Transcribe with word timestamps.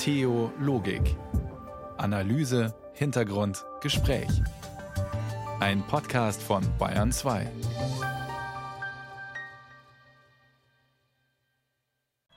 Theologik. 0.00 1.14
Analyse, 1.98 2.74
Hintergrund, 2.94 3.66
Gespräch. 3.82 4.30
Ein 5.60 5.86
Podcast 5.86 6.42
von 6.42 6.62
Bayern 6.78 7.12
2. 7.12 7.46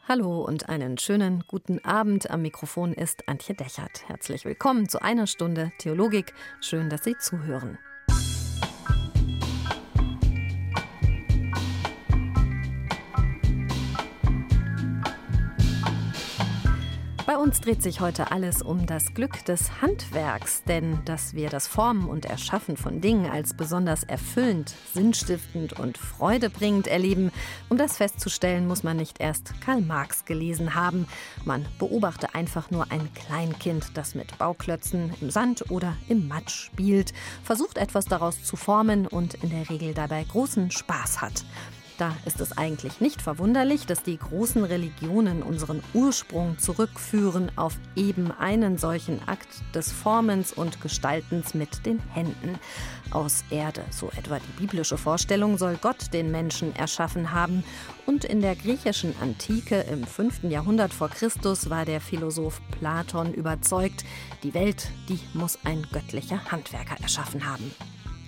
Hallo 0.10 0.42
und 0.42 0.68
einen 0.68 0.98
schönen 0.98 1.46
guten 1.48 1.80
Abend. 1.86 2.30
Am 2.30 2.42
Mikrofon 2.42 2.92
ist 2.92 3.30
Antje 3.30 3.56
Dechert. 3.56 4.10
Herzlich 4.10 4.44
willkommen 4.44 4.90
zu 4.90 5.02
einer 5.02 5.26
Stunde 5.26 5.72
Theologik. 5.78 6.34
Schön, 6.60 6.90
dass 6.90 7.06
Sie 7.06 7.16
zuhören. 7.18 7.78
Uns 17.44 17.60
dreht 17.60 17.84
sich 17.84 18.00
heute 18.00 18.32
alles 18.32 18.62
um 18.62 18.86
das 18.86 19.14
Glück 19.14 19.44
des 19.44 19.82
Handwerks, 19.82 20.64
denn 20.64 21.04
dass 21.04 21.34
wir 21.34 21.50
das 21.50 21.68
Formen 21.68 22.08
und 22.08 22.24
Erschaffen 22.24 22.78
von 22.78 23.02
Dingen 23.02 23.30
als 23.30 23.54
besonders 23.54 24.04
erfüllend, 24.04 24.74
sinnstiftend 24.94 25.74
und 25.74 25.98
freudebringend 25.98 26.88
erleben, 26.88 27.34
um 27.68 27.78
das 27.78 27.98
festzustellen, 27.98 28.66
muss 28.66 28.84
man 28.84 28.96
nicht 28.96 29.20
erst 29.20 29.60
Karl 29.60 29.82
Marx 29.82 30.24
gelesen 30.24 30.74
haben. 30.74 31.06
Man 31.44 31.66
beobachte 31.80 32.34
einfach 32.34 32.72
nur 32.72 32.90
ein 32.94 33.14
Kleinkind, 33.14 33.98
das 33.98 34.16
mit 34.16 34.38
Bauklötzen 34.38 35.12
im 35.20 35.30
Sand 35.30 35.70
oder 35.70 35.98
im 36.08 36.30
Matsch 36.30 36.68
spielt, 36.68 37.12
versucht 37.44 37.78
etwas 37.78 38.06
daraus 38.06 38.42
zu 38.42 38.56
formen 38.56 39.06
und 39.06 39.34
in 39.34 39.50
der 39.50 39.70
Regel 39.70 39.94
dabei 39.94 40.24
großen 40.24 40.72
Spaß 40.72 41.20
hat. 41.20 41.44
Da 41.98 42.16
ist 42.26 42.42
es 42.42 42.58
eigentlich 42.58 43.02
nicht 43.02 43.22
verwunderlich, 43.22 43.86
dass 43.86 44.02
die 44.02 44.18
großen 44.18 44.64
Religionen 44.64 45.44
unseren 45.44 45.84
Ursprung 45.94 46.58
zurückführen 46.58 47.52
auf 47.56 47.78
eben 47.96 48.32
einen 48.32 48.78
solchen 48.78 49.20
Akt 49.28 49.48
des 49.76 49.92
Formens 49.92 50.54
und 50.54 50.82
Gestaltens 50.82 51.54
mit 51.54 51.86
den 51.86 52.00
Händen. 52.14 52.58
Aus 53.12 53.44
Erde, 53.52 53.84
so 53.92 54.10
etwa 54.18 54.40
die 54.40 54.62
biblische 54.62 54.98
Vorstellung, 54.98 55.60
soll 55.60 55.78
Gott 55.80 56.14
den 56.14 56.32
Menschen 56.32 56.76
erschaffen 56.76 57.32
haben. 57.32 57.64
Und 58.08 58.26
in 58.26 58.42
der 58.42 58.56
griechischen 58.56 59.14
Antike 59.22 59.82
im 59.82 60.04
5. 60.04 60.44
Jahrhundert 60.46 60.94
vor 60.94 61.10
Christus 61.10 61.70
war 61.70 61.86
der 61.86 62.02
Philosoph 62.02 62.60
Platon 62.72 63.34
überzeugt, 63.34 64.04
die 64.42 64.56
Welt, 64.56 64.88
die 65.10 65.20
muss 65.34 65.60
ein 65.64 65.86
göttlicher 65.92 66.44
Handwerker 66.52 67.00
erschaffen 67.02 67.46
haben. 67.46 67.72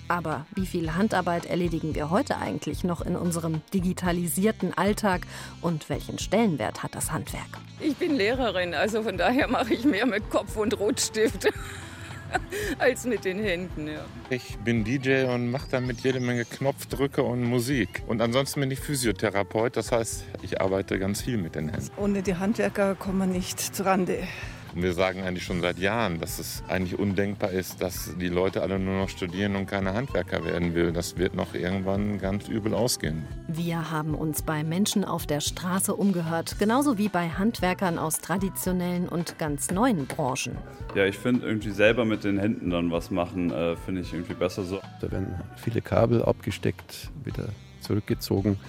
Aber 0.08 0.46
wie 0.54 0.68
viel 0.68 0.94
Handarbeit 0.94 1.46
erledigen 1.46 1.96
wir 1.96 2.12
heute 2.12 2.38
eigentlich 2.38 2.84
noch 2.84 3.02
in 3.02 3.16
unserem 3.16 3.62
digitalisierten 3.74 4.78
Alltag 4.78 5.22
und 5.62 5.90
welchen 5.90 6.20
Stellenwert 6.20 6.84
hat 6.84 6.94
das 6.94 7.12
Handwerk? 7.12 7.60
Ich 7.80 7.96
bin 7.96 8.16
Lehrerin, 8.16 8.74
also 8.76 9.02
von 9.02 9.18
daher 9.18 9.48
mache 9.48 9.74
ich 9.74 9.84
mehr 9.84 10.06
mit 10.06 10.30
Kopf 10.30 10.56
und 10.58 10.80
Rotstift 10.80 11.50
als 12.78 13.06
mit 13.06 13.26
den 13.26 13.40
Händen. 13.40 13.88
Ja. 13.88 14.06
Ich 14.30 14.58
bin 14.60 14.84
DJ 14.84 15.26
und 15.26 15.50
mache 15.50 15.68
damit 15.72 16.02
jede 16.02 16.20
Menge 16.20 16.46
Knopfdrücke 16.46 17.24
und 17.24 17.44
Musik. 17.44 18.04
Und 18.06 18.22
ansonsten 18.22 18.60
bin 18.60 18.70
ich 18.70 18.80
Physiotherapeut, 18.80 19.76
das 19.76 19.92
heißt, 19.92 20.26
ich 20.44 20.62
arbeite 20.62 21.00
ganz 21.00 21.22
viel 21.22 21.38
mit 21.38 21.56
den 21.56 21.70
Händen. 21.70 21.90
Ohne 21.98 22.22
die 22.22 22.36
Handwerker 22.36 22.94
kommen 22.94 23.18
wir 23.20 23.28
nicht 23.28 23.60
zurande. 23.60 24.20
Und 24.76 24.84
wir 24.84 24.92
sagen 24.92 25.24
eigentlich 25.24 25.46
schon 25.46 25.62
seit 25.62 25.80
Jahren, 25.80 26.20
dass 26.20 26.38
es 26.38 26.62
eigentlich 26.68 27.00
undenkbar 27.00 27.52
ist, 27.52 27.82
dass 27.82 28.12
die 28.20 28.28
Leute 28.28 28.62
alle 28.62 28.78
nur 28.78 29.00
noch 29.00 29.10
studieren 29.10 29.56
und 29.56 29.68
keine 29.68 29.94
Handwerker 29.94 30.44
werden 30.44 30.76
will. 30.76 30.92
Das 30.92 31.18
wird 31.18 31.34
noch 31.34 31.54
irgendwann 31.54 32.20
ganz 32.20 32.50
übel 32.50 32.74
ausgehen. 32.74 33.24
Wir 33.48 33.90
haben 33.90 34.14
uns 34.14 34.42
bei 34.42 34.66
Menschen 34.66 35.06
auf 35.06 35.26
der 35.28 35.40
Straße 35.40 35.96
umgehört, 35.96 36.58
genauso 36.60 36.98
wie 36.98 37.08
bei 37.08 37.30
Handwerkern 37.30 37.98
aus 37.98 38.20
traditionellen 38.20 39.08
und 39.08 39.40
ganz 39.40 39.72
neuen 39.72 40.08
Branchen. 40.08 40.58
Ja, 40.94 41.06
ich 41.06 41.18
finde 41.18 41.48
irgendwie 41.48 41.72
selber 41.72 42.04
mit 42.04 42.26
den 42.26 42.38
Händen 42.38 42.70
dann 42.70 42.92
was 42.92 43.12
machen, 43.12 43.52
äh, 43.52 43.78
finde 43.78 44.02
ich 44.02 44.12
irgendwie 44.12 44.34
besser 44.34 44.64
so. 44.66 44.82
Da 45.00 45.10
werden 45.10 45.36
viele 45.56 45.82
Kabel 45.82 46.22
abgesteckt, 46.22 47.12
wieder 47.24 47.48
zurückgezogen, 47.80 48.60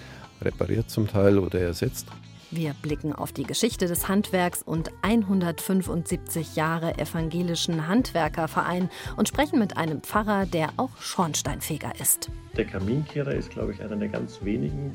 repariert 0.40 0.88
zum 0.88 1.08
Teil 1.08 1.38
oder 1.38 1.58
ersetzt. 1.58 2.06
Wir 2.50 2.74
blicken 2.74 3.12
auf 3.12 3.32
die 3.32 3.42
Geschichte 3.42 3.86
des 3.86 4.08
Handwerks 4.08 4.62
und 4.62 4.90
175 5.02 6.54
Jahre 6.54 6.96
evangelischen 6.96 7.88
Handwerkerverein 7.88 8.88
und 9.16 9.28
sprechen 9.28 9.58
mit 9.58 9.76
einem 9.76 10.00
Pfarrer, 10.00 10.46
der 10.46 10.70
auch 10.76 10.96
Schornsteinfeger 10.98 11.98
ist. 12.00 12.30
Der 12.56 12.64
Kaminkehrer 12.64 13.32
ist, 13.32 13.50
glaube 13.50 13.72
ich, 13.72 13.82
einer 13.82 13.96
der 13.96 14.08
ganz 14.08 14.38
wenigen, 14.42 14.92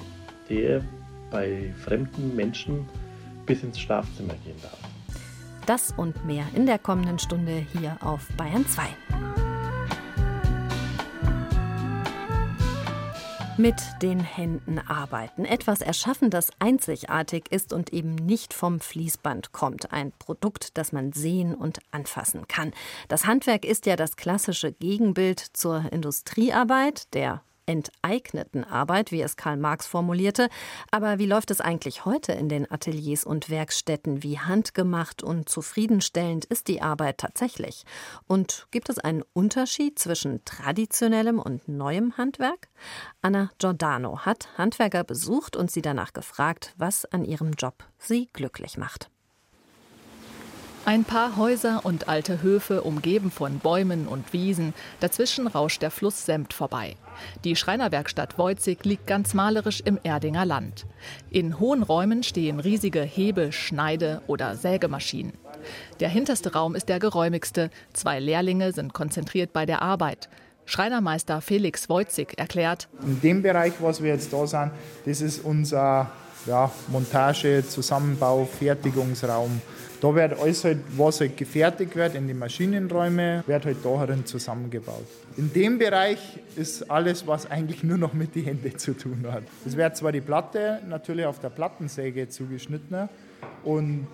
der 0.49 0.81
bei 1.29 1.73
fremden 1.83 2.35
Menschen 2.35 2.87
bis 3.45 3.63
ins 3.63 3.79
Schlafzimmer 3.79 4.33
gehen 4.45 4.55
darf. 4.61 4.79
Das 5.65 5.93
und 5.95 6.25
mehr 6.25 6.45
in 6.55 6.65
der 6.65 6.79
kommenden 6.79 7.19
Stunde 7.19 7.65
hier 7.73 7.97
auf 8.01 8.27
Bayern 8.37 8.65
2. 8.65 9.50
Mit 13.61 13.75
den 14.01 14.21
Händen 14.21 14.79
arbeiten. 14.79 15.45
Etwas 15.45 15.81
erschaffen, 15.81 16.31
das 16.31 16.49
einzigartig 16.57 17.51
ist 17.51 17.73
und 17.73 17.93
eben 17.93 18.15
nicht 18.15 18.55
vom 18.55 18.79
Fließband 18.79 19.51
kommt. 19.51 19.91
Ein 19.91 20.13
Produkt, 20.17 20.79
das 20.79 20.91
man 20.91 21.13
sehen 21.13 21.53
und 21.53 21.77
anfassen 21.91 22.47
kann. 22.47 22.73
Das 23.07 23.27
Handwerk 23.27 23.63
ist 23.63 23.85
ja 23.85 23.95
das 23.95 24.15
klassische 24.15 24.71
Gegenbild 24.71 25.45
zur 25.53 25.85
Industriearbeit, 25.91 27.13
der 27.13 27.43
enteigneten 27.71 28.63
Arbeit, 28.63 29.11
wie 29.11 29.21
es 29.21 29.35
Karl 29.37 29.57
Marx 29.57 29.87
formulierte. 29.87 30.49
Aber 30.91 31.19
wie 31.19 31.25
läuft 31.25 31.51
es 31.51 31.61
eigentlich 31.61 32.05
heute 32.05 32.33
in 32.33 32.49
den 32.49 32.69
Ateliers 32.69 33.23
und 33.23 33.49
Werkstätten? 33.49 34.23
Wie 34.23 34.39
handgemacht 34.39 35.23
und 35.23 35.47
zufriedenstellend 35.47 36.45
ist 36.45 36.67
die 36.67 36.81
Arbeit 36.81 37.17
tatsächlich? 37.17 37.85
Und 38.27 38.67
gibt 38.71 38.89
es 38.89 38.99
einen 38.99 39.23
Unterschied 39.33 39.97
zwischen 39.97 40.43
traditionellem 40.45 41.39
und 41.39 41.67
neuem 41.67 42.17
Handwerk? 42.17 42.67
Anna 43.21 43.51
Giordano 43.57 44.19
hat 44.19 44.49
Handwerker 44.57 45.03
besucht 45.03 45.55
und 45.55 45.71
sie 45.71 45.81
danach 45.81 46.13
gefragt, 46.13 46.73
was 46.77 47.05
an 47.05 47.23
ihrem 47.23 47.53
Job 47.53 47.85
sie 47.97 48.29
glücklich 48.33 48.77
macht. 48.77 49.09
Ein 50.83 51.03
paar 51.03 51.37
Häuser 51.37 51.81
und 51.83 52.09
alte 52.09 52.41
Höfe, 52.41 52.81
umgeben 52.81 53.29
von 53.29 53.59
Bäumen 53.59 54.07
und 54.07 54.33
Wiesen. 54.33 54.73
Dazwischen 54.99 55.45
rauscht 55.45 55.83
der 55.83 55.91
Fluss 55.91 56.25
Semt 56.25 56.53
vorbei. 56.53 56.95
Die 57.43 57.55
Schreinerwerkstatt 57.55 58.39
Woizig 58.39 58.83
liegt 58.83 59.05
ganz 59.05 59.35
malerisch 59.35 59.81
im 59.85 59.99
Erdinger 60.01 60.43
Land. 60.43 60.87
In 61.29 61.59
hohen 61.59 61.83
Räumen 61.83 62.23
stehen 62.23 62.59
riesige 62.59 63.03
Hebe-, 63.03 63.51
Schneide- 63.51 64.21
oder 64.25 64.55
Sägemaschinen. 64.55 65.33
Der 65.99 66.09
hinterste 66.09 66.51
Raum 66.53 66.73
ist 66.73 66.89
der 66.89 66.97
geräumigste. 66.97 67.69
Zwei 67.93 68.19
Lehrlinge 68.19 68.73
sind 68.73 68.91
konzentriert 68.91 69.53
bei 69.53 69.67
der 69.67 69.83
Arbeit. 69.83 70.29
Schreinermeister 70.65 71.41
Felix 71.41 71.89
Woizig 71.89 72.39
erklärt: 72.39 72.87
In 73.03 73.21
dem 73.21 73.43
Bereich, 73.43 73.73
was 73.81 74.01
wir 74.01 74.13
jetzt 74.13 74.33
da 74.33 74.47
sind, 74.47 74.71
das 75.05 75.21
ist 75.21 75.45
unser 75.45 76.09
ja, 76.47 76.71
Montage-, 76.87 77.63
Zusammenbau-, 77.67 78.47
Fertigungsraum. 78.47 79.61
Da 80.01 80.15
wird 80.15 80.39
alles 80.39 80.63
halt, 80.63 80.79
was 80.97 81.19
halt 81.19 81.37
gefertigt 81.37 81.95
wird 81.95 82.15
in 82.15 82.27
die 82.27 82.33
Maschinenräume, 82.33 83.43
wird 83.45 83.65
halt 83.65 83.77
darin 83.83 84.25
zusammengebaut. 84.25 85.05
In 85.37 85.53
dem 85.53 85.77
Bereich 85.77 86.39
ist 86.55 86.89
alles, 86.89 87.27
was 87.27 87.49
eigentlich 87.49 87.83
nur 87.83 87.99
noch 87.99 88.13
mit 88.13 88.33
den 88.33 88.45
Händen 88.45 88.77
zu 88.79 88.97
tun 88.97 89.27
hat. 89.31 89.43
Es 89.63 89.77
wird 89.77 89.95
zwar 89.95 90.11
die 90.11 90.21
Platte 90.21 90.79
natürlich 90.89 91.27
auf 91.27 91.37
der 91.37 91.49
Plattensäge 91.49 92.27
zugeschnitten 92.27 93.09
und 93.63 94.07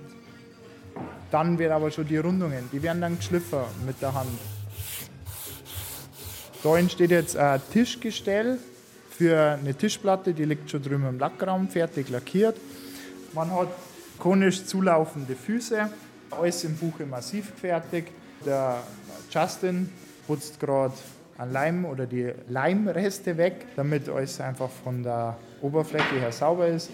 dann 1.31 1.57
wird 1.57 1.71
aber 1.71 1.89
schon 1.89 2.05
die 2.05 2.17
Rundungen, 2.17 2.69
die 2.73 2.83
werden 2.83 2.99
dann 2.99 3.15
geschliffen 3.15 3.59
mit 3.85 4.01
der 4.01 4.13
Hand. 4.13 4.27
Da 6.63 6.77
entsteht 6.77 7.11
jetzt 7.11 7.37
ein 7.37 7.61
Tischgestell 7.71 8.57
für 9.09 9.57
eine 9.61 9.73
Tischplatte, 9.73 10.33
die 10.33 10.43
liegt 10.43 10.69
schon 10.69 10.83
drüben 10.83 11.07
im 11.07 11.17
Lackraum, 11.17 11.69
fertig 11.69 12.09
lackiert. 12.09 12.57
Man 13.33 13.51
hat 13.51 13.69
konisch 14.17 14.65
zulaufende 14.65 15.35
Füße, 15.35 15.89
alles 16.31 16.63
im 16.63 16.75
Buche 16.75 17.05
massiv 17.05 17.53
gefertigt. 17.53 18.09
Der 18.45 18.83
Justin 19.31 19.89
putzt 20.25 20.59
gerade 20.59 20.93
an 21.37 21.51
Leim 21.51 21.85
oder 21.85 22.05
die 22.05 22.31
Leimreste 22.49 23.37
weg, 23.37 23.65
damit 23.75 24.09
alles 24.09 24.41
einfach 24.41 24.69
von 24.83 25.03
der 25.03 25.37
Oberfläche 25.61 26.19
her 26.19 26.31
sauber 26.31 26.67
ist. 26.67 26.89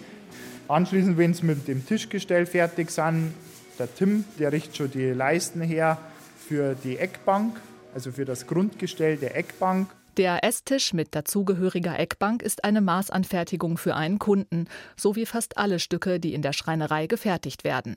Anschließend, 0.68 1.18
wenn 1.18 1.34
sie 1.34 1.44
mit 1.44 1.68
dem 1.68 1.86
Tischgestell 1.86 2.46
fertig 2.46 2.90
sind, 2.90 3.34
der 3.78 3.92
Tim, 3.94 4.24
der 4.38 4.52
richtet 4.52 4.76
schon 4.76 4.90
die 4.90 5.10
Leisten 5.10 5.60
her 5.60 5.98
für 6.48 6.74
die 6.74 6.98
Eckbank, 6.98 7.56
also 7.94 8.12
für 8.12 8.24
das 8.24 8.46
Grundgestell 8.46 9.16
der 9.16 9.36
Eckbank. 9.36 9.88
Der 10.16 10.44
Esstisch 10.44 10.92
mit 10.92 11.12
dazugehöriger 11.16 11.98
Eckbank 11.98 12.40
ist 12.42 12.62
eine 12.62 12.80
Maßanfertigung 12.80 13.76
für 13.76 13.96
einen 13.96 14.20
Kunden, 14.20 14.68
so 14.96 15.16
wie 15.16 15.26
fast 15.26 15.58
alle 15.58 15.80
Stücke, 15.80 16.20
die 16.20 16.34
in 16.34 16.42
der 16.42 16.52
Schreinerei 16.52 17.08
gefertigt 17.08 17.64
werden. 17.64 17.96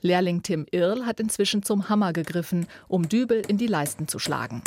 Lehrling 0.00 0.42
Tim 0.42 0.64
Irl 0.70 1.04
hat 1.04 1.20
inzwischen 1.20 1.62
zum 1.62 1.90
Hammer 1.90 2.14
gegriffen, 2.14 2.66
um 2.88 3.06
Dübel 3.06 3.42
in 3.46 3.58
die 3.58 3.66
Leisten 3.66 4.08
zu 4.08 4.18
schlagen. 4.18 4.62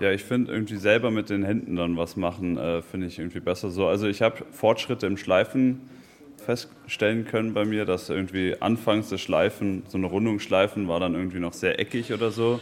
Ja, 0.00 0.10
ich 0.12 0.24
finde 0.24 0.50
irgendwie 0.50 0.76
selber 0.76 1.10
mit 1.10 1.28
den 1.28 1.44
Händen 1.44 1.76
dann 1.76 1.98
was 1.98 2.16
machen, 2.16 2.56
äh, 2.56 2.80
finde 2.80 3.06
ich 3.06 3.18
irgendwie 3.18 3.40
besser 3.40 3.70
so. 3.70 3.86
Also 3.86 4.06
ich 4.06 4.22
habe 4.22 4.46
Fortschritte 4.50 5.06
im 5.06 5.18
Schleifen 5.18 5.90
feststellen 6.38 7.26
können 7.26 7.52
bei 7.52 7.66
mir, 7.66 7.84
dass 7.84 8.08
irgendwie 8.08 8.56
anfangs 8.60 9.10
das 9.10 9.20
Schleifen, 9.20 9.82
so 9.88 9.98
eine 9.98 10.06
Rundungsschleifen 10.06 10.88
war 10.88 11.00
dann 11.00 11.14
irgendwie 11.14 11.38
noch 11.38 11.52
sehr 11.52 11.78
eckig 11.78 12.14
oder 12.14 12.30
so. 12.30 12.60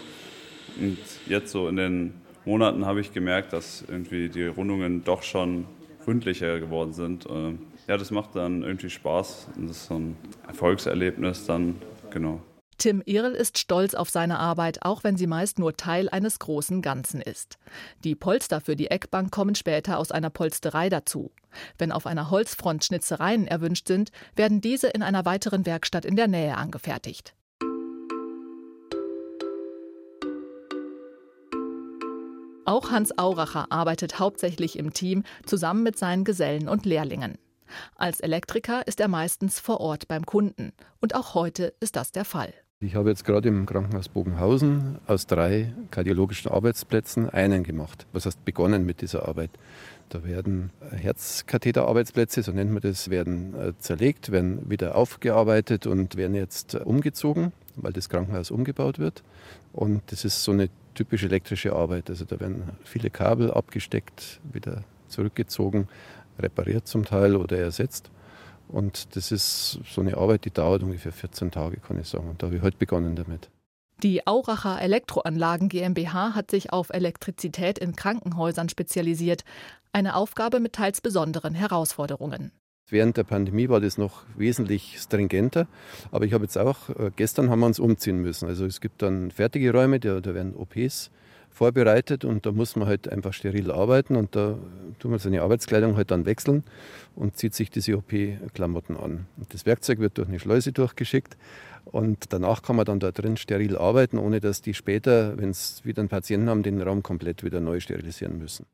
Und 0.78 0.98
jetzt 1.26 1.50
so 1.50 1.68
in 1.68 1.76
den 1.76 2.14
Monaten 2.44 2.86
habe 2.86 3.00
ich 3.00 3.12
gemerkt, 3.12 3.52
dass 3.52 3.84
irgendwie 3.88 4.28
die 4.28 4.46
Rundungen 4.46 5.04
doch 5.04 5.22
schon 5.22 5.66
gründlicher 6.04 6.58
geworden 6.60 6.92
sind. 6.92 7.26
Äh, 7.26 7.54
ja, 7.86 7.96
das 7.96 8.10
macht 8.10 8.34
dann 8.34 8.62
irgendwie 8.62 8.90
Spaß 8.90 9.48
und 9.56 9.68
das 9.68 9.78
ist 9.78 9.86
so 9.86 9.98
ein 9.98 10.16
Erfolgserlebnis 10.46 11.46
dann, 11.46 11.76
genau. 12.10 12.40
Tim 12.78 13.02
Irl 13.04 13.32
ist 13.32 13.58
stolz 13.58 13.94
auf 13.94 14.08
seine 14.08 14.38
Arbeit, 14.38 14.82
auch 14.82 15.02
wenn 15.02 15.16
sie 15.16 15.26
meist 15.26 15.58
nur 15.58 15.76
Teil 15.76 16.08
eines 16.08 16.38
großen 16.38 16.80
Ganzen 16.80 17.20
ist. 17.20 17.58
Die 18.04 18.14
Polster 18.14 18.60
für 18.60 18.76
die 18.76 18.88
Eckbank 18.88 19.32
kommen 19.32 19.56
später 19.56 19.98
aus 19.98 20.12
einer 20.12 20.30
Polsterei 20.30 20.88
dazu. 20.88 21.32
Wenn 21.76 21.90
auf 21.90 22.06
einer 22.06 22.30
Holzfront 22.30 22.84
Schnitzereien 22.84 23.48
erwünscht 23.48 23.88
sind, 23.88 24.12
werden 24.36 24.60
diese 24.60 24.88
in 24.88 25.02
einer 25.02 25.24
weiteren 25.24 25.66
Werkstatt 25.66 26.04
in 26.04 26.14
der 26.14 26.28
Nähe 26.28 26.56
angefertigt. 26.56 27.34
Auch 32.68 32.90
Hans 32.90 33.16
Auracher 33.16 33.64
arbeitet 33.70 34.18
hauptsächlich 34.18 34.78
im 34.78 34.92
Team 34.92 35.22
zusammen 35.46 35.82
mit 35.82 35.98
seinen 35.98 36.24
Gesellen 36.24 36.68
und 36.68 36.84
Lehrlingen. 36.84 37.38
Als 37.96 38.20
Elektriker 38.20 38.86
ist 38.86 39.00
er 39.00 39.08
meistens 39.08 39.58
vor 39.58 39.80
Ort 39.80 40.06
beim 40.06 40.26
Kunden. 40.26 40.72
Und 41.00 41.14
auch 41.14 41.32
heute 41.32 41.72
ist 41.80 41.96
das 41.96 42.12
der 42.12 42.26
Fall. 42.26 42.52
Ich 42.80 42.94
habe 42.94 43.08
jetzt 43.08 43.24
gerade 43.24 43.48
im 43.48 43.64
Krankenhaus 43.64 44.10
Bogenhausen 44.10 44.98
aus 45.06 45.26
drei 45.26 45.72
kardiologischen 45.90 46.50
Arbeitsplätzen 46.50 47.30
einen 47.30 47.64
gemacht. 47.64 48.06
Was 48.12 48.26
heißt 48.26 48.44
begonnen 48.44 48.84
mit 48.84 49.00
dieser 49.00 49.26
Arbeit? 49.26 49.50
Da 50.10 50.22
werden 50.24 50.70
Herzkatheterarbeitsplätze, 50.90 52.42
so 52.42 52.52
nennt 52.52 52.72
man 52.72 52.82
das, 52.82 53.08
werden 53.08 53.54
äh, 53.54 53.72
zerlegt, 53.78 54.30
werden 54.30 54.68
wieder 54.68 54.94
aufgearbeitet 54.94 55.86
und 55.86 56.16
werden 56.16 56.34
jetzt 56.34 56.74
umgezogen, 56.74 57.52
weil 57.76 57.94
das 57.94 58.10
Krankenhaus 58.10 58.50
umgebaut 58.50 58.98
wird. 58.98 59.22
Und 59.72 60.02
das 60.12 60.26
ist 60.26 60.44
so 60.44 60.52
eine 60.52 60.68
typische 60.98 61.26
elektrische 61.26 61.74
Arbeit. 61.74 62.10
Also 62.10 62.24
da 62.24 62.40
werden 62.40 62.70
viele 62.82 63.08
Kabel 63.08 63.52
abgesteckt, 63.52 64.40
wieder 64.52 64.82
zurückgezogen, 65.06 65.86
repariert 66.38 66.88
zum 66.88 67.04
Teil 67.04 67.36
oder 67.36 67.56
ersetzt. 67.56 68.10
Und 68.66 69.16
das 69.16 69.30
ist 69.30 69.80
so 69.88 70.00
eine 70.00 70.16
Arbeit, 70.16 70.44
die 70.44 70.50
dauert 70.50 70.82
ungefähr 70.82 71.12
14 71.12 71.52
Tage, 71.52 71.78
kann 71.78 71.98
ich 72.00 72.08
sagen. 72.08 72.28
Und 72.28 72.42
da 72.42 72.48
habe 72.48 72.56
ich 72.56 72.62
heute 72.62 72.76
begonnen 72.76 73.14
damit. 73.14 73.48
Die 74.02 74.26
Auracher 74.26 74.80
Elektroanlagen 74.80 75.68
GmbH 75.68 76.34
hat 76.34 76.50
sich 76.50 76.72
auf 76.72 76.90
Elektrizität 76.90 77.78
in 77.78 77.96
Krankenhäusern 77.96 78.68
spezialisiert. 78.68 79.44
Eine 79.92 80.16
Aufgabe 80.16 80.60
mit 80.60 80.74
teils 80.74 81.00
besonderen 81.00 81.54
Herausforderungen. 81.54 82.52
Während 82.90 83.16
der 83.16 83.24
Pandemie 83.24 83.68
war 83.68 83.80
das 83.80 83.98
noch 83.98 84.24
wesentlich 84.36 84.98
stringenter. 84.98 85.66
Aber 86.10 86.24
ich 86.24 86.32
habe 86.32 86.44
jetzt 86.44 86.56
auch, 86.56 86.88
äh, 86.90 87.10
gestern 87.14 87.50
haben 87.50 87.60
wir 87.60 87.66
uns 87.66 87.78
umziehen 87.78 88.22
müssen. 88.22 88.48
Also 88.48 88.64
es 88.64 88.80
gibt 88.80 89.02
dann 89.02 89.30
fertige 89.30 89.72
Räume, 89.72 90.00
da, 90.00 90.20
da 90.20 90.34
werden 90.34 90.54
OPs 90.56 91.10
vorbereitet 91.50 92.24
und 92.24 92.46
da 92.46 92.52
muss 92.52 92.76
man 92.76 92.86
halt 92.86 93.10
einfach 93.10 93.32
steril 93.32 93.70
arbeiten 93.70 94.16
und 94.16 94.36
da 94.36 94.56
tut 95.00 95.10
man 95.10 95.18
seine 95.18 95.42
Arbeitskleidung 95.42 95.96
halt 95.96 96.10
dann 96.10 96.24
wechseln 96.24 96.62
und 97.16 97.36
zieht 97.36 97.54
sich 97.54 97.70
diese 97.70 97.96
OP-Klamotten 97.96 98.96
an. 98.96 99.26
Und 99.36 99.52
das 99.52 99.66
Werkzeug 99.66 99.98
wird 99.98 100.18
durch 100.18 100.28
eine 100.28 100.38
Schleuse 100.38 100.72
durchgeschickt 100.72 101.36
und 101.84 102.32
danach 102.32 102.62
kann 102.62 102.76
man 102.76 102.84
dann 102.84 103.00
da 103.00 103.10
drin 103.10 103.36
steril 103.36 103.76
arbeiten, 103.76 104.18
ohne 104.18 104.40
dass 104.40 104.62
die 104.62 104.74
später, 104.74 105.36
wenn 105.36 105.50
es 105.50 105.84
wieder 105.84 106.00
einen 106.00 106.08
Patienten 106.08 106.48
haben, 106.48 106.62
den 106.62 106.80
Raum 106.80 107.02
komplett 107.02 107.42
wieder 107.42 107.60
neu 107.60 107.80
sterilisieren 107.80 108.38
müssen. 108.38 108.66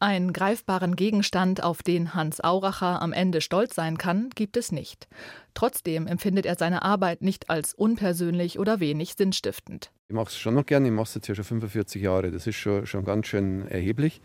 Einen 0.00 0.32
greifbaren 0.32 0.94
Gegenstand, 0.94 1.64
auf 1.64 1.82
den 1.82 2.14
Hans 2.14 2.40
Auracher 2.40 3.02
am 3.02 3.12
Ende 3.12 3.40
stolz 3.40 3.74
sein 3.74 3.98
kann, 3.98 4.30
gibt 4.36 4.56
es 4.56 4.70
nicht. 4.70 5.08
Trotzdem 5.54 6.06
empfindet 6.06 6.46
er 6.46 6.54
seine 6.54 6.82
Arbeit 6.82 7.20
nicht 7.20 7.50
als 7.50 7.74
unpersönlich 7.74 8.60
oder 8.60 8.78
wenig 8.78 9.14
sinnstiftend. 9.18 9.90
Ich 10.08 10.14
mache 10.14 10.28
es 10.28 10.38
schon 10.38 10.54
noch 10.54 10.66
gerne, 10.66 10.86
ich 10.86 10.92
mache 10.94 11.08
es 11.08 11.14
jetzt 11.16 11.26
ja 11.26 11.34
schon 11.34 11.44
45 11.44 12.00
Jahre, 12.00 12.30
das 12.30 12.46
ist 12.46 12.54
schon, 12.54 12.86
schon 12.86 13.04
ganz 13.04 13.26
schön 13.26 13.66
erheblich. 13.66 14.20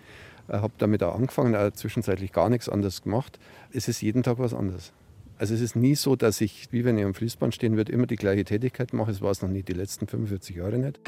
Ich 0.47 0.53
habe 0.53 0.73
damit 0.77 1.01
auch 1.01 1.15
angefangen, 1.15 1.55
auch 1.55 1.71
zwischenzeitlich 1.71 2.31
gar 2.31 2.49
nichts 2.49 2.69
anderes 2.69 3.01
gemacht. 3.01 3.39
Es 3.71 3.87
ist 3.87 4.01
jeden 4.01 4.21
Tag 4.21 4.37
was 4.37 4.53
anderes. 4.53 4.93
Also 5.39 5.55
es 5.55 5.61
ist 5.61 5.75
nie 5.75 5.95
so, 5.95 6.15
dass 6.15 6.39
ich, 6.41 6.67
wie 6.71 6.85
wenn 6.85 6.99
ich 6.99 7.05
am 7.05 7.15
Fließband 7.15 7.55
stehen 7.55 7.77
würde, 7.77 7.91
immer 7.91 8.05
die 8.05 8.15
gleiche 8.17 8.43
Tätigkeit 8.43 8.93
mache. 8.93 9.09
Es 9.09 9.21
war 9.21 9.31
es 9.31 9.41
noch 9.41 9.49
nie 9.49 9.63
die 9.63 9.73
letzten 9.73 10.05
45 10.05 10.55
Jahre 10.55 10.77
nicht. 10.77 10.99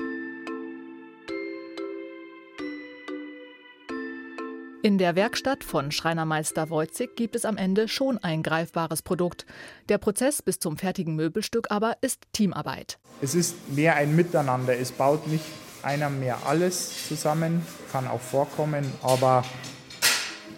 In 4.86 5.00
der 5.00 5.16
Werkstatt 5.16 5.64
von 5.64 5.92
Schreinermeister 5.92 6.70
Wojcik 6.70 7.16
gibt 7.16 7.36
es 7.36 7.44
am 7.44 7.58
Ende 7.58 7.88
schon 7.88 8.20
ein 8.20 8.44
greifbares 8.44 9.02
Produkt. 9.02 9.48
Der 9.90 9.98
Prozess 9.98 10.44
bis 10.44 10.60
zum 10.60 10.78
fertigen 10.78 11.16
Möbelstück 11.16 11.72
aber 11.72 11.98
ist 12.02 12.22
Teamarbeit. 12.34 13.00
Es 13.20 13.34
ist 13.34 13.56
mehr 13.70 13.96
ein 13.96 14.16
Miteinander. 14.16 14.78
Es 14.78 14.92
baut 14.92 15.26
nicht 15.26 15.44
einer 15.82 16.12
mehr 16.12 16.38
alles 16.46 17.08
zusammen, 17.08 17.66
kann 17.92 18.08
auch 18.08 18.22
vorkommen, 18.22 18.86
aber 19.02 19.44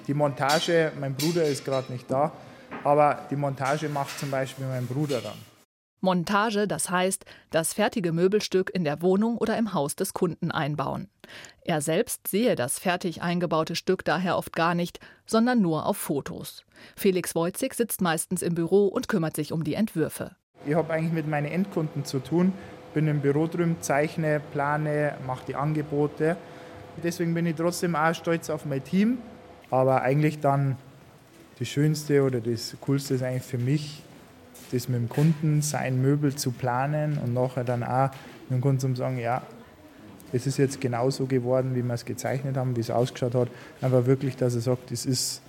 die 0.07 0.13
Montage, 0.13 0.91
mein 0.99 1.15
Bruder 1.15 1.45
ist 1.45 1.63
gerade 1.63 1.89
nicht 1.93 2.11
da, 2.11 2.33
aber 2.83 3.27
die 3.31 3.37
Montage 3.37 3.87
macht 3.87 4.19
zum 4.19 4.29
Beispiel 4.29 4.65
mein 4.65 4.87
Bruder 4.87 5.21
dann. 5.21 5.56
Montage, 5.99 6.67
das 6.67 6.89
heißt, 6.89 7.25
das 7.49 7.73
fertige 7.73 8.11
Möbelstück 8.11 8.69
in 8.73 8.83
der 8.83 9.01
Wohnung 9.01 9.37
oder 9.37 9.57
im 9.57 9.73
Haus 9.73 9.95
des 9.95 10.13
Kunden 10.13 10.51
einbauen. 10.51 11.09
Er 11.61 11.81
selbst 11.81 12.27
sehe 12.27 12.55
das 12.55 12.79
fertig 12.79 13.21
eingebaute 13.21 13.75
Stück 13.75 14.05
daher 14.05 14.37
oft 14.37 14.53
gar 14.53 14.75
nicht, 14.75 14.99
sondern 15.25 15.61
nur 15.61 15.85
auf 15.85 15.97
Fotos. 15.97 16.63
Felix 16.95 17.35
Wojcik 17.35 17.73
sitzt 17.73 18.01
meistens 18.01 18.41
im 18.41 18.55
Büro 18.55 18.87
und 18.87 19.07
kümmert 19.07 19.35
sich 19.35 19.51
um 19.51 19.63
die 19.63 19.73
Entwürfe. 19.73 20.35
Ich 20.65 20.75
habe 20.75 20.93
eigentlich 20.93 21.13
mit 21.13 21.27
meinen 21.27 21.47
Endkunden 21.47 22.05
zu 22.05 22.19
tun, 22.19 22.53
bin 22.93 23.07
im 23.07 23.21
Büro 23.21 23.47
drüben, 23.47 23.77
zeichne, 23.81 24.41
plane, 24.53 25.15
mache 25.25 25.45
die 25.47 25.55
Angebote. 25.55 26.37
Deswegen 27.03 27.33
bin 27.33 27.45
ich 27.45 27.55
trotzdem 27.55 27.95
auch 27.95 28.13
stolz 28.13 28.49
auf 28.49 28.65
mein 28.65 28.83
Team. 28.83 29.19
Aber 29.69 30.01
eigentlich 30.01 30.39
dann 30.39 30.77
das 31.59 31.67
Schönste 31.67 32.23
oder 32.23 32.39
das 32.39 32.77
Coolste 32.81 33.15
ist 33.15 33.23
eigentlich 33.23 33.43
für 33.43 33.57
mich, 33.57 34.03
das 34.71 34.87
mit 34.87 34.99
dem 34.99 35.09
Kunden, 35.09 35.61
sein 35.61 36.01
Möbel 36.01 36.35
zu 36.35 36.51
planen 36.51 37.17
und 37.17 37.33
nachher 37.33 37.63
dann 37.63 37.83
auch 37.83 38.09
mit 38.49 38.59
dem 38.59 38.61
Kunden 38.61 38.79
zu 38.79 38.95
sagen, 38.95 39.17
ja, 39.17 39.41
es 40.33 40.45
ist 40.45 40.57
jetzt 40.57 40.81
genauso 40.81 41.25
geworden, 41.25 41.75
wie 41.75 41.83
wir 41.83 41.93
es 41.93 42.05
gezeichnet 42.05 42.57
haben, 42.57 42.75
wie 42.75 42.81
es 42.81 42.89
ausgeschaut 42.89 43.35
hat. 43.35 43.49
Einfach 43.81 44.05
wirklich, 44.05 44.35
dass 44.35 44.55
er 44.55 44.61
sagt, 44.61 44.91
es 44.91 45.05
ist 45.05 45.41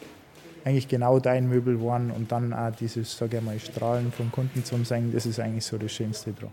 eigentlich 0.65 0.89
genau 0.89 1.19
dein 1.19 1.49
Möbel 1.49 1.77
geworden 1.77 2.13
und 2.15 2.31
dann 2.31 2.53
auch 2.53 2.75
dieses, 2.75 3.17
sage 3.17 3.39
ich 3.39 3.43
mal, 3.43 3.59
Strahlen 3.59 4.13
vom 4.13 4.31
Kunden 4.31 4.65
zu 4.65 4.83
sagen, 4.85 5.13
das 5.13 5.27
ist 5.27 5.41
eigentlich 5.41 5.65
so 5.65 5.79
das 5.79 5.93
Schönste 5.93 6.33
dran. 6.33 6.53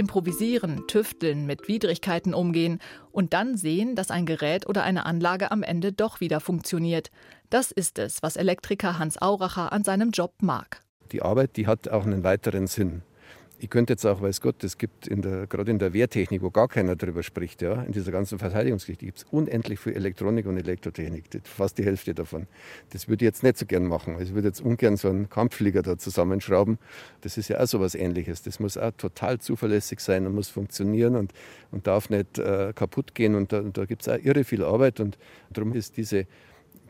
Improvisieren, 0.00 0.86
tüfteln, 0.86 1.44
mit 1.44 1.68
Widrigkeiten 1.68 2.32
umgehen 2.32 2.78
und 3.12 3.34
dann 3.34 3.58
sehen, 3.58 3.94
dass 3.94 4.10
ein 4.10 4.24
Gerät 4.24 4.66
oder 4.66 4.82
eine 4.82 5.04
Anlage 5.04 5.50
am 5.50 5.62
Ende 5.62 5.92
doch 5.92 6.20
wieder 6.20 6.40
funktioniert. 6.40 7.10
Das 7.50 7.70
ist 7.70 7.98
es, 7.98 8.22
was 8.22 8.36
Elektriker 8.36 8.98
Hans 8.98 9.20
Auracher 9.20 9.72
an 9.72 9.84
seinem 9.84 10.10
Job 10.10 10.32
mag. 10.40 10.80
Die 11.12 11.20
Arbeit, 11.20 11.58
die 11.58 11.66
hat 11.66 11.90
auch 11.90 12.06
einen 12.06 12.24
weiteren 12.24 12.66
Sinn. 12.66 13.02
Ich 13.62 13.68
könnte 13.68 13.92
jetzt 13.92 14.06
auch, 14.06 14.22
weiß 14.22 14.40
Gott, 14.40 14.64
es 14.64 14.78
gibt 14.78 15.06
in 15.06 15.20
der, 15.20 15.46
gerade 15.46 15.70
in 15.70 15.78
der 15.78 15.92
Wehrtechnik, 15.92 16.40
wo 16.40 16.48
gar 16.50 16.66
keiner 16.66 16.96
drüber 16.96 17.22
spricht, 17.22 17.60
ja, 17.60 17.82
in 17.82 17.92
dieser 17.92 18.10
ganzen 18.10 18.38
Verteidigungsgeschichte 18.38 19.04
gibt 19.04 19.18
es 19.18 19.24
unendlich 19.30 19.78
viel 19.78 19.92
Elektronik 19.92 20.46
und 20.46 20.56
Elektrotechnik, 20.56 21.24
fast 21.44 21.76
die 21.76 21.84
Hälfte 21.84 22.14
davon. 22.14 22.46
Das 22.88 23.06
würde 23.06 23.22
ich 23.22 23.26
jetzt 23.26 23.42
nicht 23.42 23.58
so 23.58 23.66
gern 23.66 23.84
machen. 23.84 24.14
Also 24.14 24.28
ich 24.28 24.34
würde 24.34 24.48
jetzt 24.48 24.62
ungern 24.62 24.96
so 24.96 25.10
einen 25.10 25.28
Kampfflieger 25.28 25.82
da 25.82 25.98
zusammenschrauben. 25.98 26.78
Das 27.20 27.36
ist 27.36 27.48
ja 27.48 27.60
auch 27.60 27.66
so 27.66 27.80
was 27.80 27.94
Ähnliches. 27.94 28.40
Das 28.40 28.60
muss 28.60 28.78
auch 28.78 28.92
total 28.96 29.40
zuverlässig 29.40 30.00
sein 30.00 30.26
und 30.26 30.34
muss 30.34 30.48
funktionieren 30.48 31.14
und, 31.14 31.34
und 31.70 31.86
darf 31.86 32.08
nicht 32.08 32.38
äh, 32.38 32.72
kaputt 32.74 33.14
gehen. 33.14 33.34
Und 33.34 33.52
da, 33.52 33.60
da 33.60 33.84
gibt 33.84 34.00
es 34.00 34.08
auch 34.08 34.16
irre 34.24 34.44
viel 34.44 34.64
Arbeit 34.64 35.00
und 35.00 35.18
darum 35.50 35.74
ist 35.74 35.98
diese 35.98 36.26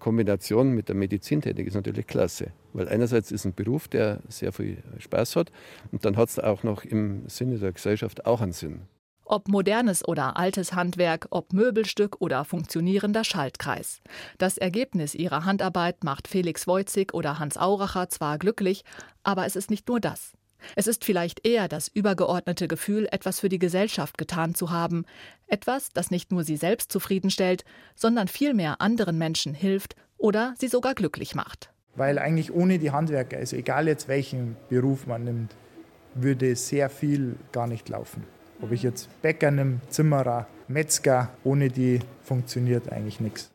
Kombination 0.00 0.72
mit 0.72 0.88
der 0.88 0.96
Medizintechnik 0.96 1.66
ist 1.66 1.74
natürlich 1.74 2.06
klasse. 2.06 2.52
Weil 2.72 2.88
einerseits 2.88 3.30
ist 3.30 3.44
ein 3.44 3.54
Beruf, 3.54 3.86
der 3.86 4.20
sehr 4.28 4.52
viel 4.52 4.82
Spaß 4.98 5.36
hat 5.36 5.52
und 5.92 6.04
dann 6.04 6.16
hat 6.16 6.30
es 6.30 6.38
auch 6.38 6.62
noch 6.62 6.84
im 6.84 7.28
Sinne 7.28 7.58
der 7.58 7.72
Gesellschaft 7.72 8.26
auch 8.26 8.40
einen 8.40 8.52
Sinn. 8.52 8.82
Ob 9.24 9.46
modernes 9.46 10.06
oder 10.08 10.36
altes 10.36 10.72
Handwerk, 10.72 11.28
ob 11.30 11.52
Möbelstück 11.52 12.20
oder 12.20 12.44
funktionierender 12.44 13.22
Schaltkreis. 13.22 14.00
Das 14.38 14.58
Ergebnis 14.58 15.14
ihrer 15.14 15.44
Handarbeit 15.44 16.02
macht 16.02 16.26
Felix 16.26 16.66
Wojcik 16.66 17.14
oder 17.14 17.38
Hans 17.38 17.56
Auracher 17.56 18.08
zwar 18.08 18.38
glücklich, 18.38 18.82
aber 19.22 19.46
es 19.46 19.54
ist 19.54 19.70
nicht 19.70 19.86
nur 19.86 20.00
das. 20.00 20.32
Es 20.76 20.86
ist 20.86 21.04
vielleicht 21.04 21.46
eher 21.46 21.68
das 21.68 21.88
übergeordnete 21.88 22.68
Gefühl, 22.68 23.08
etwas 23.10 23.40
für 23.40 23.48
die 23.48 23.58
Gesellschaft 23.58 24.18
getan 24.18 24.54
zu 24.54 24.70
haben, 24.70 25.04
etwas, 25.46 25.90
das 25.90 26.10
nicht 26.10 26.32
nur 26.32 26.44
sie 26.44 26.56
selbst 26.56 26.92
zufriedenstellt, 26.92 27.64
sondern 27.94 28.28
vielmehr 28.28 28.80
anderen 28.80 29.18
Menschen 29.18 29.54
hilft 29.54 29.96
oder 30.18 30.54
sie 30.58 30.68
sogar 30.68 30.94
glücklich 30.94 31.34
macht. 31.34 31.70
Weil 31.96 32.18
eigentlich 32.18 32.52
ohne 32.52 32.78
die 32.78 32.92
Handwerker, 32.92 33.38
also 33.38 33.56
egal 33.56 33.88
jetzt 33.88 34.08
welchen 34.08 34.56
Beruf 34.68 35.06
man 35.06 35.24
nimmt, 35.24 35.54
würde 36.14 36.54
sehr 36.56 36.90
viel 36.90 37.36
gar 37.52 37.66
nicht 37.66 37.88
laufen. 37.88 38.24
Ob 38.62 38.72
ich 38.72 38.82
jetzt 38.82 39.08
Bäcker 39.22 39.50
nehme, 39.50 39.80
Zimmerer, 39.88 40.46
Metzger, 40.68 41.30
ohne 41.44 41.68
die 41.68 42.00
funktioniert 42.22 42.92
eigentlich 42.92 43.20
nichts. 43.20 43.50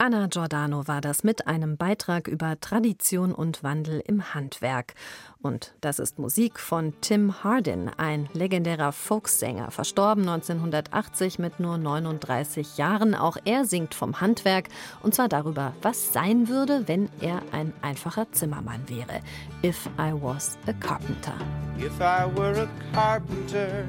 Anna 0.00 0.28
Giordano 0.28 0.86
war 0.86 1.00
das 1.00 1.24
mit 1.24 1.48
einem 1.48 1.76
Beitrag 1.76 2.28
über 2.28 2.60
Tradition 2.60 3.34
und 3.34 3.64
Wandel 3.64 4.00
im 4.06 4.32
Handwerk. 4.32 4.94
Und 5.42 5.74
das 5.80 5.98
ist 5.98 6.20
Musik 6.20 6.60
von 6.60 6.94
Tim 7.00 7.42
Hardin, 7.42 7.90
ein 7.96 8.28
legendärer 8.32 8.92
Folksänger, 8.92 9.72
verstorben 9.72 10.22
1980 10.28 11.40
mit 11.40 11.58
nur 11.58 11.78
39 11.78 12.78
Jahren. 12.78 13.16
Auch 13.16 13.38
er 13.44 13.64
singt 13.64 13.92
vom 13.92 14.20
Handwerk 14.20 14.68
und 15.02 15.16
zwar 15.16 15.28
darüber, 15.28 15.74
was 15.82 16.12
sein 16.12 16.46
würde, 16.46 16.86
wenn 16.86 17.08
er 17.20 17.42
ein 17.50 17.72
einfacher 17.82 18.30
Zimmermann 18.30 18.88
wäre. 18.88 19.20
If 19.64 19.88
I 19.98 20.12
was 20.12 20.56
a 20.68 20.74
carpenter. 20.74 21.34
If 21.76 21.98
I 21.98 22.24
were 22.36 22.62
a 22.62 22.68
carpenter, 22.94 23.84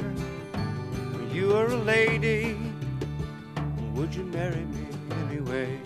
you 1.32 1.50
were 1.50 1.72
a 1.72 1.84
lady, 1.84 2.56
would 3.94 4.16
you 4.16 4.24
marry 4.24 4.66
me 4.66 4.88
anyway? 5.30 5.80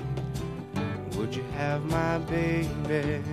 Would 1.24 1.38
you 1.38 1.44
have 1.56 1.86
my 1.86 2.18
baby? 2.18 3.24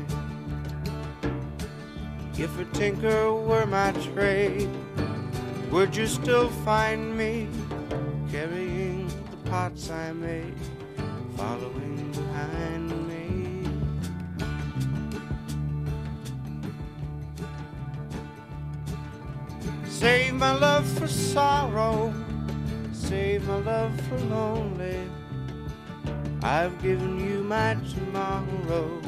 If 2.38 2.56
a 2.56 2.64
tinker 2.66 3.32
were 3.35 3.66
my 3.66 3.90
trade, 4.14 4.70
would 5.73 5.97
you 5.97 6.06
still 6.06 6.50
find 6.64 7.18
me 7.18 7.49
carrying 8.30 9.09
the 9.09 9.50
pots 9.50 9.90
I 9.90 10.12
made, 10.12 10.54
following 11.37 12.12
behind 12.12 13.09
me? 13.09 13.68
Save 19.88 20.35
my 20.35 20.52
love 20.52 20.87
for 20.97 21.09
sorrow, 21.09 22.14
save 22.92 23.49
my 23.49 23.56
love 23.56 24.00
for 24.02 24.18
lonely. 24.18 25.11
I've 26.42 26.80
given 26.82 27.20
you 27.20 27.42
my 27.42 27.75
tomorrow. 27.94 29.00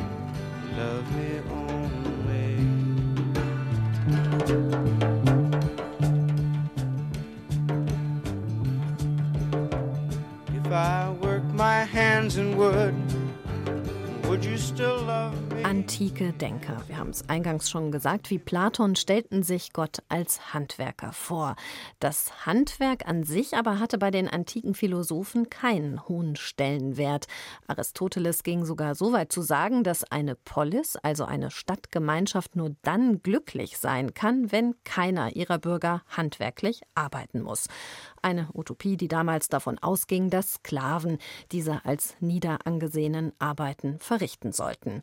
Love 0.76 1.16
me 1.16 1.40
only. 1.50 2.58
If 10.54 10.72
I 10.72 11.10
work 11.22 11.44
my 11.44 11.84
hands 11.84 12.36
in 12.36 12.54
wood, 12.56 12.94
would 14.24 14.44
you 14.44 14.58
still 14.58 15.00
love 15.02 15.34
me? 15.51 15.51
Antike 15.64 16.32
Denker, 16.32 16.82
wir 16.86 16.98
haben 16.98 17.10
es 17.10 17.28
eingangs 17.28 17.70
schon 17.70 17.92
gesagt, 17.92 18.30
wie 18.30 18.38
Platon 18.38 18.96
stellten 18.96 19.42
sich 19.42 19.72
Gott 19.72 19.98
als 20.08 20.52
Handwerker 20.52 21.12
vor. 21.12 21.56
Das 22.00 22.46
Handwerk 22.46 23.06
an 23.06 23.24
sich 23.24 23.56
aber 23.56 23.78
hatte 23.78 23.98
bei 23.98 24.10
den 24.10 24.28
antiken 24.28 24.74
Philosophen 24.74 25.50
keinen 25.50 26.06
hohen 26.08 26.36
Stellenwert. 26.36 27.26
Aristoteles 27.66 28.42
ging 28.42 28.64
sogar 28.64 28.94
so 28.94 29.12
weit 29.12 29.32
zu 29.32 29.42
sagen, 29.42 29.84
dass 29.84 30.04
eine 30.04 30.34
Polis, 30.34 30.96
also 30.96 31.24
eine 31.24 31.50
Stadtgemeinschaft, 31.50 32.56
nur 32.56 32.74
dann 32.82 33.22
glücklich 33.22 33.78
sein 33.78 34.14
kann, 34.14 34.52
wenn 34.52 34.74
keiner 34.84 35.36
ihrer 35.36 35.58
Bürger 35.58 36.02
handwerklich 36.08 36.82
arbeiten 36.94 37.42
muss. 37.42 37.68
Eine 38.22 38.48
Utopie, 38.54 38.96
die 38.96 39.08
damals 39.08 39.48
davon 39.48 39.78
ausging, 39.78 40.30
dass 40.30 40.54
Sklaven 40.54 41.18
diese 41.50 41.84
als 41.84 42.14
nieder 42.20 42.58
angesehenen 42.66 43.32
Arbeiten 43.38 43.98
verrichten 43.98 44.52
sollten. 44.52 45.02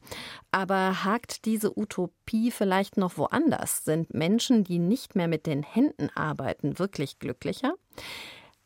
Aber 0.51 1.03
hakt 1.03 1.45
diese 1.45 1.77
Utopie 1.77 2.49
vielleicht 2.49 2.97
noch 2.97 3.17
woanders? 3.17 3.83
Sind 3.85 4.13
Menschen, 4.13 4.63
die 4.63 4.79
nicht 4.79 5.15
mehr 5.15 5.27
mit 5.27 5.45
den 5.45 5.61
Händen 5.61 6.09
arbeiten, 6.15 6.79
wirklich 6.79 7.19
glücklicher? 7.19 7.73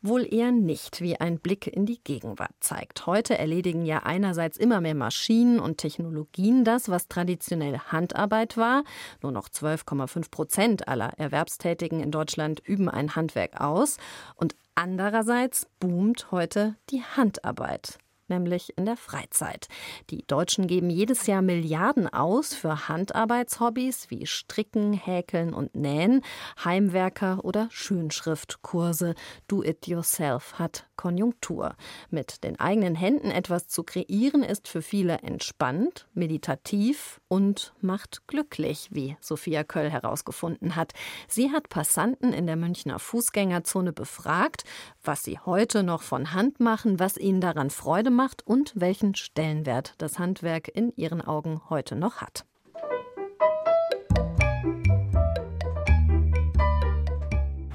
Wohl 0.05 0.27
eher 0.33 0.51
nicht, 0.51 0.99
wie 0.99 1.17
ein 1.17 1.39
Blick 1.39 1.65
in 1.65 1.85
die 1.85 2.01
Gegenwart 2.03 2.51
zeigt. 2.59 3.05
Heute 3.05 3.37
erledigen 3.37 3.85
ja 3.85 3.99
einerseits 3.99 4.57
immer 4.57 4.81
mehr 4.81 4.95
Maschinen 4.95 5.59
und 5.59 5.77
Technologien 5.77 6.65
das, 6.65 6.89
was 6.89 7.07
traditionell 7.07 7.77
Handarbeit 7.77 8.57
war. 8.57 8.83
Nur 9.21 9.31
noch 9.31 9.47
12,5 9.47 10.29
Prozent 10.29 10.87
aller 10.89 11.13
Erwerbstätigen 11.17 12.01
in 12.01 12.11
Deutschland 12.11 12.59
üben 12.65 12.89
ein 12.89 13.15
Handwerk 13.15 13.61
aus. 13.61 13.97
Und 14.35 14.55
andererseits 14.75 15.67
boomt 15.79 16.31
heute 16.31 16.75
die 16.89 17.01
Handarbeit 17.01 17.97
nämlich 18.27 18.77
in 18.77 18.85
der 18.85 18.97
Freizeit. 18.97 19.67
Die 20.09 20.23
Deutschen 20.27 20.67
geben 20.67 20.89
jedes 20.89 21.27
Jahr 21.27 21.41
Milliarden 21.41 22.07
aus 22.07 22.53
für 22.53 22.87
Handarbeitshobbys 22.87 24.09
wie 24.09 24.25
Stricken, 24.25 24.93
Häkeln 24.93 25.53
und 25.53 25.75
Nähen, 25.75 26.21
Heimwerker 26.63 27.43
oder 27.43 27.67
Schönschriftkurse. 27.71 29.15
Do-it-yourself 29.47 30.59
hat 30.59 30.87
Konjunktur. 30.95 31.75
Mit 32.09 32.43
den 32.43 32.59
eigenen 32.59 32.95
Händen 32.95 33.31
etwas 33.31 33.67
zu 33.67 33.83
kreieren 33.83 34.43
ist 34.43 34.67
für 34.67 34.81
viele 34.81 35.19
entspannt, 35.19 36.07
meditativ 36.13 37.19
und 37.33 37.73
macht 37.81 38.27
glücklich, 38.27 38.89
wie 38.91 39.17
Sophia 39.19 39.63
Köll 39.63 39.89
herausgefunden 39.89 40.75
hat. 40.75 40.93
Sie 41.27 41.49
hat 41.49 41.67
Passanten 41.67 42.31
in 42.31 42.45
der 42.45 42.55
Münchner 42.55 42.99
Fußgängerzone 42.99 43.91
befragt, 43.91 44.65
was 45.03 45.23
sie 45.23 45.39
heute 45.39 45.81
noch 45.81 46.03
von 46.03 46.33
Hand 46.33 46.59
machen, 46.59 46.99
was 46.99 47.17
ihnen 47.17 47.41
daran 47.41 47.71
Freude 47.71 48.11
macht 48.11 48.45
und 48.45 48.73
welchen 48.75 49.15
Stellenwert 49.15 49.95
das 49.97 50.19
Handwerk 50.19 50.67
in 50.67 50.93
ihren 50.95 51.21
Augen 51.21 51.59
heute 51.71 51.95
noch 51.95 52.17
hat. 52.17 52.45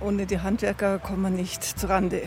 Ohne 0.00 0.26
die 0.26 0.38
Handwerker 0.38 1.00
kommen 1.00 1.22
wir 1.22 1.30
nicht 1.30 1.64
zurande. 1.64 2.22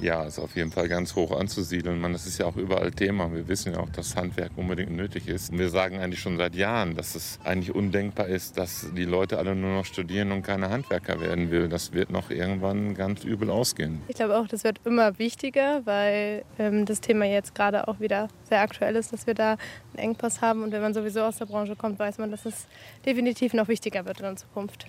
Ja, 0.00 0.24
ist 0.24 0.38
auf 0.38 0.56
jeden 0.56 0.70
Fall 0.70 0.88
ganz 0.88 1.14
hoch 1.14 1.38
anzusiedeln. 1.38 2.00
Man, 2.00 2.14
das 2.14 2.26
ist 2.26 2.38
ja 2.38 2.46
auch 2.46 2.56
überall 2.56 2.90
Thema. 2.90 3.30
Wir 3.34 3.46
wissen 3.48 3.74
ja 3.74 3.80
auch, 3.80 3.90
dass 3.90 4.16
Handwerk 4.16 4.52
unbedingt 4.56 4.92
nötig 4.92 5.28
ist. 5.28 5.52
Und 5.52 5.58
wir 5.58 5.68
sagen 5.68 5.98
eigentlich 5.98 6.20
schon 6.20 6.38
seit 6.38 6.54
Jahren, 6.54 6.96
dass 6.96 7.14
es 7.14 7.38
eigentlich 7.44 7.74
undenkbar 7.74 8.26
ist, 8.26 8.56
dass 8.56 8.86
die 8.96 9.04
Leute 9.04 9.36
alle 9.36 9.54
nur 9.54 9.74
noch 9.74 9.84
studieren 9.84 10.32
und 10.32 10.42
keine 10.42 10.70
Handwerker 10.70 11.20
werden 11.20 11.50
will. 11.50 11.68
Das 11.68 11.92
wird 11.92 12.10
noch 12.10 12.30
irgendwann 12.30 12.94
ganz 12.94 13.24
übel 13.24 13.50
ausgehen. 13.50 14.00
Ich 14.08 14.16
glaube 14.16 14.38
auch, 14.38 14.48
das 14.48 14.64
wird 14.64 14.80
immer 14.86 15.18
wichtiger, 15.18 15.82
weil 15.84 16.44
ähm, 16.58 16.86
das 16.86 17.02
Thema 17.02 17.26
jetzt 17.26 17.54
gerade 17.54 17.86
auch 17.86 18.00
wieder 18.00 18.28
sehr 18.48 18.62
aktuell 18.62 18.96
ist, 18.96 19.12
dass 19.12 19.26
wir 19.26 19.34
da 19.34 19.58
einen 19.94 20.10
Engpass 20.10 20.40
haben. 20.40 20.62
Und 20.62 20.72
wenn 20.72 20.80
man 20.80 20.94
sowieso 20.94 21.20
aus 21.20 21.36
der 21.36 21.44
Branche 21.44 21.76
kommt, 21.76 21.98
weiß 21.98 22.16
man, 22.16 22.30
dass 22.30 22.46
es 22.46 22.66
definitiv 23.04 23.52
noch 23.52 23.68
wichtiger 23.68 24.06
wird 24.06 24.20
in 24.20 24.24
der 24.24 24.36
Zukunft. 24.36 24.86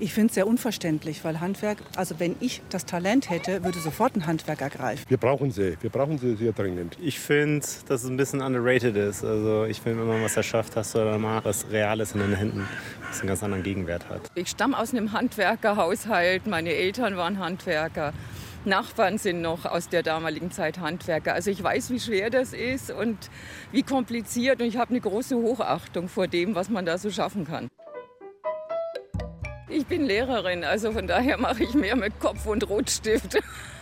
Ich 0.00 0.14
finde 0.14 0.28
es 0.28 0.34
sehr 0.34 0.46
unverständlich, 0.46 1.22
weil 1.22 1.40
Handwerk, 1.40 1.78
also 1.96 2.18
wenn 2.18 2.36
ich 2.40 2.62
das 2.70 2.86
Talent 2.86 3.28
hätte, 3.28 3.62
würde 3.62 3.78
sofort 3.78 4.16
ein 4.16 4.26
Handwerk 4.26 4.53
ergreifen. 4.60 5.04
Wir 5.08 5.16
brauchen 5.16 5.50
sie, 5.50 5.76
wir 5.80 5.90
brauchen 5.90 6.18
sie 6.18 6.36
sehr 6.36 6.52
dringend. 6.52 6.96
Ich 7.00 7.18
finde, 7.18 7.66
dass 7.88 8.04
es 8.04 8.10
ein 8.10 8.16
bisschen 8.16 8.40
underrated 8.40 8.96
ist. 8.96 9.24
Also 9.24 9.64
ich 9.64 9.80
finde, 9.80 10.00
wenn 10.00 10.08
man 10.08 10.22
was 10.22 10.36
erschafft, 10.36 10.76
hast 10.76 10.94
du 10.94 10.98
dann 10.98 11.20
mal 11.20 11.44
was 11.44 11.70
Reales 11.70 12.12
in 12.12 12.20
den 12.20 12.34
Händen, 12.34 12.68
was 13.08 13.20
einen 13.20 13.28
ganz 13.28 13.42
anderen 13.42 13.62
Gegenwert 13.62 14.08
hat. 14.08 14.22
Ich 14.34 14.48
stamme 14.48 14.78
aus 14.78 14.92
einem 14.92 15.12
Handwerkerhaushalt, 15.12 16.46
meine 16.46 16.72
Eltern 16.72 17.16
waren 17.16 17.38
Handwerker. 17.38 18.12
Nachbarn 18.66 19.18
sind 19.18 19.42
noch 19.42 19.66
aus 19.66 19.88
der 19.88 20.02
damaligen 20.02 20.50
Zeit 20.50 20.78
Handwerker. 20.78 21.34
Also 21.34 21.50
ich 21.50 21.62
weiß, 21.62 21.90
wie 21.90 22.00
schwer 22.00 22.30
das 22.30 22.52
ist 22.52 22.90
und 22.90 23.18
wie 23.72 23.82
kompliziert 23.82 24.60
und 24.62 24.68
ich 24.68 24.78
habe 24.78 24.90
eine 24.90 25.00
große 25.00 25.36
Hochachtung 25.36 26.08
vor 26.08 26.28
dem, 26.28 26.54
was 26.54 26.70
man 26.70 26.86
da 26.86 26.96
so 26.96 27.10
schaffen 27.10 27.46
kann. 27.46 27.68
Ich 29.68 29.86
bin 29.86 30.04
Lehrerin, 30.04 30.62
also 30.64 30.92
von 30.92 31.06
daher 31.06 31.36
mache 31.36 31.64
ich 31.64 31.74
mehr 31.74 31.96
mit 31.96 32.20
Kopf 32.20 32.46
und 32.46 32.68
Rotstift 32.68 33.38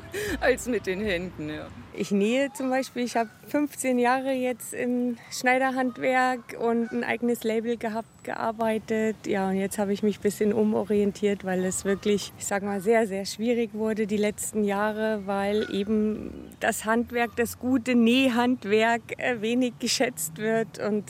als 0.40 0.66
mit 0.66 0.86
den 0.86 1.00
Händen. 1.00 1.48
Ja. 1.48 1.68
Ich 1.92 2.10
nähe 2.10 2.52
zum 2.52 2.68
Beispiel. 2.68 3.04
Ich 3.04 3.16
habe 3.16 3.30
15 3.48 3.98
Jahre 3.98 4.32
jetzt 4.32 4.74
im 4.74 5.16
Schneiderhandwerk 5.30 6.56
und 6.60 6.92
ein 6.92 7.04
eigenes 7.04 7.42
Label 7.42 7.76
gehabt, 7.78 8.08
gearbeitet. 8.22 9.16
Ja, 9.26 9.48
und 9.48 9.56
jetzt 9.56 9.78
habe 9.78 9.92
ich 9.92 10.02
mich 10.02 10.18
ein 10.18 10.22
bisschen 10.22 10.52
umorientiert, 10.52 11.44
weil 11.44 11.64
es 11.64 11.84
wirklich, 11.84 12.32
ich 12.38 12.44
sag 12.44 12.62
mal, 12.62 12.80
sehr, 12.80 13.06
sehr 13.06 13.24
schwierig 13.24 13.70
wurde 13.72 14.06
die 14.06 14.18
letzten 14.18 14.64
Jahre, 14.64 15.22
weil 15.26 15.66
eben 15.72 16.50
das 16.60 16.84
Handwerk, 16.84 17.34
das 17.36 17.58
gute 17.58 17.94
Nähhandwerk 17.94 19.18
äh, 19.18 19.40
wenig 19.40 19.74
geschätzt 19.78 20.36
wird 20.38 20.78
und 20.78 21.04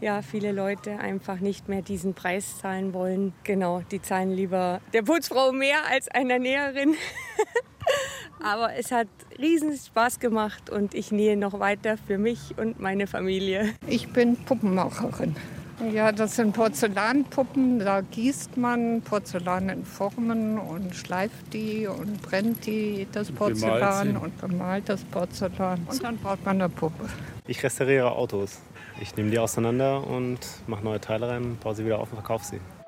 ja, 0.00 0.22
viele 0.22 0.52
Leute 0.52 0.98
einfach 0.98 1.40
nicht 1.40 1.68
mehr 1.68 1.82
diesen 1.82 2.14
Preis 2.14 2.58
zahlen 2.58 2.94
wollen. 2.94 3.34
Genau, 3.44 3.82
die 3.90 4.00
zahlen 4.00 4.32
lieber 4.32 4.80
der 4.92 5.02
Putzfrau 5.02 5.52
mehr 5.52 5.86
als 5.90 6.08
einer 6.08 6.38
Näherin. 6.38 6.94
Aber 8.42 8.74
es 8.74 8.90
hat 8.90 9.08
riesen 9.38 9.76
Spaß 9.76 10.18
gemacht 10.18 10.68
und 10.68 10.94
ich 10.94 11.12
nähe 11.12 11.36
noch 11.36 11.60
weiter 11.60 11.96
für 11.96 12.18
mich 12.18 12.54
und 12.56 12.80
meine 12.80 13.06
Familie. 13.06 13.72
Ich 13.86 14.08
bin 14.12 14.36
Puppenmacherin. 14.36 15.36
Ja, 15.92 16.12
das 16.12 16.36
sind 16.36 16.52
Porzellanpuppen. 16.52 17.80
Da 17.80 18.02
gießt 18.02 18.56
man 18.56 19.02
Porzellan 19.02 19.68
in 19.68 19.84
Formen 19.84 20.58
und 20.58 20.94
schleift 20.94 21.52
die 21.52 21.86
und 21.86 22.22
brennt 22.22 22.66
die, 22.66 23.06
das 23.10 23.32
Porzellan 23.32 24.16
und 24.16 24.38
bemalt 24.40 24.88
das 24.88 25.02
Porzellan. 25.04 25.86
Und 25.90 26.02
dann 26.02 26.18
baut 26.18 26.44
man 26.44 26.60
eine 26.60 26.68
Puppe. 26.68 27.08
Ich 27.46 27.62
restauriere 27.62 28.12
Autos. 28.12 28.60
Ich 29.00 29.16
nehme 29.16 29.30
die 29.30 29.38
auseinander 29.38 30.06
und 30.06 30.38
mache 30.66 30.84
neue 30.84 31.00
Teile 31.00 31.28
rein, 31.28 31.58
baue 31.60 31.74
sie 31.74 31.84
wieder 31.84 31.98
auf 31.98 32.10
und 32.12 32.18
verkaufe 32.18 32.44
sie. 32.44 32.81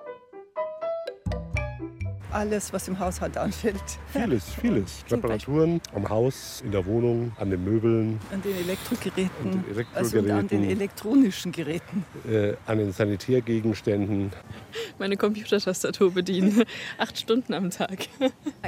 Alles, 2.34 2.72
was 2.72 2.88
im 2.88 2.98
Haushalt 2.98 3.36
anfällt. 3.36 3.82
Vieles, 4.12 4.44
vieles. 4.60 5.04
Reparaturen 5.10 5.80
am 5.94 6.08
Haus, 6.08 6.62
in 6.64 6.72
der 6.72 6.84
Wohnung, 6.86 7.32
an 7.38 7.50
den 7.50 7.64
Möbeln. 7.64 8.20
An 8.32 8.42
den 8.42 8.56
Elektrogeräten. 8.56 9.30
An 9.42 9.50
den 9.50 9.64
Elektrogeräten. 9.70 9.94
Also 9.94 10.18
an 10.18 10.48
den 10.48 10.64
elektronischen 10.64 11.52
Geräten. 11.52 12.04
Äh, 12.28 12.54
an 12.66 12.78
den 12.78 12.92
Sanitärgegenständen. 12.92 14.32
Meine 14.98 15.16
Computertastatur 15.16 16.12
bedienen. 16.12 16.64
Acht 16.98 17.18
Stunden 17.18 17.54
am 17.54 17.70
Tag. 17.70 18.08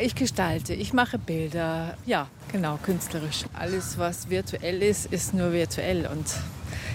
Ich 0.00 0.14
gestalte, 0.14 0.74
ich 0.74 0.92
mache 0.92 1.18
Bilder. 1.18 1.96
Ja, 2.06 2.28
genau, 2.52 2.78
künstlerisch. 2.82 3.44
Alles, 3.52 3.98
was 3.98 4.30
virtuell 4.30 4.82
ist, 4.82 5.12
ist 5.12 5.34
nur 5.34 5.52
virtuell. 5.52 6.06
Und 6.06 6.26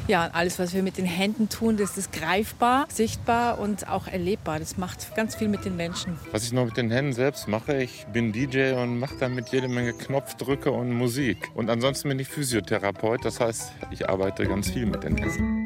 ja, 0.07 0.29
alles, 0.33 0.59
was 0.59 0.73
wir 0.73 0.83
mit 0.83 0.97
den 0.97 1.05
Händen 1.05 1.49
tun, 1.49 1.77
das 1.77 1.97
ist 1.97 2.11
greifbar, 2.11 2.87
sichtbar 2.89 3.59
und 3.59 3.87
auch 3.87 4.07
erlebbar. 4.07 4.59
Das 4.59 4.77
macht 4.77 5.15
ganz 5.15 5.35
viel 5.35 5.47
mit 5.47 5.65
den 5.65 5.75
Menschen. 5.75 6.17
Was 6.31 6.43
ich 6.43 6.53
noch 6.53 6.65
mit 6.65 6.77
den 6.77 6.91
Händen 6.91 7.13
selbst 7.13 7.47
mache, 7.47 7.81
ich 7.81 8.05
bin 8.11 8.31
DJ 8.31 8.73
und 8.73 8.99
mache 8.99 9.15
damit 9.19 9.49
jede 9.49 9.67
Menge 9.67 9.93
Knopfdrücke 9.93 10.71
und 10.71 10.91
Musik. 10.91 11.49
Und 11.53 11.69
ansonsten 11.69 12.09
bin 12.09 12.19
ich 12.19 12.27
Physiotherapeut, 12.27 13.23
das 13.25 13.39
heißt, 13.39 13.71
ich 13.91 14.09
arbeite 14.09 14.45
ganz 14.45 14.69
viel 14.69 14.85
mit 14.85 15.03
den 15.03 15.17
Händen. 15.17 15.60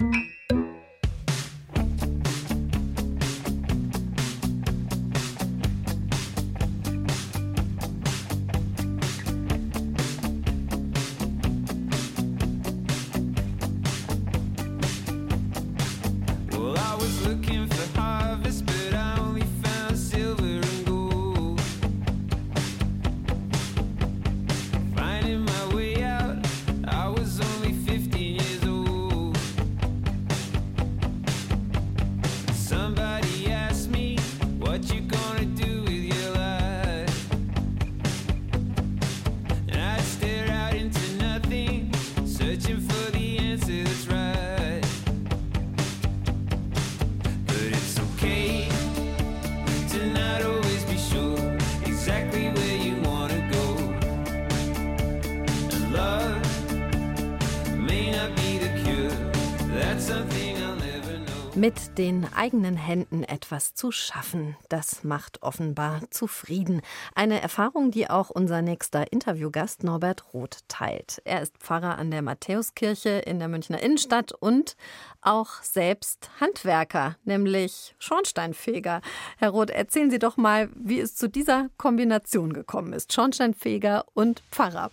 Zu 63.75 63.91
schaffen, 63.91 64.55
das 64.69 65.03
macht 65.03 65.43
offenbar 65.43 66.01
zufrieden. 66.09 66.81
Eine 67.13 67.41
Erfahrung, 67.41 67.91
die 67.91 68.09
auch 68.09 68.29
unser 68.29 68.61
nächster 68.61 69.11
Interviewgast 69.11 69.83
Norbert 69.83 70.33
Roth 70.33 70.59
teilt. 70.67 71.21
Er 71.25 71.41
ist 71.41 71.57
Pfarrer 71.57 71.97
an 71.97 72.09
der 72.09 72.21
Matthäuskirche 72.21 73.09
in 73.09 73.39
der 73.39 73.47
Münchner 73.47 73.81
Innenstadt 73.81 74.31
und 74.31 74.77
auch 75.21 75.61
selbst 75.61 76.29
Handwerker, 76.39 77.17
nämlich 77.25 77.95
Schornsteinfeger. 77.99 79.01
Herr 79.37 79.49
Roth, 79.49 79.69
erzählen 79.69 80.09
Sie 80.09 80.19
doch 80.19 80.37
mal, 80.37 80.69
wie 80.73 80.99
es 80.99 81.15
zu 81.15 81.27
dieser 81.27 81.69
Kombination 81.77 82.53
gekommen 82.53 82.93
ist. 82.93 83.13
Schornsteinfeger 83.13 84.05
und 84.13 84.41
Pfarrer. 84.51 84.91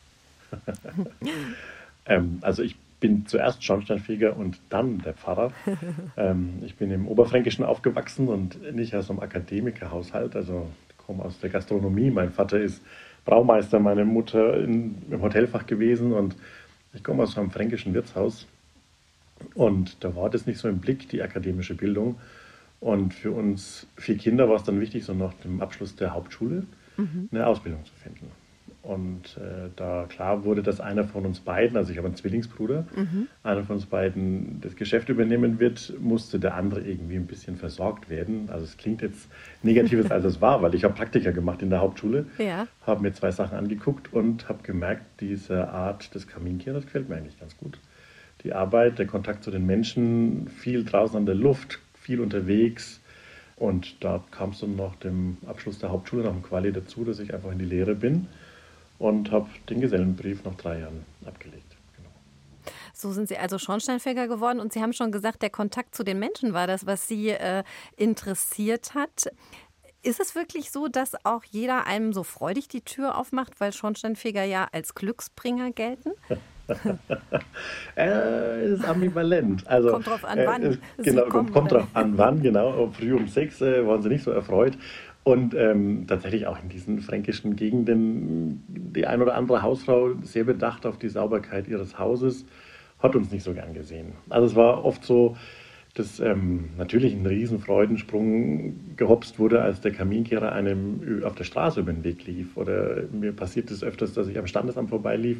Ähm, 2.05 2.39
also 2.41 2.63
ich 2.63 2.75
bin 3.03 3.27
zuerst 3.27 3.63
Schornsteinfeger 3.63 4.37
und 4.37 4.61
dann 4.71 4.99
der 4.99 5.13
Pfarrer. 5.13 5.53
ähm, 6.17 6.61
ich 6.65 6.77
bin 6.77 6.91
im 6.91 7.07
Oberfränkischen 7.07 7.65
aufgewachsen 7.65 8.29
und 8.29 8.75
nicht 8.75 8.95
aus 8.95 9.11
einem 9.11 9.21
Akademikerhaushalt, 9.21 10.35
also 10.35 10.67
ich 10.89 10.97
komme 10.97 11.23
aus 11.23 11.39
der 11.41 11.51
Gastronomie. 11.51 12.11
Mein 12.11 12.31
Vater 12.33 12.59
ist 12.61 12.83
Braumeister, 13.27 13.79
meine 13.79 14.07
Mutter 14.07 14.57
in, 14.57 15.03
im 15.11 15.21
Hotelfach 15.21 15.67
gewesen 15.67 16.15
und 16.15 16.37
ich 16.95 17.05
komme 17.05 17.25
aus 17.25 17.37
einem 17.37 17.51
fränkischen 17.51 17.93
Wirtshaus. 17.93 18.47
Und 19.55 20.03
da 20.03 20.17
war 20.17 20.31
das 20.31 20.47
nicht 20.47 20.59
so 20.59 20.69
im 20.69 20.79
Blick, 20.79 21.09
die 21.11 21.21
akademische 21.21 21.75
Bildung. 21.75 22.17
Und 22.81 23.13
für 23.13 23.33
uns 23.33 23.87
vier 23.97 24.17
Kinder 24.17 24.49
war 24.49 24.57
es 24.57 24.65
dann 24.65 24.81
wichtig, 24.81 25.05
so 25.05 25.13
nach 25.13 25.35
dem 25.35 25.61
Abschluss 25.61 25.95
der 25.97 26.15
Hauptschule 26.15 26.65
Mhm. 26.97 27.29
eine 27.33 27.47
Ausbildung 27.47 27.85
zu 27.85 27.95
finden. 27.95 28.31
Und 28.83 29.37
äh, 29.37 29.71
da 29.77 30.07
klar 30.09 30.45
wurde, 30.45 30.65
dass 30.65 30.81
einer 30.81 31.05
von 31.05 31.25
uns 31.25 31.39
beiden, 31.39 31.77
also 31.77 31.93
ich 31.93 31.99
habe 31.99 32.09
einen 32.09 32.17
Zwillingsbruder, 32.17 32.85
Mhm. 32.97 33.29
einer 33.45 33.63
von 33.63 33.77
uns 33.77 33.87
beiden 33.87 34.61
das 34.61 34.75
Geschäft 34.75 35.09
übernehmen 35.09 35.61
wird, 35.61 35.93
musste 36.01 36.41
der 36.41 36.55
andere 36.57 36.81
irgendwie 36.81 37.15
ein 37.15 37.27
bisschen 37.27 37.57
versorgt 37.57 38.11
werden. 38.11 38.49
Also 38.51 38.65
es 38.65 38.77
klingt 38.77 39.01
jetzt 39.01 39.29
negatives, 39.63 40.11
als 40.11 40.25
es 40.25 40.41
war, 40.41 40.63
weil 40.63 40.75
ich 40.75 40.83
habe 40.83 40.95
Praktika 40.95 41.31
gemacht 41.31 41.63
in 41.63 41.71
der 41.71 41.81
Hauptschule, 41.81 42.27
Ja. 42.39 42.67
habe 42.85 43.03
mir 43.03 43.13
zwei 43.13 43.31
Sachen 43.31 43.57
angeguckt 43.57 44.13
und 44.13 44.49
habe 44.49 44.65
gemerkt, 44.65 45.05
diese 45.21 45.69
Art 45.69 46.13
des 46.17 46.27
Kaminkehrers 46.27 46.85
gefällt 46.85 47.09
mir 47.09 47.15
eigentlich 47.17 47.39
ganz 47.39 47.57
gut. 47.57 47.79
Die 48.43 48.53
Arbeit, 48.53 48.99
der 48.99 49.07
Kontakt 49.07 49.45
zu 49.45 49.53
den 49.53 49.65
Menschen, 49.65 50.49
viel 50.49 50.83
draußen 50.85 51.17
an 51.17 51.27
der 51.27 51.37
Luft, 51.37 51.79
viel 51.95 52.19
unterwegs. 52.21 53.01
Und 53.55 54.03
da 54.03 54.25
kam 54.33 54.51
es 54.51 54.59
dann 54.59 54.75
nach 54.75 54.97
dem 54.97 55.37
Abschluss 55.47 55.79
der 55.79 55.91
Hauptschule, 55.93 56.25
nach 56.25 56.33
dem 56.33 56.43
Quali 56.43 56.73
dazu, 56.73 57.05
dass 57.05 57.21
ich 57.21 57.33
einfach 57.33 57.53
in 57.53 57.59
die 57.59 57.65
Lehre 57.65 57.95
bin 57.95 58.27
und 59.03 59.33
habe 59.33 59.49
den 59.69 59.81
Gesellenbrief 59.81 60.45
nach 60.45 60.55
drei 60.55 60.79
Jahren 60.79 61.05
abgelegt. 61.27 61.77
So 62.95 63.11
sind 63.11 63.29
Sie 63.29 63.37
also 63.37 63.59
Schornsteinfeger 63.59 64.29
geworden 64.29 64.61
und 64.61 64.73
Sie 64.73 64.81
haben 64.81 64.93
schon 64.93 65.11
gesagt, 65.11 65.43
der 65.43 65.51
Kontakt 65.51 65.95
zu 65.97 66.05
den 66.05 66.21
Menschen 66.21 66.53
war 66.53 66.69
das, 66.69 66.87
was 66.87 67.09
Sie 67.09 67.31
äh, 67.31 67.65
interessiert 67.97 68.95
hat. 68.95 69.33
Ist 70.05 70.21
es 70.21 70.37
wirklich 70.37 70.71
so, 70.71 70.87
dass 70.87 71.13
auch 71.25 71.43
jeder 71.45 71.87
einem 71.87 72.13
so 72.13 72.23
freudig 72.23 72.69
die 72.69 72.83
Tür 72.83 73.19
aufmacht, 73.19 73.61
weil 73.61 73.73
Schornsteinfeger 73.73 74.45
ja 74.45 74.69
als 74.71 74.95
Glücksbringer 74.95 75.73
gelten? 75.73 76.13
Äh, 77.97 78.65
es 78.65 78.81
ist 78.81 78.89
ambivalent. 78.89 79.67
Also, 79.67 79.91
Kommt 79.91 80.07
drauf 80.07 80.25
an, 80.25 80.39
äh, 80.39 80.47
wann 80.47 80.73
Sie 80.73 81.03
genau, 81.03 81.25
kommt 81.27 81.51
oder? 81.57 81.81
drauf 81.81 81.89
an, 81.93 82.17
wann, 82.17 82.41
genau. 82.41 82.91
Früh 82.97 83.13
um 83.13 83.27
sechs 83.29 83.61
äh, 83.61 83.87
waren 83.87 84.01
sie 84.01 84.09
nicht 84.09 84.25
so 84.25 84.31
erfreut. 84.31 84.79
Und 85.25 85.55
ähm, 85.55 86.07
tatsächlich 86.09 86.47
auch 86.47 86.61
in 86.61 86.69
diesen 86.69 87.01
fränkischen 87.01 87.55
Gegenden, 87.55 88.65
die 88.67 89.07
ein 89.07 89.23
oder 89.23 89.37
andere 89.37 89.63
Hausfrau 89.63 90.15
sehr 90.23 90.45
bedacht 90.45 90.85
auf 90.85 90.99
die 90.99 91.09
Sauberkeit 91.09 91.69
ihres 91.69 91.99
Hauses, 91.99 92.45
hat 92.99 93.15
uns 93.15 93.31
nicht 93.31 93.45
so 93.45 93.55
gern 93.55 93.73
gesehen. 93.73 94.13
Also 94.29 94.47
es 94.47 94.55
war 94.57 94.85
oft 94.85 95.05
so, 95.05 95.37
dass 95.95 96.21
ähm, 96.21 96.71
natürlich 96.79 97.13
ein 97.13 97.27
riesen 97.27 97.61
Freudensprung 97.61 98.97
gehopst 98.97 99.39
wurde, 99.39 99.63
als 99.63 99.81
der 99.81 99.93
Kaminkehrer 99.93 100.53
einem 100.53 101.23
auf 101.25 101.35
der 101.35 101.45
Straße 101.45 101.81
über 101.81 101.93
den 101.93 102.03
Weg 102.03 102.27
lief. 102.27 102.57
Oder 102.57 103.03
mir 103.13 103.33
passiert 103.33 103.71
es 103.71 103.85
öfters, 103.85 104.15
dass 104.15 104.27
ich 104.27 104.39
am 104.39 104.47
Standesamt 104.47 104.91
vorbeilief 104.91 105.39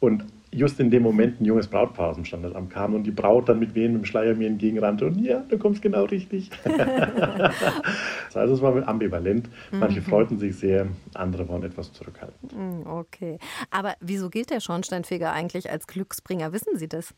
und 0.00 0.24
just 0.52 0.80
in 0.80 0.90
dem 0.90 1.04
Moment 1.04 1.40
ein 1.40 1.44
junges 1.44 1.68
Brautpaar 1.68 2.08
aus 2.08 2.16
dem 2.16 2.24
Standesamt 2.24 2.70
kam 2.70 2.94
und 2.94 3.04
die 3.04 3.12
Braut 3.12 3.48
dann 3.48 3.60
mit 3.60 3.74
wehendem 3.76 4.04
Schleier 4.04 4.34
mir 4.34 4.48
entgegenrannte 4.48 5.06
und 5.06 5.20
ja, 5.20 5.44
du 5.48 5.56
kommst 5.58 5.80
genau 5.80 6.04
richtig. 6.04 6.50
also 8.34 8.54
es 8.54 8.60
war 8.60 8.88
ambivalent. 8.88 9.48
Manche 9.70 10.00
Mhm. 10.00 10.04
freuten 10.04 10.38
sich 10.38 10.56
sehr, 10.56 10.88
andere 11.14 11.48
waren 11.48 11.62
etwas 11.62 11.92
zurückhaltend. 11.92 12.52
Hm, 12.52 12.86
Okay. 12.86 13.38
Aber 13.70 13.94
wieso 14.00 14.28
gilt 14.30 14.50
der 14.50 14.60
Schornsteinfeger 14.60 15.32
eigentlich 15.32 15.70
als 15.70 15.86
Glücksbringer? 15.86 16.52
Wissen 16.52 16.76
Sie 16.76 16.88
das? 16.88 17.14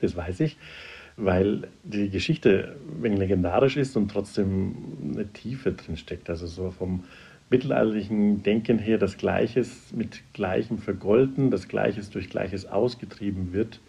Das 0.00 0.16
weiß 0.16 0.40
ich, 0.40 0.56
weil 1.16 1.68
die 1.82 2.10
Geschichte 2.10 2.76
ein 2.96 3.02
wenig 3.02 3.18
legendarisch 3.18 3.76
ist 3.76 3.96
und 3.96 4.10
trotzdem 4.10 4.74
eine 5.14 5.26
Tiefe 5.32 5.72
drin 5.72 5.96
steckt. 5.96 6.28
Also 6.30 6.46
so 6.46 6.70
vom 6.70 7.04
mittelalterlichen 7.50 8.42
Denken 8.42 8.78
her, 8.78 8.96
dass 8.96 9.18
Gleiches 9.18 9.92
mit 9.92 10.22
Gleichem 10.32 10.78
vergolten, 10.78 11.50
dass 11.50 11.68
Gleiches 11.68 12.10
durch 12.10 12.30
Gleiches 12.30 12.66
ausgetrieben 12.66 13.52
wird, 13.52 13.80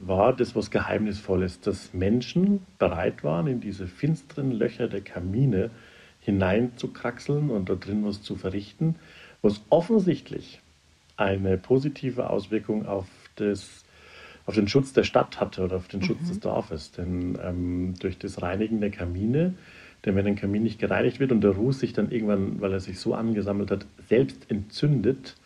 war 0.00 0.34
das 0.34 0.56
was 0.56 0.70
Geheimnisvolles, 0.70 1.60
dass 1.60 1.94
Menschen 1.94 2.66
bereit 2.78 3.22
waren, 3.22 3.46
in 3.46 3.60
diese 3.60 3.86
finsteren 3.86 4.50
Löcher 4.50 4.88
der 4.88 5.02
Kamine 5.02 5.70
hineinzukraxeln 6.20 7.50
und 7.50 7.68
da 7.68 7.74
drin 7.74 8.04
was 8.04 8.22
zu 8.22 8.34
verrichten, 8.34 8.96
was 9.42 9.62
offensichtlich 9.70 10.60
eine 11.16 11.58
positive 11.58 12.30
Auswirkung 12.30 12.86
auf, 12.86 13.06
das, 13.36 13.84
auf 14.46 14.54
den 14.54 14.68
Schutz 14.68 14.92
der 14.92 15.04
Stadt 15.04 15.38
hatte 15.38 15.62
oder 15.62 15.76
auf 15.76 15.88
den 15.88 16.02
Schutz 16.02 16.28
des 16.28 16.40
Dorfes. 16.40 16.92
Denn 16.92 17.38
ähm, 17.42 17.94
durch 18.00 18.18
das 18.18 18.42
Reinigen 18.42 18.80
der 18.80 18.90
Kamine, 18.90 19.54
denn 20.04 20.16
wenn 20.16 20.26
ein 20.26 20.36
Kamin 20.36 20.62
nicht 20.62 20.78
gereinigt 20.78 21.20
wird 21.20 21.32
und 21.32 21.42
der 21.42 21.52
Ruß 21.52 21.80
sich 21.80 21.92
dann 21.92 22.10
irgendwann, 22.10 22.60
weil 22.60 22.72
er 22.72 22.80
sich 22.80 22.98
so 22.98 23.14
angesammelt 23.14 23.70
hat, 23.70 23.86
selbst 24.08 24.50
entzündet, 24.50 25.36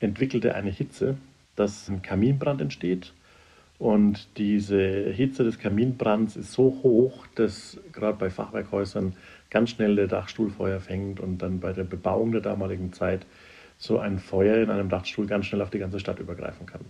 entwickelt 0.00 0.44
er 0.44 0.56
eine 0.56 0.70
Hitze, 0.70 1.16
dass 1.56 1.88
ein 1.88 2.02
Kaminbrand 2.02 2.60
entsteht. 2.60 3.12
Und 3.78 4.28
diese 4.36 5.10
Hitze 5.10 5.44
des 5.44 5.58
Kaminbrands 5.58 6.36
ist 6.36 6.52
so 6.52 6.80
hoch, 6.82 7.26
dass 7.34 7.78
gerade 7.92 8.18
bei 8.18 8.30
Fachwerkhäusern 8.30 9.14
ganz 9.50 9.70
schnell 9.70 9.96
der 9.96 10.06
Dachstuhl 10.06 10.50
Feuer 10.50 10.80
fängt 10.80 11.20
und 11.20 11.38
dann 11.38 11.60
bei 11.60 11.72
der 11.72 11.84
Bebauung 11.84 12.32
der 12.32 12.40
damaligen 12.40 12.92
Zeit 12.92 13.26
so 13.78 13.98
ein 13.98 14.18
Feuer 14.18 14.62
in 14.62 14.70
einem 14.70 14.88
Dachstuhl 14.88 15.26
ganz 15.26 15.46
schnell 15.46 15.60
auf 15.62 15.70
die 15.70 15.78
ganze 15.78 15.98
Stadt 15.98 16.20
übergreifen 16.20 16.66
kann. 16.66 16.82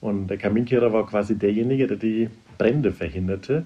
Und 0.00 0.26
der 0.26 0.36
Kaminkehrer 0.36 0.92
war 0.92 1.06
quasi 1.06 1.36
derjenige, 1.36 1.86
der 1.86 1.96
die 1.96 2.28
Brände 2.58 2.92
verhinderte 2.92 3.64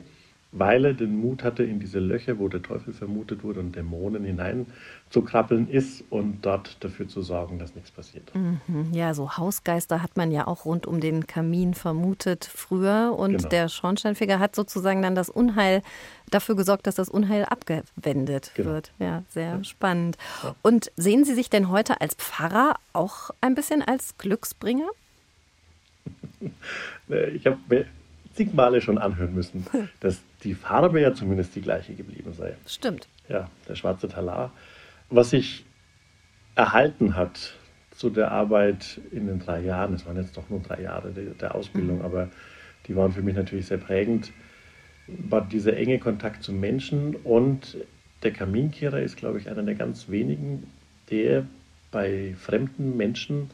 weil 0.51 0.87
er 0.87 0.95
den 0.95 1.21
Mut 1.21 1.45
hatte, 1.45 1.63
in 1.63 1.79
diese 1.79 1.99
Löcher, 1.99 2.39
wo 2.39 2.49
der 2.49 2.63
Teufel 2.63 2.95
vermutet 2.95 3.45
wurde 3.45 3.61
und 3.61 3.77
Dämonen 3.77 4.25
hineinzukrabbeln 4.25 5.69
ist 5.69 6.05
und 6.09 6.39
dort 6.41 6.83
dafür 6.83 7.07
zu 7.07 7.21
sorgen, 7.21 7.59
dass 7.59 7.75
nichts 7.75 7.91
passiert. 7.91 8.33
Mhm. 8.35 8.93
Ja, 8.93 9.13
so 9.13 9.37
Hausgeister 9.37 10.03
hat 10.03 10.17
man 10.17 10.33
ja 10.33 10.47
auch 10.47 10.65
rund 10.65 10.87
um 10.87 11.01
den 11.01 11.27
Kamin 11.27 11.75
vermutet 11.75 12.47
früher 12.47 13.15
und 13.17 13.37
genau. 13.37 13.49
der 13.51 13.69
Schornsteinfeger 13.69 14.39
hat 14.39 14.57
sozusagen 14.57 15.03
dann 15.03 15.15
das 15.15 15.29
Unheil 15.29 15.83
dafür 16.31 16.57
gesorgt, 16.57 16.87
dass 16.87 16.95
das 16.95 17.11
Unheil 17.11 17.45
abgewendet 17.45 18.53
genau. 18.55 18.71
wird. 18.71 18.93
Ja, 18.99 19.25
sehr 19.29 19.57
ja. 19.57 19.65
spannend. 19.65 20.17
Ja. 20.43 20.55
Und 20.63 20.91
sehen 20.97 21.25
Sie 21.25 21.35
sich 21.35 21.51
denn 21.51 21.69
heute 21.69 22.01
als 22.01 22.15
Pfarrer 22.15 22.77
auch 22.95 23.31
ein 23.43 23.55
bisschen 23.55 23.83
als 23.83 24.17
Glücksbringer? 24.17 24.89
Ich 27.35 27.47
habe 27.47 27.87
zig 28.39 28.55
Male 28.55 28.81
schon 28.81 28.99
anhören 28.99 29.35
müssen, 29.35 29.67
dass 30.01 30.23
die 30.45 30.55
Farbe 30.55 31.01
ja 31.01 31.13
zumindest 31.13 31.57
die 31.57 31.61
gleiche 31.61 31.95
geblieben 31.95 32.33
sei. 32.33 32.55
Stimmt. 32.67 33.09
Ja, 33.29 33.51
der 33.69 33.75
schwarze 33.75 34.09
Talar. 34.09 34.53
Was 35.11 35.31
sich 35.31 35.65
erhalten 36.55 37.17
hat 37.17 37.55
zu 37.91 38.11
der 38.11 38.31
Arbeit 38.31 39.01
in 39.11 39.27
den 39.27 39.41
drei 39.41 39.61
Jahren, 39.61 39.95
es 39.95 40.07
waren 40.07 40.17
jetzt 40.17 40.37
doch 40.37 40.49
nur 40.49 40.61
drei 40.61 40.83
Jahre 40.83 41.11
der, 41.11 41.25
der 41.35 41.55
Ausbildung, 41.57 41.99
mhm. 41.99 42.05
aber 42.05 42.29
die 42.87 42.95
waren 42.95 43.13
für 43.13 43.23
mich 43.23 43.35
natürlich 43.35 43.67
sehr 43.67 43.79
prägend, 43.79 44.33
war 45.09 45.41
dieser 45.41 45.77
enge 45.77 45.99
Kontakt 45.99 46.45
zu 46.45 46.53
Menschen 46.53 47.17
und 47.17 47.77
der 48.23 48.33
Kaminkehrer 48.33 49.01
ist, 49.01 49.17
glaube 49.17 49.39
ich, 49.39 49.51
einer 49.51 49.65
der 49.65 49.75
ganz 49.75 50.09
wenigen, 50.09 50.71
der 51.11 51.45
bei 51.91 52.37
fremden 52.39 52.97
Menschen 52.97 53.51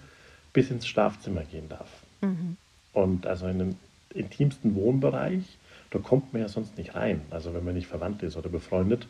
bis 0.53 0.71
ins 0.71 0.87
Schlafzimmer 0.87 1.43
gehen 1.45 1.69
darf. 1.71 1.89
Mhm. 2.21 2.57
Und 2.93 3.27
also 3.27 3.47
in 3.47 3.61
einem 3.61 3.77
intimsten 4.15 4.75
Wohnbereich 4.75 5.59
da 5.95 6.01
kommt 6.01 6.33
man 6.33 6.43
ja 6.43 6.49
sonst 6.49 6.77
nicht 6.77 6.97
rein, 6.97 7.21
also 7.31 7.55
wenn 7.55 7.65
man 7.65 7.75
nicht 7.75 7.87
verwandt 7.87 8.23
ist 8.25 8.37
oder 8.37 8.49
befreundet. 8.49 9.07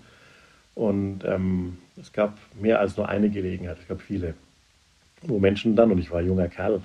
Und 0.75 1.21
ähm, 1.25 1.79
es 1.99 2.13
gab 2.13 2.37
mehr 2.61 2.79
als 2.79 2.97
nur 2.99 3.09
eine 3.09 3.31
Gelegenheit, 3.31 3.79
es 3.81 3.89
gab 3.89 4.03
viele, 4.03 4.35
wo 5.23 5.39
Menschen 5.39 5.77
dann, 5.77 5.91
und 5.91 5.99
ich 5.99 6.11
war 6.11 6.19
ein 6.19 6.27
junger 6.27 6.49
Kerl, 6.49 6.83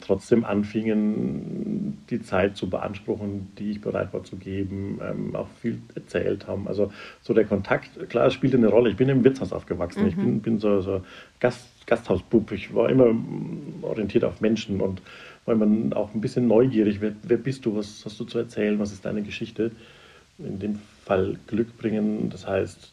trotzdem 0.00 0.44
anfingen, 0.44 1.98
die 2.10 2.22
Zeit 2.22 2.56
zu 2.56 2.70
beanspruchen, 2.70 3.50
die 3.58 3.72
ich 3.72 3.80
bereit 3.80 4.12
war 4.12 4.22
zu 4.22 4.36
geben, 4.36 5.00
ähm, 5.02 5.34
auch 5.34 5.48
viel 5.60 5.80
erzählt 5.96 6.46
haben. 6.46 6.68
Also 6.68 6.92
so 7.20 7.34
der 7.34 7.44
Kontakt, 7.44 8.08
klar, 8.08 8.26
es 8.28 8.34
spielte 8.34 8.56
eine 8.56 8.68
Rolle. 8.68 8.90
Ich 8.90 8.96
bin 8.96 9.08
im 9.08 9.24
Wirtshaus 9.24 9.52
aufgewachsen, 9.52 10.02
mhm. 10.02 10.08
ich 10.08 10.14
bin, 10.16 10.42
bin 10.42 10.58
so, 10.60 10.80
so 10.80 11.02
Gast, 11.40 11.66
Gasthausbub, 11.86 12.52
ich 12.52 12.72
war 12.72 12.88
immer 12.88 13.12
orientiert 13.82 14.22
auf 14.22 14.40
Menschen 14.40 14.80
und 14.80 15.02
weil 15.50 15.56
man 15.56 15.92
auch 15.94 16.14
ein 16.14 16.20
bisschen 16.20 16.46
neugierig 16.46 17.00
wird. 17.00 17.16
Wer 17.24 17.36
bist 17.36 17.66
du? 17.66 17.74
Was 17.74 18.04
hast 18.04 18.20
du 18.20 18.24
zu 18.24 18.38
erzählen? 18.38 18.78
Was 18.78 18.92
ist 18.92 19.04
deine 19.04 19.22
Geschichte? 19.22 19.72
In 20.38 20.60
dem 20.60 20.78
Fall 21.04 21.38
Glück 21.48 21.76
bringen, 21.76 22.30
das 22.30 22.46
heißt, 22.46 22.92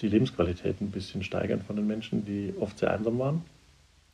die 0.00 0.08
Lebensqualität 0.08 0.80
ein 0.80 0.90
bisschen 0.90 1.22
steigern 1.22 1.60
von 1.60 1.76
den 1.76 1.86
Menschen, 1.86 2.24
die 2.24 2.54
oft 2.58 2.78
sehr 2.78 2.90
einsam 2.90 3.18
waren. 3.18 3.42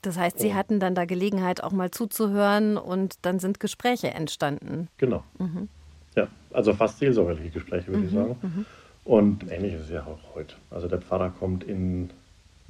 Das 0.02 0.18
heißt, 0.18 0.40
Sie 0.40 0.54
hatten 0.54 0.80
dann 0.80 0.94
da 0.94 1.04
Gelegenheit, 1.04 1.62
auch 1.62 1.72
mal 1.72 1.90
zuzuhören 1.90 2.76
und 2.76 3.14
dann 3.22 3.38
sind 3.38 3.60
Gespräche 3.60 4.08
entstanden. 4.08 4.88
Genau. 4.98 5.22
Mhm. 5.38 5.68
Ja, 6.16 6.26
also 6.52 6.74
fast 6.74 6.98
seelsorgerliche 6.98 7.50
Gespräche, 7.50 7.86
würde 7.86 7.98
mhm. 7.98 8.06
ich 8.06 8.12
sagen. 8.12 8.36
Mhm. 8.42 8.66
Und 9.04 9.50
ähnlich 9.50 9.74
ist 9.74 9.82
es 9.82 9.90
ja 9.90 10.02
auch 10.02 10.34
heute. 10.34 10.56
Also 10.70 10.88
der 10.88 11.00
Pfarrer 11.00 11.30
kommt 11.30 11.64
in 11.64 12.10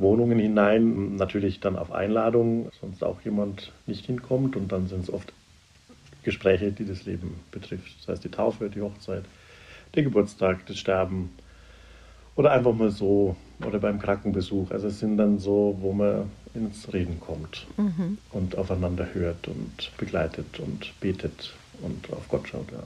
Wohnungen 0.00 0.38
hinein, 0.38 1.16
natürlich 1.16 1.60
dann 1.60 1.76
auf 1.76 1.92
Einladung, 1.92 2.70
sonst 2.80 3.04
auch 3.04 3.20
jemand 3.22 3.72
nicht 3.86 4.06
hinkommt 4.06 4.56
und 4.56 4.72
dann 4.72 4.88
sind 4.88 5.04
es 5.04 5.12
oft 5.12 5.32
Gespräche, 6.22 6.72
die 6.72 6.84
das 6.84 7.04
Leben 7.06 7.40
betrifft. 7.50 7.98
Das 8.00 8.08
heißt 8.08 8.24
die 8.24 8.30
Taufe, 8.30 8.68
die 8.68 8.80
Hochzeit, 8.80 9.24
der 9.94 10.02
Geburtstag, 10.02 10.66
das 10.66 10.78
Sterben 10.78 11.30
oder 12.36 12.52
einfach 12.52 12.74
mal 12.74 12.90
so 12.90 13.36
oder 13.64 13.78
beim 13.78 13.98
Krankenbesuch. 13.98 14.70
Also 14.70 14.88
es 14.88 15.00
sind 15.00 15.16
dann 15.16 15.38
so, 15.38 15.76
wo 15.80 15.92
man 15.92 16.30
ins 16.54 16.92
Reden 16.92 17.20
kommt 17.20 17.66
mhm. 17.76 18.18
und 18.32 18.56
aufeinander 18.56 19.08
hört 19.12 19.48
und 19.48 19.92
begleitet 19.98 20.58
und 20.58 20.92
betet 21.00 21.54
und 21.82 22.12
auf 22.12 22.28
Gott 22.28 22.48
schaut. 22.48 22.70
Ja. 22.72 22.82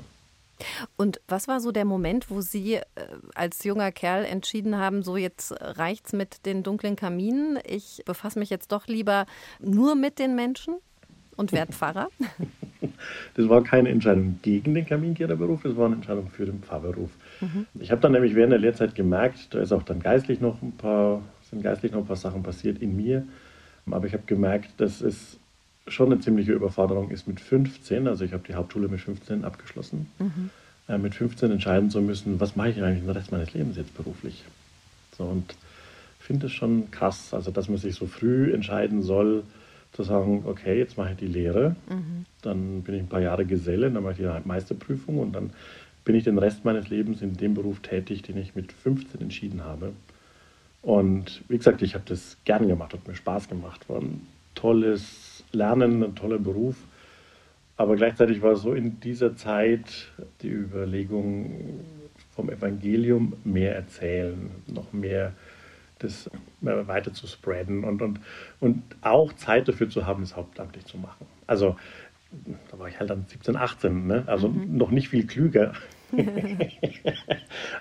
Und 0.96 1.20
was 1.28 1.48
war 1.48 1.60
so 1.60 1.72
der 1.72 1.84
Moment, 1.84 2.30
wo 2.30 2.40
Sie 2.40 2.74
äh, 2.74 2.82
als 3.34 3.64
junger 3.64 3.92
Kerl 3.92 4.24
entschieden 4.24 4.78
haben, 4.78 5.02
so 5.02 5.16
jetzt 5.16 5.54
reicht's 5.60 6.12
mit 6.12 6.46
den 6.46 6.62
dunklen 6.62 6.96
Kaminen, 6.96 7.58
ich 7.66 8.02
befasse 8.04 8.38
mich 8.38 8.50
jetzt 8.50 8.72
doch 8.72 8.86
lieber 8.86 9.26
nur 9.60 9.94
mit 9.94 10.18
den 10.18 10.34
Menschen 10.34 10.76
und 11.36 11.52
werde 11.52 11.72
Pfarrer? 11.74 12.08
Das 13.34 13.48
war 13.48 13.62
keine 13.62 13.88
Entscheidung 13.88 14.38
gegen 14.42 14.74
den 14.74 14.86
Kaminkehrerberuf, 14.86 15.62
das 15.62 15.76
war 15.76 15.86
eine 15.86 15.96
Entscheidung 15.96 16.28
für 16.28 16.46
den 16.46 16.62
Pfarrerberuf. 16.62 17.10
Mhm. 17.40 17.66
Ich 17.80 17.90
habe 17.90 18.00
dann 18.00 18.12
nämlich 18.12 18.34
während 18.34 18.52
der 18.52 18.60
Lehrzeit 18.60 18.94
gemerkt, 18.94 19.54
da 19.54 19.60
ist 19.60 19.72
auch 19.72 19.82
dann 19.82 20.00
geistlich 20.00 20.40
noch 20.40 20.60
ein 20.62 20.72
paar, 20.72 21.22
sind 21.50 21.62
geistlich 21.62 21.92
noch 21.92 22.00
ein 22.00 22.06
paar 22.06 22.16
Sachen 22.16 22.42
passiert 22.42 22.80
in 22.80 22.96
mir, 22.96 23.26
aber 23.90 24.06
ich 24.06 24.12
habe 24.12 24.24
gemerkt, 24.26 24.80
dass 24.80 25.00
es 25.00 25.38
schon 25.86 26.12
eine 26.12 26.20
ziemliche 26.20 26.52
Überforderung 26.52 27.10
ist 27.10 27.28
mit 27.28 27.40
15. 27.40 28.08
Also 28.08 28.24
ich 28.24 28.32
habe 28.32 28.44
die 28.46 28.54
Hauptschule 28.54 28.88
mit 28.88 29.00
15 29.00 29.44
abgeschlossen. 29.44 30.06
Mhm. 30.18 30.50
Äh, 30.88 30.98
mit 30.98 31.14
15 31.14 31.50
entscheiden 31.50 31.90
zu 31.90 32.00
müssen, 32.00 32.40
was 32.40 32.56
mache 32.56 32.70
ich 32.70 32.82
eigentlich 32.82 33.04
den 33.04 33.10
Rest 33.10 33.32
meines 33.32 33.52
Lebens 33.54 33.76
jetzt 33.76 33.96
beruflich. 33.96 34.44
So, 35.16 35.24
und 35.24 35.54
finde 36.18 36.46
es 36.46 36.52
schon 36.52 36.90
krass, 36.90 37.34
also 37.34 37.50
dass 37.50 37.68
man 37.68 37.78
sich 37.78 37.94
so 37.94 38.06
früh 38.06 38.52
entscheiden 38.52 39.02
soll, 39.02 39.44
zu 39.92 40.02
sagen, 40.02 40.42
okay, 40.46 40.78
jetzt 40.78 40.98
mache 40.98 41.12
ich 41.12 41.18
die 41.18 41.26
Lehre, 41.26 41.76
mhm. 41.88 42.26
dann 42.42 42.82
bin 42.82 42.94
ich 42.96 43.02
ein 43.02 43.08
paar 43.08 43.20
Jahre 43.20 43.44
Geselle, 43.44 43.90
dann 43.90 44.02
mache 44.02 44.14
ich 44.14 44.18
die 44.18 44.48
Meisterprüfung 44.48 45.18
und 45.18 45.32
dann 45.32 45.50
bin 46.04 46.16
ich 46.16 46.24
den 46.24 46.38
Rest 46.38 46.64
meines 46.64 46.88
Lebens 46.88 47.22
in 47.22 47.36
dem 47.36 47.54
Beruf 47.54 47.80
tätig, 47.80 48.22
den 48.22 48.36
ich 48.36 48.54
mit 48.54 48.72
15 48.72 49.20
entschieden 49.20 49.64
habe. 49.64 49.92
Und 50.82 51.42
wie 51.48 51.56
gesagt, 51.56 51.80
ich 51.82 51.94
habe 51.94 52.04
das 52.06 52.36
gern 52.44 52.68
gemacht, 52.68 52.92
hat 52.92 53.06
mir 53.06 53.14
Spaß 53.14 53.48
gemacht, 53.48 53.88
war 53.88 54.00
ein 54.00 54.26
tolles 54.54 55.23
Lernen 55.54 56.02
ein 56.02 56.14
toller 56.14 56.38
Beruf. 56.38 56.76
Aber 57.76 57.96
gleichzeitig 57.96 58.40
war 58.42 58.54
so 58.56 58.72
in 58.72 59.00
dieser 59.00 59.36
Zeit 59.36 60.12
die 60.42 60.50
Überlegung 60.50 61.80
vom 62.30 62.50
Evangelium 62.50 63.34
mehr 63.44 63.74
erzählen, 63.74 64.50
noch 64.66 64.92
mehr 64.92 65.32
das 65.98 66.30
weiter 66.60 67.12
zu 67.12 67.26
spreaden 67.26 67.84
und, 67.84 68.02
und, 68.02 68.20
und 68.60 68.82
auch 69.00 69.32
Zeit 69.32 69.68
dafür 69.68 69.88
zu 69.88 70.06
haben, 70.06 70.22
es 70.22 70.36
hauptamtlich 70.36 70.84
zu 70.86 70.98
machen. 70.98 71.26
Also 71.46 71.76
da 72.70 72.78
war 72.78 72.88
ich 72.88 72.98
halt 72.98 73.10
dann 73.10 73.24
17, 73.26 73.56
18, 73.56 74.06
ne? 74.06 74.24
also 74.26 74.48
mhm. 74.48 74.76
noch 74.76 74.90
nicht 74.90 75.08
viel 75.08 75.26
klüger. 75.26 75.72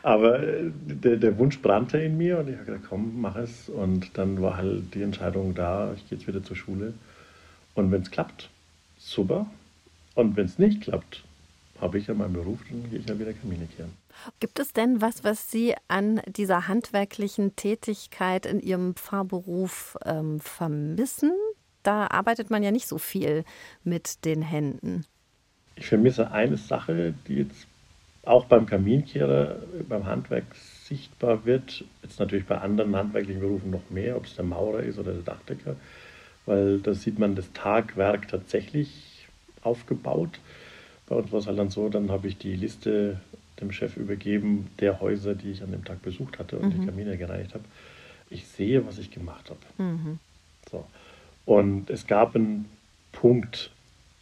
Aber 0.03 0.39
der, 0.39 1.17
der, 1.17 1.38
Wunsch 1.38 1.62
brannte 1.62 1.99
in 1.99 2.17
mir 2.17 2.39
und 2.39 2.49
ich 2.49 2.55
habe 2.55 2.65
gesagt, 2.65 2.86
komm, 2.89 3.21
mach 3.21 3.36
es. 3.36 3.69
Und 3.69 4.17
dann 4.17 4.41
war 4.41 4.57
halt 4.57 4.93
die 4.95 5.03
Entscheidung 5.03 5.53
da, 5.53 5.93
ich 5.95 6.07
gehe 6.09 6.17
jetzt 6.17 6.27
wieder 6.27 6.43
zur 6.43 6.55
Schule. 6.55 6.93
Und 7.75 7.91
wenn 7.91 8.01
es 8.01 8.12
klappt, 8.12 8.49
super. 8.97 9.47
Und 10.15 10.36
wenn 10.36 10.45
es 10.45 10.59
nicht 10.59 10.81
klappt, 10.81 11.23
habe 11.81 11.97
ich 11.97 12.07
ja 12.07 12.13
meinen 12.13 12.33
Beruf, 12.33 12.59
dann 12.69 12.89
gehe 12.89 12.99
ich 12.99 13.09
ja 13.09 13.17
wieder 13.17 13.33
Kamine 13.33 13.67
kehren. 13.75 13.93
Gibt 14.39 14.59
es 14.59 14.73
denn 14.73 15.01
was, 15.01 15.23
was 15.23 15.51
Sie 15.51 15.75
an 15.88 16.21
dieser 16.27 16.67
handwerklichen 16.67 17.55
Tätigkeit 17.55 18.45
in 18.45 18.59
Ihrem 18.59 18.95
Pfarrberuf 18.95 19.97
ähm, 20.05 20.39
vermissen? 20.39 21.33
Da 21.81 22.07
arbeitet 22.07 22.49
man 22.49 22.63
ja 22.63 22.71
nicht 22.71 22.88
so 22.88 22.97
viel 22.97 23.43
mit 23.83 24.23
den 24.23 24.41
Händen. 24.41 25.05
Ich 25.75 25.88
vermisse 25.88 26.31
eine 26.31 26.57
Sache, 26.57 27.13
die 27.27 27.36
jetzt 27.36 27.67
auch 28.23 28.45
beim 28.45 28.65
Kaminkehrer, 28.65 29.57
beim 29.89 30.05
Handwerk 30.05 30.45
sichtbar 30.55 31.43
wird. 31.45 31.83
Jetzt 32.03 32.19
natürlich 32.19 32.45
bei 32.45 32.59
anderen 32.59 32.95
handwerklichen 32.95 33.41
Berufen 33.41 33.71
noch 33.71 33.89
mehr, 33.89 34.15
ob 34.15 34.25
es 34.25 34.36
der 34.36 34.45
Maurer 34.45 34.81
ist 34.81 34.97
oder 34.97 35.12
der 35.12 35.23
Dachdecker 35.23 35.75
weil 36.45 36.79
da 36.79 36.93
sieht 36.93 37.19
man 37.19 37.36
das 37.36 37.51
Tagwerk 37.53 38.27
tatsächlich 38.27 39.27
aufgebaut. 39.62 40.39
Bei 41.08 41.15
uns 41.15 41.32
war 41.32 41.39
es 41.39 41.47
halt 41.47 41.60
dann 41.60 41.69
so, 41.69 41.89
dann 41.89 42.12
habe 42.12 42.27
ich 42.27 42.38
die 42.38 42.56
Liste 42.56 43.19
dem 43.60 43.71
Chef 43.71 43.97
übergeben 43.97 44.69
der 44.79 44.99
Häuser, 44.99 45.36
die 45.36 45.51
ich 45.51 45.63
an 45.63 45.71
dem 45.71 45.86
Tag 45.86 46.01
besucht 46.01 46.39
hatte 46.39 46.58
und 46.58 46.75
mhm. 46.75 46.82
die 46.82 46.86
Kamine 46.88 47.17
gereinigt 47.17 47.53
habe. 47.53 47.63
Ich 48.29 48.47
sehe, 48.47 48.86
was 48.86 48.97
ich 48.97 49.12
gemacht 49.12 49.49
habe. 49.49 49.84
Mhm. 49.84 50.19
So. 50.71 50.86
Und 51.45 51.89
es 51.89 52.08
gab 52.08 52.36
einen 52.36 52.65
Punkt 53.12 53.71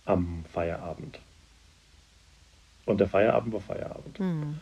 am 0.05 0.43
Feierabend. 0.51 1.19
Und 2.85 2.99
der 2.99 3.07
Feierabend 3.07 3.53
war 3.53 3.61
Feierabend. 3.61 4.19
Mhm. 4.19 4.59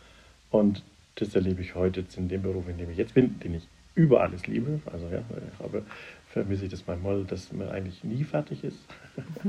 Und 0.50 0.82
das 1.16 1.34
erlebe 1.34 1.62
ich 1.62 1.74
heute 1.74 2.00
jetzt 2.00 2.16
in 2.16 2.28
dem 2.28 2.42
Beruf, 2.42 2.68
in 2.68 2.78
dem 2.78 2.90
ich 2.90 2.96
jetzt 2.96 3.14
bin, 3.14 3.40
den 3.40 3.54
ich 3.54 3.66
über 3.94 4.22
alles 4.22 4.46
liebe. 4.46 4.80
Also 4.86 5.06
ja, 5.08 5.18
ich 5.18 5.64
habe, 5.64 5.84
vermisse 6.30 6.64
ich 6.64 6.70
das 6.70 6.86
manchmal, 6.86 7.24
dass 7.24 7.52
man 7.52 7.68
eigentlich 7.68 8.04
nie 8.04 8.24
fertig 8.24 8.64
ist. 8.64 8.78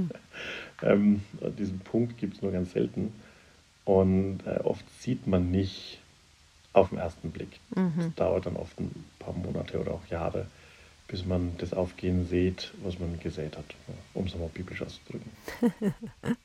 ähm, 0.82 1.22
diesen 1.58 1.80
Punkt 1.80 2.18
gibt 2.18 2.36
es 2.36 2.42
nur 2.42 2.52
ganz 2.52 2.74
selten. 2.74 3.14
Und 3.86 4.40
äh, 4.46 4.60
oft 4.64 4.86
sieht 5.02 5.28
man 5.28 5.52
nicht 5.52 6.00
auf 6.74 6.90
den 6.90 7.00
ersten 7.00 7.32
Blick. 7.32 7.60
Mhm. 7.76 7.94
Das 7.98 8.16
dauert 8.16 8.46
dann 8.46 8.56
oft 8.56 8.80
ein 8.80 9.04
paar 9.20 9.34
Monate 9.34 9.80
oder 9.80 9.92
auch 9.92 10.06
Jahre, 10.10 10.48
bis 11.08 11.26
man 11.26 11.56
das 11.58 11.74
Aufgehen 11.74 12.28
sieht, 12.28 12.72
was 12.84 12.98
man 13.00 13.20
gesät 13.20 13.58
hat, 13.58 13.66
um 14.14 14.26
es 14.26 14.36
mal 14.36 14.50
biblisch 14.54 14.82
auszudrücken. 14.82 15.32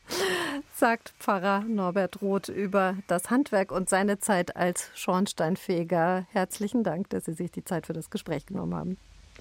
Sagt 0.75 1.13
Pfarrer 1.21 1.61
Norbert 1.61 2.21
Roth 2.21 2.49
über 2.49 2.97
das 3.07 3.31
Handwerk 3.31 3.71
und 3.71 3.89
seine 3.89 4.19
Zeit 4.19 4.57
als 4.57 4.91
Schornsteinfeger. 4.95 6.27
Herzlichen 6.33 6.83
Dank, 6.83 7.11
dass 7.11 7.27
Sie 7.27 7.35
sich 7.35 7.53
die 7.53 7.65
Zeit 7.65 7.87
für 7.87 7.93
das 7.93 8.11
Gespräch 8.11 8.47
genommen 8.47 8.75
haben. 8.75 8.97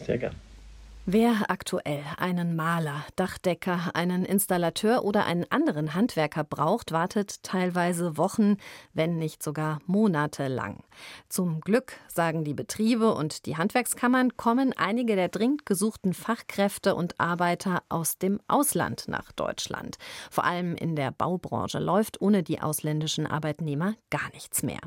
Sehr 0.06 0.18
gern. 0.18 0.36
Wer 1.08 1.52
aktuell 1.52 2.04
einen 2.18 2.56
Maler, 2.56 3.06
Dachdecker, 3.16 3.92
einen 3.94 4.26
Installateur 4.26 5.04
oder 5.04 5.28
einen 5.28 5.46
anderen 5.52 5.94
Handwerker 5.94 6.44
braucht, 6.44 6.92
wartet 6.94 7.44
teilweise 7.44 8.18
Wochen, 8.18 8.58
wenn 8.96 9.20
nicht 9.20 9.44
sogar 9.44 9.82
Monate 9.86 10.48
lang. 10.48 10.84
Zum 11.30 11.62
Glück, 11.62 11.94
sagen 12.08 12.44
die 12.44 12.56
Betriebe 12.56 13.14
und 13.14 13.46
die 13.46 13.56
Handwerkskammern, 13.56 14.36
kommen 14.36 14.74
einige 14.76 15.16
der 15.16 15.30
dringend 15.30 15.68
gesuchten 15.68 16.16
Fachkräfte 16.16 16.96
und 16.96 17.20
Arbeiter 17.20 17.84
aus 17.88 18.18
dem 18.18 18.40
Ausland 18.48 19.08
nach 19.08 19.32
Deutschland. 19.32 19.98
Vor 20.32 20.44
allem 20.44 20.74
in 20.74 20.96
der 20.96 21.12
Baubranche 21.12 21.78
läuft 21.78 22.20
ohne 22.20 22.42
die 22.42 22.62
ausländischen 22.62 23.28
Arbeitnehmer 23.28 23.94
gar 24.10 24.32
nichts 24.34 24.64
mehr. 24.64 24.80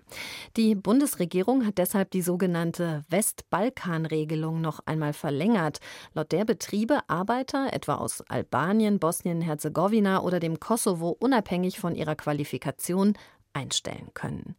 Die 0.56 0.74
Bundesregierung 0.74 1.64
hat 1.64 1.78
deshalb 1.78 2.10
die 2.10 2.22
sogenannte 2.22 3.04
Westbalkan-Regelung 3.08 4.60
noch 4.60 4.80
einmal 4.84 5.12
verlängert. 5.12 5.78
Laut 6.14 6.32
der 6.32 6.44
Betriebe 6.44 7.00
Arbeiter 7.08 7.72
etwa 7.72 7.96
aus 7.96 8.22
Albanien, 8.28 8.98
Bosnien-Herzegowina 8.98 10.22
oder 10.22 10.40
dem 10.40 10.60
Kosovo 10.60 11.16
unabhängig 11.18 11.78
von 11.78 11.94
ihrer 11.94 12.16
Qualifikation 12.16 13.14
einstellen 13.52 14.10
können. 14.14 14.56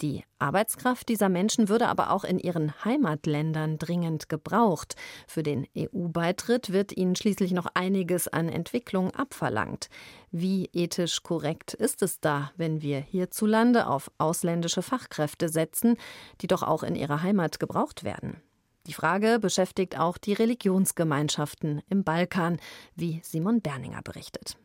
Die 0.00 0.24
Arbeitskraft 0.40 1.08
dieser 1.08 1.28
Menschen 1.28 1.68
würde 1.68 1.86
aber 1.86 2.10
auch 2.10 2.24
in 2.24 2.40
ihren 2.40 2.72
Heimatländern 2.84 3.78
dringend 3.78 4.28
gebraucht. 4.28 4.96
Für 5.28 5.44
den 5.44 5.68
EU-Beitritt 5.78 6.72
wird 6.72 6.96
ihnen 6.96 7.14
schließlich 7.14 7.52
noch 7.52 7.66
einiges 7.74 8.26
an 8.26 8.48
Entwicklung 8.48 9.12
abverlangt. 9.12 9.88
Wie 10.32 10.68
ethisch 10.72 11.22
korrekt 11.22 11.74
ist 11.74 12.02
es 12.02 12.18
da, 12.18 12.50
wenn 12.56 12.82
wir 12.82 12.98
hierzulande 12.98 13.86
auf 13.86 14.10
ausländische 14.18 14.82
Fachkräfte 14.82 15.48
setzen, 15.48 15.96
die 16.40 16.48
doch 16.48 16.64
auch 16.64 16.82
in 16.82 16.96
ihrer 16.96 17.22
Heimat 17.22 17.60
gebraucht 17.60 18.02
werden? 18.02 18.42
Die 18.86 18.94
Frage 18.94 19.38
beschäftigt 19.40 19.98
auch 19.98 20.18
die 20.18 20.32
Religionsgemeinschaften 20.32 21.82
im 21.88 22.02
Balkan, 22.02 22.58
wie 22.96 23.20
Simon 23.22 23.60
Berninger 23.60 24.02
berichtet. 24.02 24.56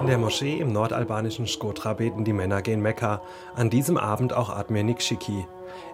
In 0.00 0.06
der 0.06 0.16
Moschee 0.16 0.58
im 0.58 0.72
nordalbanischen 0.72 1.46
Skotra 1.46 1.92
beten 1.92 2.24
die 2.24 2.32
Männer 2.32 2.62
gen 2.62 2.80
Mekka, 2.80 3.20
an 3.54 3.68
diesem 3.68 3.98
Abend 3.98 4.32
auch 4.32 4.48
Admir 4.48 4.82
Nikschiki. 4.82 5.46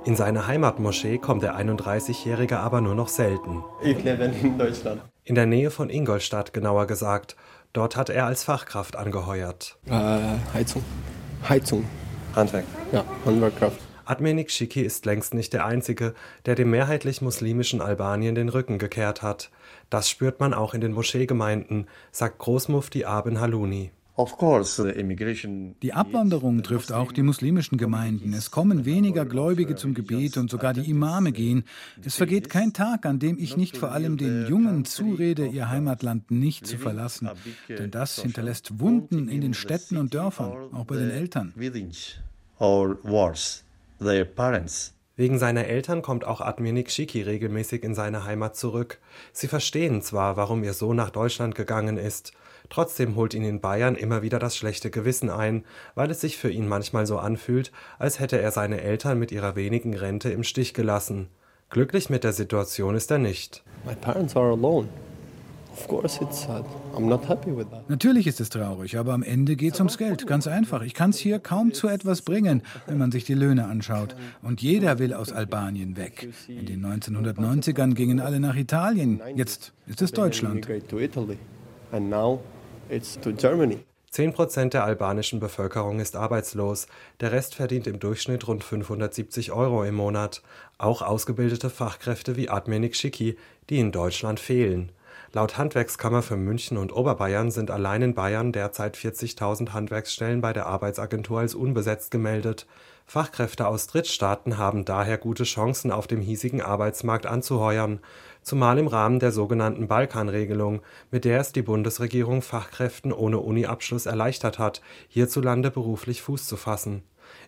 In 0.05 0.15
seine 0.15 0.47
Heimatmoschee 0.47 1.19
kommt 1.19 1.43
der 1.43 1.59
31-Jährige 1.59 2.61
aber 2.61 2.81
nur 2.81 2.95
noch 2.95 3.09
selten. 3.09 3.65
Ich 3.83 4.03
lebe 4.05 4.25
in 4.25 4.57
Deutschland. 4.57 5.03
In 5.25 5.35
der 5.35 5.47
Nähe 5.47 5.73
von 5.73 5.91
Ingolstadt 5.91 6.53
genauer 6.53 6.87
gesagt. 6.87 7.37
Dort 7.73 7.97
hat 7.97 8.09
er 8.09 8.27
als 8.27 8.45
Fachkraft 8.45 8.95
angeheuert. 8.95 9.77
Äh, 9.87 10.21
Heizung. 10.55 10.85
Heizung. 11.49 11.85
Handwerk. 12.35 12.65
Ja, 12.93 13.05
Handwerkkraft. 13.25 13.81
Admenik 14.07 14.53
Shiki 14.53 14.83
ist 14.83 15.05
längst 15.05 15.35
nicht 15.35 15.53
der 15.53 15.67
Einzige, 15.67 16.15
der 16.47 16.55
dem 16.55 16.71
mehrheitlich 16.71 17.23
muslimischen 17.23 17.81
Albanien 17.81 18.37
den 18.37 18.49
Rücken 18.49 18.79
gekehrt 18.79 19.21
hat. 19.21 19.51
Das 19.91 20.09
spürt 20.09 20.39
man 20.39 20.55
auch 20.55 20.75
in 20.75 20.81
den 20.81 20.93
Moscheegemeinden, 20.93 21.89
sagt 22.13 22.39
Großmufti 22.39 23.05
Aben 23.05 23.41
Haluni. 23.41 23.91
Die 25.83 25.93
Abwanderung 25.93 26.63
trifft 26.63 26.93
auch 26.93 27.13
die 27.13 27.23
muslimischen 27.23 27.77
Gemeinden. 27.77 28.33
Es 28.33 28.51
kommen 28.51 28.87
weniger 28.87 29.27
Gläubige 29.27 29.75
zum 29.75 29.93
Gebet 29.93 30.39
und 30.39 30.51
sogar 30.51 30.73
die 30.73 30.89
Imame 30.89 31.33
gehen. 31.33 31.65
Es 32.03 32.15
vergeht 32.15 32.49
kein 32.49 32.73
Tag, 32.73 33.05
an 33.05 33.19
dem 33.19 33.37
ich 33.39 33.59
nicht 33.59 33.77
vor 33.77 33.93
allem 33.93 34.17
den 34.17 34.47
Jungen 34.47 34.85
zurede, 34.87 35.47
ihr 35.47 35.69
Heimatland 35.69 36.31
nicht 36.31 36.67
zu 36.67 36.79
verlassen. 36.79 37.29
Denn 37.69 37.91
das 37.91 38.23
hinterlässt 38.23 38.79
Wunden 38.81 39.29
in 39.29 39.43
den 39.43 39.53
Städten 39.53 39.99
und 39.99 40.15
Dörfern, 40.15 40.73
auch 40.73 40.85
bei 40.85 40.97
den 40.97 41.11
Eltern 41.11 41.53
their 43.99 44.25
parents. 44.25 44.95
Wegen 45.17 45.39
seiner 45.39 45.65
Eltern 45.65 46.03
kommt 46.03 46.27
auch 46.27 46.43
Adminik 46.43 46.91
Shiki 46.91 47.23
regelmäßig 47.23 47.83
in 47.83 47.95
seine 47.95 48.25
Heimat 48.25 48.55
zurück. 48.55 48.99
Sie 49.33 49.49
verstehen 49.49 50.03
zwar, 50.03 50.37
warum 50.37 50.63
ihr 50.63 50.75
Sohn 50.75 50.97
nach 50.97 51.09
Deutschland 51.09 51.55
gegangen 51.55 51.97
ist, 51.97 52.33
trotzdem 52.69 53.17
holt 53.17 53.33
ihn 53.33 53.45
in 53.45 53.63
Bayern 53.63 53.97
immer 53.97 54.21
wieder 54.21 54.39
das 54.39 54.59
schlechte 54.59 54.91
Gewissen 54.91 55.31
ein, 55.31 55.65
weil 55.95 56.11
es 56.11 56.21
sich 56.21 56.37
für 56.37 56.51
ihn 56.51 56.69
manchmal 56.69 57.07
so 57.07 57.19
anfühlt, 57.19 57.73
als 57.99 58.21
hätte 58.21 58.39
er 58.39 58.51
seine 58.51 58.83
Eltern 58.83 59.19
mit 59.19 59.33
ihrer 59.33 59.57
wenigen 59.57 59.95
Rente 59.95 60.29
im 60.31 60.45
Stich 60.45 60.75
gelassen. 60.75 61.29
Glücklich 61.71 62.11
mit 62.11 62.23
der 62.23 62.35
Situation 62.35 62.95
ist 62.95 63.11
er 63.11 63.19
nicht. 63.19 63.65
My 63.87 63.95
parents 63.95 64.37
are 64.37 64.53
alone. 64.53 64.89
Natürlich 67.89 68.27
ist 68.27 68.41
es 68.41 68.49
traurig, 68.49 68.97
aber 68.99 69.13
am 69.13 69.23
Ende 69.23 69.57
geht 69.57 69.75
es 69.75 69.81
ums 69.81 69.99
Geld. 69.99 70.27
Ganz 70.27 70.47
einfach. 70.47 70.83
Ich 70.83 70.95
kann 70.95 71.11
es 71.11 71.19
hier 71.19 71.39
kaum 71.39 71.73
zu 71.73 71.89
etwas 71.89 72.23
bringen, 72.23 72.63
wenn 72.87 72.99
man 72.99 73.13
sich 73.13 73.25
die 73.25 73.35
Löhne 73.35 73.67
anschaut. 73.67 74.17
Und 74.43 74.63
jeder 74.63 74.99
will 74.99 75.15
aus 75.15 75.33
Albanien 75.33 75.97
weg. 75.97 76.29
In 76.49 76.67
den 76.67 76.85
1990ern 76.85 77.95
gingen 77.95 78.21
alle 78.21 78.41
nach 78.41 78.57
Italien. 78.57 79.21
Jetzt 79.35 79.73
ist 79.87 80.03
es 80.03 80.13
Deutschland. 80.13 80.67
Zehn 84.11 84.33
Prozent 84.33 84.73
der 84.73 84.85
albanischen 84.85 85.41
Bevölkerung 85.41 86.01
ist 86.01 86.17
arbeitslos. 86.17 86.87
Der 87.21 87.33
Rest 87.33 87.55
verdient 87.55 87.87
im 87.87 87.99
Durchschnitt 87.99 88.49
rund 88.49 88.65
570 88.65 89.53
Euro 89.53 89.85
im 89.85 89.95
Monat. 89.95 90.43
Auch 90.79 91.03
ausgebildete 91.03 91.69
Fachkräfte 91.69 92.35
wie 92.37 92.49
Admenik 92.49 92.97
Schicki, 92.97 93.37
die 93.69 93.79
in 93.79 93.93
Deutschland 93.93 94.41
fehlen. 94.41 94.91
Laut 95.33 95.59
Handwerkskammer 95.59 96.23
für 96.23 96.37
München 96.37 96.79
und 96.79 96.95
Oberbayern 96.95 97.51
sind 97.51 97.71
allein 97.71 98.03
in 98.03 98.15
Bayern 98.15 98.53
derzeit 98.53 98.97
40.000 98.97 99.73
Handwerksstellen 99.73 100.41
bei 100.41 100.53
der 100.53 100.67
Arbeitsagentur 100.67 101.41
als 101.41 101.55
unbesetzt 101.55 102.11
gemeldet. 102.11 102.67
Fachkräfte 103.07 103.67
aus 103.67 103.87
Drittstaaten 103.87 104.59
haben 104.59 104.85
daher 104.85 105.19
gute 105.19 105.45
Chancen, 105.45 105.91
auf 105.91 106.07
dem 106.07 106.21
hiesigen 106.21 106.63
Arbeitsmarkt 106.63 107.27
anzuheuern, 107.27 108.01
zumal 108.43 108.79
im 108.79 108.87
Rahmen 108.87 109.19
der 109.19 109.33
sogenannten 109.33 109.89
Balkanregelung, 109.89 110.81
mit 111.11 111.25
der 111.25 111.41
es 111.41 111.53
die 111.53 111.63
Bundesregierung 111.63 112.43
Fachkräften 112.43 113.13
ohne 113.13 113.39
Uniabschluss 113.39 114.07
erleichtert 114.07 114.59
hat, 114.59 114.81
hierzulande 115.09 115.71
beruflich 115.71 116.23
Fuß 116.23 116.47
zu 116.47 116.57
fassen 116.57 117.03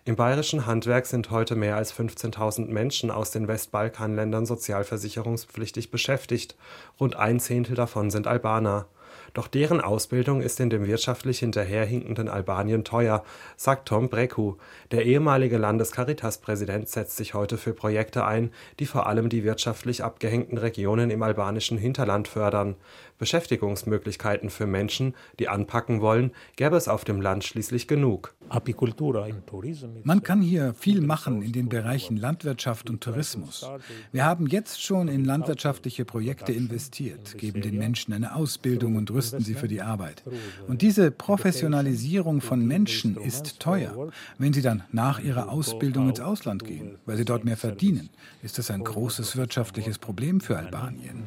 im 0.05 0.15
bayerischen 0.15 0.65
Handwerk 0.65 1.05
sind 1.05 1.31
heute 1.31 1.55
mehr 1.55 1.75
als 1.75 1.93
15.000 1.93 2.67
Menschen 2.67 3.11
aus 3.11 3.31
den 3.31 3.47
Westbalkanländern 3.47 4.45
sozialversicherungspflichtig 4.45 5.91
beschäftigt, 5.91 6.55
rund 6.99 7.15
ein 7.15 7.39
Zehntel 7.39 7.75
davon 7.75 8.09
sind 8.09 8.27
Albaner 8.27 8.87
doch 9.33 9.47
deren 9.47 9.81
Ausbildung 9.81 10.41
ist 10.41 10.59
in 10.59 10.69
dem 10.69 10.85
wirtschaftlich 10.87 11.39
hinterherhinkenden 11.39 12.29
Albanien 12.29 12.83
teuer, 12.83 13.23
sagt 13.57 13.87
Tom 13.87 14.09
Breku. 14.09 14.55
Der 14.91 15.05
ehemalige 15.05 15.57
Landescaritas-Präsident 15.57 16.89
setzt 16.89 17.17
sich 17.17 17.33
heute 17.33 17.57
für 17.57 17.73
Projekte 17.73 18.25
ein, 18.25 18.51
die 18.79 18.85
vor 18.85 19.07
allem 19.07 19.29
die 19.29 19.43
wirtschaftlich 19.43 20.03
abgehängten 20.03 20.57
Regionen 20.57 21.09
im 21.09 21.23
albanischen 21.23 21.77
Hinterland 21.77 22.27
fördern. 22.27 22.75
Beschäftigungsmöglichkeiten 23.19 24.49
für 24.49 24.65
Menschen, 24.65 25.13
die 25.37 25.47
anpacken 25.47 26.01
wollen, 26.01 26.31
gäbe 26.55 26.75
es 26.75 26.87
auf 26.87 27.05
dem 27.05 27.21
Land 27.21 27.43
schließlich 27.43 27.87
genug. 27.87 28.33
Man 30.03 30.23
kann 30.23 30.41
hier 30.41 30.73
viel 30.73 31.01
machen 31.01 31.43
in 31.43 31.51
den 31.51 31.69
Bereichen 31.69 32.17
Landwirtschaft 32.17 32.89
und 32.89 33.01
Tourismus. 33.01 33.69
Wir 34.11 34.25
haben 34.25 34.47
jetzt 34.47 34.81
schon 34.81 35.07
in 35.07 35.23
landwirtschaftliche 35.23 36.05
Projekte 36.05 36.51
investiert, 36.51 37.37
geben 37.37 37.61
den 37.61 37.77
Menschen 37.77 38.13
eine 38.13 38.35
Ausbildung 38.35 38.95
und 38.95 39.11
rüsten 39.11 39.41
sie 39.41 39.53
für 39.53 39.67
die 39.67 39.81
Arbeit. 39.81 40.23
Und 40.67 40.81
diese 40.81 41.11
Professionalisierung 41.11 42.41
von 42.41 42.65
Menschen 42.65 43.17
ist 43.17 43.59
teuer. 43.59 44.09
Wenn 44.37 44.53
sie 44.53 44.61
dann 44.61 44.83
nach 44.91 45.19
ihrer 45.19 45.49
Ausbildung 45.49 46.09
ins 46.09 46.19
Ausland 46.19 46.63
gehen, 46.63 46.97
weil 47.05 47.17
sie 47.17 47.25
dort 47.25 47.45
mehr 47.45 47.57
verdienen, 47.57 48.09
ist 48.41 48.57
das 48.57 48.71
ein 48.71 48.83
großes 48.83 49.35
wirtschaftliches 49.35 49.99
Problem 49.99 50.41
für 50.41 50.57
Albanien. 50.57 51.25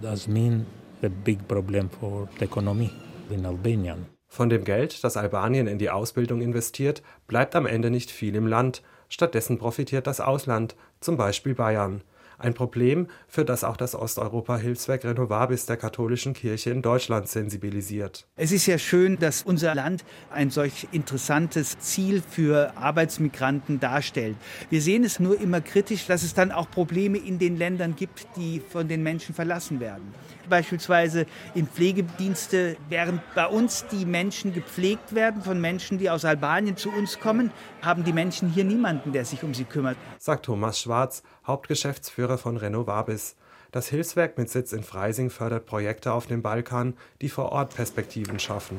Von 4.29 4.49
dem 4.49 4.65
Geld, 4.65 5.05
das 5.05 5.17
Albanien 5.17 5.67
in 5.67 5.79
die 5.79 5.91
Ausbildung 5.91 6.41
investiert, 6.41 7.03
bleibt 7.27 7.57
am 7.57 7.67
Ende 7.67 7.91
nicht 7.91 8.11
viel 8.11 8.35
im 8.35 8.47
Land. 8.47 8.83
Stattdessen 9.09 9.59
profitiert 9.59 10.07
das 10.07 10.21
Ausland, 10.21 10.77
zum 11.01 11.17
Beispiel 11.17 11.55
Bayern. 11.55 12.03
Ein 12.39 12.55
Problem, 12.55 13.07
für 13.29 13.45
das 13.45 13.63
auch 13.63 13.77
das 13.77 13.95
Osteuropa-Hilfswerk 13.95 15.05
Renovabis 15.05 15.67
der 15.67 15.77
katholischen 15.77 16.33
Kirche 16.33 16.71
in 16.71 16.83
Deutschland 16.83 17.29
sensibilisiert. 17.29 18.27
Es 18.35 18.51
ist 18.51 18.67
ja 18.67 18.79
schön, 18.79 19.19
dass 19.19 19.43
unser 19.43 19.75
Land 19.77 20.05
ein 20.31 20.51
solch 20.51 20.89
interessantes 20.91 21.79
Ziel 21.79 22.21
für 22.21 22.73
Arbeitsmigranten 22.77 23.79
darstellt. 23.79 24.37
Wir 24.71 24.83
sehen 24.83 25.05
es 25.05 25.21
nur 25.21 25.41
immer 25.41 25.61
kritisch, 25.61 26.07
dass 26.07 26.25
es 26.25 26.35
dann 26.35 26.51
auch 26.51 26.69
Probleme 26.69 27.19
in 27.19 27.39
den 27.39 27.57
Ländern 27.59 27.95
gibt, 27.95 28.27
die 28.37 28.61
von 28.61 28.89
den 28.89 29.05
Menschen 29.05 29.35
verlassen 29.35 29.79
werden. 29.79 30.13
Beispielsweise 30.49 31.27
in 31.55 31.67
Pflegedienste, 31.67 32.77
während 32.89 33.21
bei 33.35 33.47
uns 33.47 33.87
die 33.91 34.05
Menschen 34.05 34.53
gepflegt 34.53 35.15
werden 35.15 35.43
von 35.43 35.61
Menschen, 35.61 35.99
die 35.99 36.11
aus 36.11 36.25
Albanien 36.25 36.77
zu 36.77 36.91
uns 36.91 37.21
kommen, 37.21 37.51
haben 37.81 38.05
die 38.05 38.13
Menschen 38.13 38.49
hier 38.49 38.65
niemanden, 38.65 39.13
der 39.13 39.25
sich 39.25 39.43
um 39.43 39.55
sie 39.55 39.65
kümmert. 39.65 39.97
Sagt 40.19 40.47
Thomas 40.47 40.81
Schwarz, 40.81 41.23
Hauptgeschäftsführer 41.47 42.39
von 42.39 42.57
Renovabis. 42.57 43.37
Das 43.73 43.89
Hilfswerk 43.89 44.37
mit 44.37 44.51
Sitz 44.51 44.73
in 44.73 44.83
Freising 44.83 45.31
fördert 45.31 45.65
Projekte 45.65 46.13
auf 46.13 46.27
dem 46.27 46.43
Balkan, 46.43 46.95
die 47.23 47.31
vor 47.31 47.53
Ort 47.53 47.75
Perspektiven 47.75 48.39
schaffen. 48.39 48.79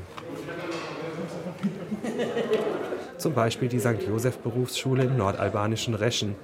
Zum 3.18 3.34
Beispiel 3.34 3.70
die 3.70 3.80
St. 3.80 4.04
Josef 4.08 4.38
Berufsschule 4.38 5.06
im 5.06 5.18
nordalbanischen 5.18 5.96
Reschen. 5.96 6.36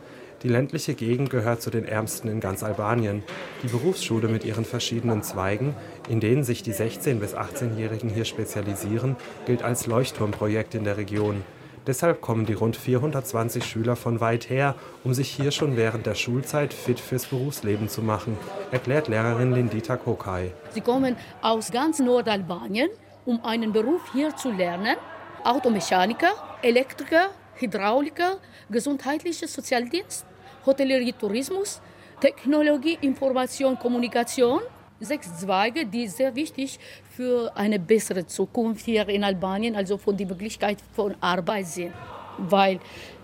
Die 0.44 0.48
ländliche 0.48 0.94
Gegend 0.94 1.30
gehört 1.30 1.62
zu 1.62 1.70
den 1.70 1.84
ärmsten 1.84 2.30
in 2.30 2.40
ganz 2.40 2.64
Albanien. 2.64 3.24
Die 3.62 3.68
Berufsschule 3.68 4.30
mit 4.30 4.46
ihren 4.46 4.64
verschiedenen 4.64 5.22
Zweigen, 5.22 5.76
in 6.08 6.22
denen 6.22 6.46
sich 6.46 6.64
die 6.64 6.74
16- 6.74 7.20
bis 7.20 7.36
18-Jährigen 7.36 8.10
hier 8.10 8.24
spezialisieren, 8.24 9.18
gilt 9.46 9.64
als 9.64 9.86
Leuchtturmprojekt 9.86 10.76
in 10.76 10.86
der 10.86 10.96
Region. 10.96 11.44
Deshalb 11.88 12.22
kommen 12.22 12.46
die 12.46 12.54
rund 12.54 12.78
420 12.78 13.66
Schüler 13.66 13.98
von 13.98 14.22
weit 14.22 14.50
her, 14.50 14.76
um 15.04 15.14
sich 15.14 15.30
hier 15.30 15.52
schon 15.52 15.76
während 15.76 16.06
der 16.06 16.16
Schulzeit 16.16 16.74
fit 16.74 17.02
fürs 17.02 17.26
Berufsleben 17.26 17.90
zu 17.90 18.02
machen, 18.02 18.38
erklärt 18.72 19.10
Lehrerin 19.10 19.54
Lindita 19.54 19.98
Kokai. 19.98 20.54
Sie 20.72 20.82
kommen 20.82 21.18
aus 21.42 21.72
ganz 21.72 22.00
Nordalbanien, 22.00 22.90
um 23.26 23.44
einen 23.44 23.74
Beruf 23.74 24.02
hier 24.14 24.36
zu 24.38 24.52
lernen. 24.52 24.96
Automechaniker, 25.44 26.32
Elektriker, 26.62 27.32
Hydrauliker, 27.56 28.38
gesundheitlicher 28.70 29.48
Sozialdienst, 29.48 30.26
Hotellerie, 30.66 31.14
Tourismus, 31.14 31.82
Technologie, 32.20 32.98
Information, 33.02 33.78
Kommunikation. 33.78 34.60
Sechs 35.02 35.34
Zweige, 35.40 35.86
die 35.86 36.08
sehr 36.10 36.36
wichtig 36.36 36.78
für 37.16 37.56
eine 37.56 37.80
bessere 37.80 38.26
Zukunft 38.28 38.84
hier 38.84 39.08
in 39.08 39.24
Albanien, 39.24 39.78
also 39.78 39.98
von 39.98 40.18
der 40.18 40.28
Möglichkeit 40.28 40.80
von 40.94 41.16
Arbeit 41.22 41.68
sind. 41.68 41.94
Weil 42.38 42.82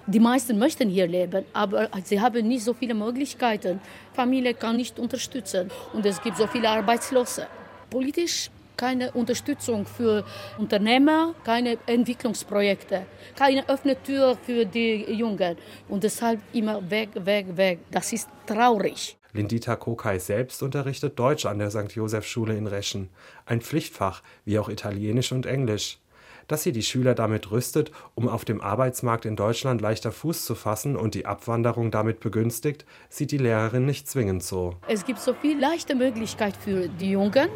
die 0.08 0.20
meisten 0.20 0.58
möchten 0.58 0.88
hier 0.88 1.08
leben, 1.08 1.44
aber 1.52 1.90
sie 2.04 2.22
haben 2.22 2.48
nicht 2.48 2.64
so 2.64 2.74
viele 2.74 2.94
Möglichkeiten. 2.94 3.82
Familie 4.14 4.54
kann 4.54 4.78
nicht 4.78 4.98
unterstützen 5.00 5.70
und 5.94 6.06
es 6.06 6.22
gibt 6.22 6.38
so 6.38 6.48
viele 6.48 6.70
Arbeitslose. 6.70 7.48
Politisch 7.90 8.50
keine 8.78 9.12
Unterstützung 9.12 9.86
für 9.86 10.24
Unternehmer, 10.58 11.34
keine 11.44 11.78
Entwicklungsprojekte, 11.86 13.06
keine 13.36 13.68
offene 13.70 14.02
Tür 14.02 14.38
für 14.42 14.66
die 14.66 15.12
Jungen. 15.12 15.58
Und 15.88 16.04
deshalb 16.04 16.40
immer 16.54 16.90
weg, 16.90 17.10
weg, 17.16 17.48
weg. 17.56 17.80
Das 17.92 18.14
ist 18.14 18.30
traurig. 18.46 19.18
Lindita 19.36 19.76
Kokai 19.76 20.18
selbst 20.18 20.64
unterrichtet 20.64 21.20
Deutsch 21.20 21.46
an 21.46 21.60
der 21.60 21.70
St. 21.70 21.92
Joseph 21.92 22.26
Schule 22.26 22.56
in 22.56 22.68
Reschen, 22.68 23.10
ein 23.46 23.60
Pflichtfach, 23.60 24.24
wie 24.46 24.58
auch 24.60 24.70
Italienisch 24.70 25.34
und 25.34 25.46
Englisch. 25.46 26.00
Dass 26.48 26.64
sie 26.64 26.72
die 26.72 26.84
Schüler 26.84 27.16
damit 27.16 27.52
rüstet, 27.52 27.92
um 28.14 28.30
auf 28.30 28.46
dem 28.46 28.62
Arbeitsmarkt 28.62 29.26
in 29.26 29.36
Deutschland 29.36 29.82
leichter 29.82 30.12
Fuß 30.12 30.46
zu 30.46 30.56
fassen 30.56 30.96
und 30.96 31.16
die 31.16 31.26
Abwanderung 31.26 31.92
damit 31.92 32.20
begünstigt, 32.20 32.86
sieht 33.10 33.32
die 33.32 33.40
Lehrerin 33.40 33.86
nicht 33.86 34.08
zwingend 34.08 34.44
so. 34.44 34.76
Es 34.88 35.06
gibt 35.06 35.20
so 35.20 35.34
viel 35.34 35.60
leichte 35.60 35.96
Möglichkeit 35.96 36.56
für 36.56 36.88
die 36.88 37.12
Jungen, 37.12 37.50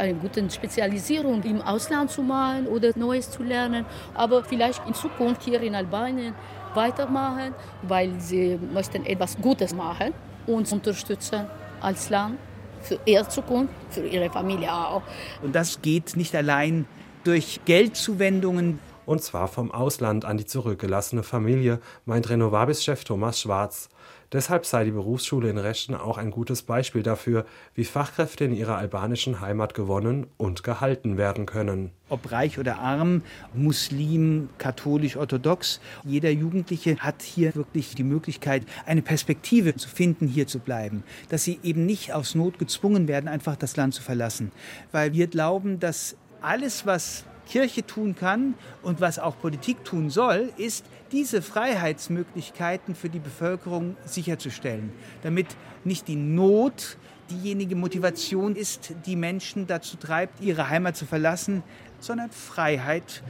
eine 0.00 0.14
gute 0.14 0.50
Spezialisierung 0.50 1.42
im 1.42 1.62
Ausland 1.62 2.10
zu 2.10 2.22
machen 2.22 2.66
oder 2.66 2.90
Neues 2.96 3.30
zu 3.30 3.42
lernen, 3.42 3.84
aber 4.14 4.42
vielleicht 4.42 4.86
in 4.86 4.94
Zukunft 4.94 5.42
hier 5.42 5.60
in 5.60 5.74
Albanien 5.74 6.34
weitermachen, 6.74 7.54
weil 7.82 8.18
sie 8.18 8.58
möchten 8.72 9.06
etwas 9.06 9.36
Gutes 9.40 9.74
machen 9.74 10.12
uns 10.46 10.72
unterstützen 10.72 11.46
als 11.80 12.10
Land 12.10 12.38
für 12.82 12.98
ihre 13.04 13.28
Zukunft, 13.28 13.74
für 13.90 14.06
ihre 14.06 14.30
Familie 14.30 14.72
auch. 14.72 15.02
Und 15.42 15.54
das 15.54 15.82
geht 15.82 16.16
nicht 16.16 16.34
allein 16.34 16.86
durch 17.24 17.60
Geldzuwendungen. 17.64 18.78
Und 19.06 19.22
zwar 19.22 19.48
vom 19.48 19.72
Ausland 19.72 20.24
an 20.24 20.36
die 20.36 20.46
zurückgelassene 20.46 21.22
Familie, 21.22 21.80
meint 22.04 22.30
Renovabis-Chef 22.30 23.02
Thomas 23.04 23.40
Schwarz. 23.40 23.88
Deshalb 24.32 24.64
sei 24.64 24.84
die 24.84 24.92
Berufsschule 24.92 25.50
in 25.50 25.58
Reschen 25.58 25.96
auch 25.96 26.16
ein 26.16 26.30
gutes 26.30 26.62
Beispiel 26.62 27.02
dafür, 27.02 27.44
wie 27.74 27.84
Fachkräfte 27.84 28.44
in 28.44 28.54
ihrer 28.54 28.76
albanischen 28.76 29.40
Heimat 29.40 29.74
gewonnen 29.74 30.28
und 30.36 30.62
gehalten 30.62 31.18
werden 31.18 31.46
können. 31.46 31.90
Ob 32.08 32.30
reich 32.30 32.56
oder 32.56 32.78
arm, 32.78 33.22
Muslim, 33.54 34.48
katholisch, 34.58 35.16
orthodox, 35.16 35.80
jeder 36.04 36.30
Jugendliche 36.30 36.96
hat 36.98 37.22
hier 37.22 37.56
wirklich 37.56 37.96
die 37.96 38.04
Möglichkeit, 38.04 38.62
eine 38.86 39.02
Perspektive 39.02 39.74
zu 39.74 39.88
finden, 39.88 40.28
hier 40.28 40.46
zu 40.46 40.60
bleiben. 40.60 41.02
Dass 41.28 41.42
sie 41.42 41.58
eben 41.64 41.84
nicht 41.84 42.12
aus 42.12 42.36
Not 42.36 42.60
gezwungen 42.60 43.08
werden, 43.08 43.26
einfach 43.26 43.56
das 43.56 43.76
Land 43.76 43.94
zu 43.94 44.02
verlassen. 44.02 44.52
Weil 44.92 45.12
wir 45.12 45.26
glauben, 45.26 45.80
dass 45.80 46.16
alles, 46.40 46.86
was 46.86 47.24
Kirche 47.50 47.84
tun 47.84 48.14
kann 48.14 48.54
und 48.82 49.00
was 49.00 49.18
auch 49.18 49.36
Politik 49.38 49.84
tun 49.84 50.08
soll, 50.08 50.52
ist, 50.56 50.86
diese 51.10 51.42
Freiheitsmöglichkeiten 51.42 52.94
für 52.94 53.08
die 53.08 53.18
Bevölkerung 53.18 53.96
sicherzustellen, 54.06 54.92
damit 55.22 55.48
nicht 55.84 56.06
die 56.06 56.14
Not 56.14 56.96
diejenige 57.30 57.74
Motivation 57.74 58.54
ist, 58.54 58.94
die 59.06 59.16
Menschen 59.16 59.66
dazu 59.66 59.96
treibt, 59.96 60.40
ihre 60.40 60.68
Heimat 60.68 60.96
zu 60.96 61.06
verlassen, 61.06 61.62
sondern 61.98 62.30
Freiheit. 62.30 63.22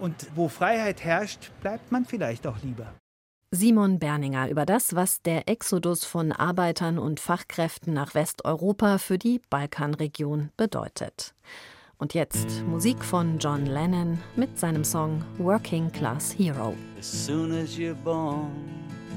Und 0.00 0.14
wo 0.34 0.48
Freiheit 0.48 1.04
herrscht, 1.04 1.50
bleibt 1.60 1.90
man 1.92 2.04
vielleicht 2.04 2.46
auch 2.46 2.58
lieber. 2.62 2.92
Simon 3.50 3.98
Berninger 3.98 4.50
über 4.50 4.66
das, 4.66 4.94
was 4.94 5.22
der 5.22 5.48
Exodus 5.48 6.04
von 6.04 6.32
Arbeitern 6.32 6.98
und 6.98 7.18
Fachkräften 7.18 7.94
nach 7.94 8.14
Westeuropa 8.14 8.98
für 8.98 9.18
die 9.18 9.40
Balkanregion 9.48 10.50
bedeutet. 10.56 11.34
Und 12.00 12.14
jetzt 12.14 12.62
Musik 12.64 13.04
von 13.04 13.38
John 13.40 13.66
Lennon 13.66 14.18
mit 14.36 14.56
seinem 14.56 14.84
Song 14.84 15.20
Working 15.38 15.90
Class 15.90 16.30
Hero. 16.30 16.74
As 16.96 17.26
soon 17.26 17.50
as 17.50 17.76
you're 17.76 17.96
born, 18.04 18.52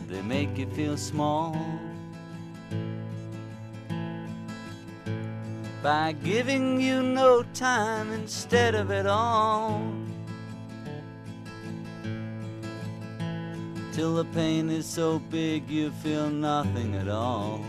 they 0.10 0.22
make 0.24 0.60
you 0.60 0.68
feel 0.72 0.98
small. 0.98 1.56
By 5.84 6.16
giving 6.24 6.80
you 6.82 7.04
no 7.04 7.44
time 7.54 8.12
instead 8.14 8.74
of 8.74 8.90
it 8.90 9.06
all. 9.06 9.80
Till 13.94 14.16
the 14.16 14.26
pain 14.34 14.72
is 14.72 14.88
so 14.88 15.22
big 15.30 15.70
you 15.70 15.92
feel 16.02 16.32
nothing 16.32 16.96
at 16.96 17.08
all. 17.08 17.62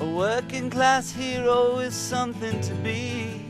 A 0.00 0.06
working 0.06 0.70
class 0.70 1.10
hero 1.10 1.78
is 1.78 1.92
something 1.92 2.60
to 2.60 2.74
be. 2.76 3.44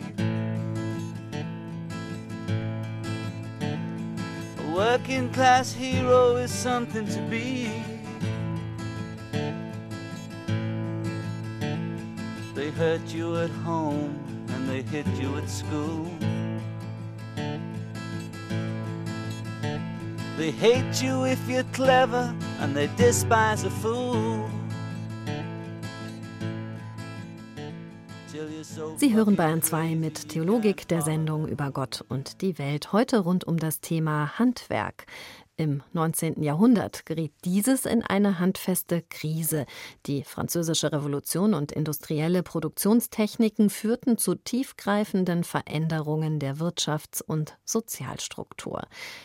A 4.58 4.72
working 4.74 5.30
class 5.30 5.74
hero 5.74 6.36
is 6.36 6.50
something 6.50 7.06
to 7.06 7.20
be. 7.28 7.70
They 12.54 12.70
hurt 12.70 13.06
you 13.14 13.36
at 13.36 13.50
home 13.50 14.18
and 14.48 14.68
they 14.68 14.80
hit 14.80 15.06
you 15.20 15.36
at 15.36 15.50
school. 15.50 16.10
They 20.38 20.50
hate 20.50 21.02
you 21.02 21.24
if 21.24 21.46
you're 21.46 21.70
clever 21.74 22.34
and 22.60 22.74
they 22.74 22.86
despise 22.96 23.64
a 23.64 23.70
fool. 23.70 24.48
Sie 28.96 29.14
hören 29.14 29.36
Bayern 29.36 29.62
2 29.62 29.94
mit 29.94 30.30
Theologik 30.30 30.88
der 30.88 31.02
Sendung 31.02 31.46
über 31.46 31.70
Gott 31.70 32.04
und 32.08 32.40
die 32.40 32.58
Welt. 32.58 32.92
Heute 32.92 33.20
rund 33.20 33.44
um 33.44 33.56
das 33.56 33.80
Thema 33.80 34.38
Handwerk. 34.38 35.06
Im 35.60 35.82
19. 35.92 36.40
Jahrhundert 36.44 37.04
geriet 37.04 37.32
dieses 37.44 37.84
in 37.84 38.04
eine 38.04 38.38
handfeste 38.38 39.02
Krise. 39.02 39.66
Die 40.06 40.22
Französische 40.22 40.92
Revolution 40.92 41.52
und 41.52 41.72
industrielle 41.72 42.44
Produktionstechniken 42.44 43.68
führten 43.68 44.18
zu 44.18 44.36
tiefgreifenden 44.36 45.42
Veränderungen 45.42 46.38
der 46.38 46.58
Wirtschafts- 46.58 47.24
und 47.24 47.58
Sozialstruktur. 47.64 48.82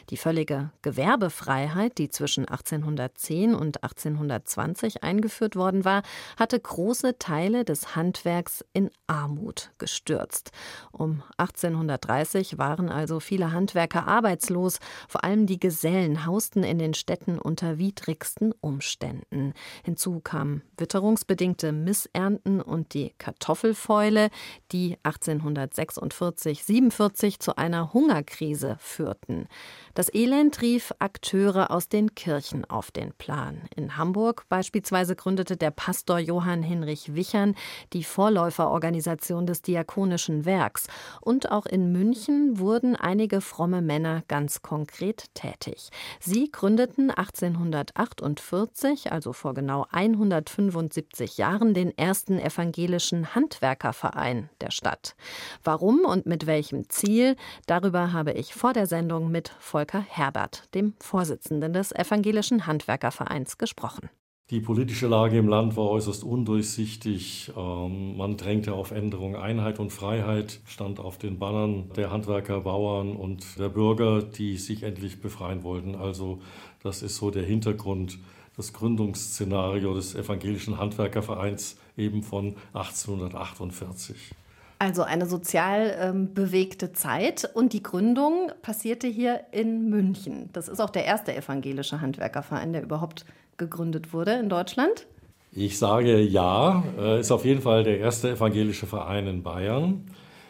Die 0.09 0.17
völlige 0.17 0.71
Gewerbefreiheit, 0.81 1.99
die 1.99 2.09
zwischen 2.09 2.47
1810 2.47 3.53
und 3.53 3.83
1820 3.83 5.03
eingeführt 5.03 5.55
worden 5.55 5.85
war, 5.85 6.01
hatte 6.35 6.59
große 6.59 7.19
Teile 7.19 7.63
des 7.63 7.95
Handwerks 7.95 8.65
in 8.73 8.89
Armut 9.05 9.69
gestürzt. 9.77 10.49
Um 10.91 11.21
1830 11.37 12.57
waren 12.57 12.89
also 12.89 13.19
viele 13.19 13.51
Handwerker 13.51 14.07
arbeitslos, 14.07 14.79
vor 15.07 15.23
allem 15.23 15.45
die 15.45 15.59
Gesellen 15.59 16.22
hausten 16.25 16.63
in 16.63 16.79
den 16.79 16.93
Städten 16.93 17.39
unter 17.39 17.77
widrigsten 17.77 18.53
Umständen. 18.61 19.53
Hinzu 19.83 20.19
kamen 20.19 20.63
witterungsbedingte 20.77 21.71
Missernten 21.71 22.61
und 22.61 22.93
die 22.93 23.13
Kartoffelfäule, 23.17 24.29
die 24.71 24.97
1846-47 25.03 27.39
zu 27.39 27.57
einer 27.57 27.93
Hungerkrise 27.93 28.77
führten. 28.79 29.47
Das 29.93 30.13
Elend 30.13 30.61
rief 30.61 30.93
Akteure 30.99 31.71
aus 31.71 31.89
den 31.89 32.15
Kirchen 32.15 32.65
auf 32.65 32.91
den 32.91 33.13
Plan. 33.13 33.61
In 33.75 33.97
Hamburg 33.97 34.45
beispielsweise 34.49 35.15
gründete 35.15 35.57
der 35.57 35.71
Pastor 35.71 36.19
Johann 36.19 36.63
Hinrich 36.63 37.15
Wichern 37.15 37.55
die 37.93 38.03
Vorläuferorganisation 38.03 39.45
des 39.45 39.61
Diakonischen 39.61 40.45
Werks. 40.45 40.87
Und 41.21 41.51
auch 41.51 41.65
in 41.65 41.91
München 41.91 42.59
wurden 42.59 42.95
einige 42.95 43.41
fromme 43.41 43.81
Männer 43.81 44.23
ganz 44.27 44.61
konkret 44.61 45.25
tätig. 45.33 45.89
Sie 46.19 46.51
gründeten 46.51 47.11
1848, 47.11 49.11
also 49.11 49.33
vor 49.33 49.53
genau 49.53 49.85
175 49.91 51.37
Jahren, 51.37 51.73
den 51.73 51.97
ersten 51.97 52.39
evangelischen 52.39 53.35
Handwerkerverein 53.35 54.49
der 54.61 54.71
Stadt. 54.71 55.15
Warum 55.63 56.05
und 56.05 56.25
mit 56.25 56.47
welchem 56.47 56.89
Ziel, 56.89 57.35
darüber 57.65 58.13
habe 58.13 58.33
ich 58.33 58.53
vor 58.53 58.73
der 58.73 58.87
Sendung 58.87 59.31
mit 59.31 59.49
Volker 59.59 60.01
Herbert, 60.01 60.73
dem 60.73 60.93
Vorsitzenden 60.99 61.73
des 61.73 61.91
Evangelischen 61.91 62.67
Handwerkervereins, 62.67 63.57
gesprochen. 63.57 64.09
Die 64.49 64.59
politische 64.59 65.07
Lage 65.07 65.37
im 65.37 65.47
Land 65.47 65.77
war 65.77 65.89
äußerst 65.89 66.23
undurchsichtig. 66.23 67.53
Ähm, 67.55 68.17
man 68.17 68.35
drängte 68.35 68.73
auf 68.73 68.91
Änderung. 68.91 69.37
Einheit 69.37 69.79
und 69.79 69.89
Freiheit 69.89 70.59
stand 70.65 70.99
auf 70.99 71.17
den 71.17 71.39
Bannern 71.39 71.89
der 71.95 72.11
Handwerker, 72.11 72.59
Bauern 72.59 73.15
und 73.15 73.57
der 73.57 73.69
Bürger, 73.69 74.21
die 74.21 74.57
sich 74.57 74.83
endlich 74.83 75.21
befreien 75.21 75.63
wollten. 75.63 75.95
Also 75.95 76.41
das 76.83 77.03
ist 77.03 77.15
so 77.15 77.31
der 77.31 77.43
Hintergrund, 77.43 78.19
das 78.57 78.73
Gründungsszenario 78.73 79.93
des 79.93 80.13
Evangelischen 80.13 80.77
Handwerkervereins 80.77 81.77
eben 81.95 82.21
von 82.21 82.57
1848. 82.73 84.35
Also 84.77 85.03
eine 85.03 85.25
sozial 85.25 85.95
ähm, 85.97 86.33
bewegte 86.33 86.91
Zeit. 86.91 87.49
Und 87.53 87.71
die 87.71 87.81
Gründung 87.81 88.51
passierte 88.61 89.07
hier 89.07 89.45
in 89.53 89.89
München. 89.89 90.49
Das 90.51 90.67
ist 90.67 90.81
auch 90.81 90.89
der 90.89 91.05
erste 91.05 91.33
evangelische 91.33 92.01
Handwerkerverein, 92.01 92.73
der 92.73 92.83
überhaupt 92.83 93.25
gegründet 93.63 94.13
wurde 94.13 94.33
in 94.33 94.49
Deutschland. 94.49 95.07
Ich 95.55 95.77
sage 95.77 96.19
ja, 96.19 96.83
äh, 96.97 97.19
ist 97.19 97.31
auf 97.31 97.45
jeden 97.45 97.61
Fall 97.61 97.83
der 97.83 97.99
erste 97.99 98.31
evangelische 98.31 98.87
Verein 98.87 99.27
in 99.27 99.43
Bayern. 99.43 100.05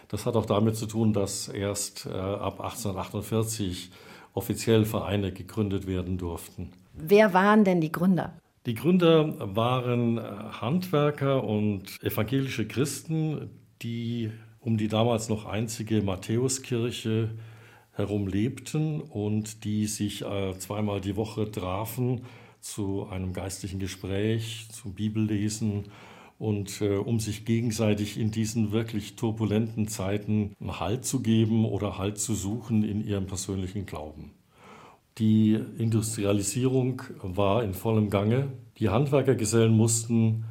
Das 0.08 0.26
hat 0.26 0.36
auch 0.36 0.46
damit 0.46 0.78
zu 0.78 0.86
tun, 0.86 1.12
dass 1.12 1.50
erst 1.50 2.06
äh, 2.06 2.12
ab 2.12 2.62
1848 2.62 3.92
offiziell 4.34 4.86
Vereine 4.86 5.34
gegründet 5.34 5.88
werden 5.88 6.18
durften. 6.18 6.72
Wer 6.94 7.34
waren 7.34 7.66
denn 7.66 7.82
die 7.82 7.92
Gründer? 7.92 8.34
Die 8.66 8.76
Gründer 8.76 9.36
waren 9.56 10.20
äh, 10.20 10.22
Handwerker 10.62 11.44
und 11.44 12.02
evangelische 12.02 12.66
Christen, 12.66 13.50
die 13.82 14.32
um 14.62 14.78
die 14.78 14.88
damals 14.88 15.28
noch 15.28 15.46
einzige 15.46 16.02
Matthäuskirche 16.02 17.32
herum 17.92 18.28
lebten 18.28 19.02
und 19.02 19.66
die 19.66 19.86
sich 19.88 20.24
zweimal 20.58 21.02
die 21.02 21.18
Woche 21.18 21.52
trafen 21.52 22.22
zu 22.64 23.08
einem 23.10 23.34
geistlichen 23.34 23.78
Gespräch, 23.78 24.68
zum 24.72 24.94
Bibellesen 24.94 25.86
und 26.40 26.82
äh, 26.82 26.96
um 26.96 27.20
sich 27.20 27.46
gegenseitig 27.46 28.18
in 28.18 28.32
diesen 28.32 28.72
wirklich 28.72 29.18
turbulenten 29.18 29.90
Zeiten 29.90 30.56
Halt 30.66 31.06
zu 31.06 31.22
geben 31.22 31.66
oder 31.66 31.98
Halt 31.98 32.18
zu 32.18 32.34
suchen 32.34 32.84
in 32.84 33.06
ihrem 33.06 33.28
persönlichen 33.28 33.86
Glauben. 33.86 34.32
Die 35.18 35.60
Industrialisierung 35.78 37.04
war 37.22 37.64
in 37.64 37.74
vollem 37.74 38.10
Gange. 38.10 38.48
Die 38.78 38.90
Handwerkergesellen 38.90 39.76
mussten 39.76 40.46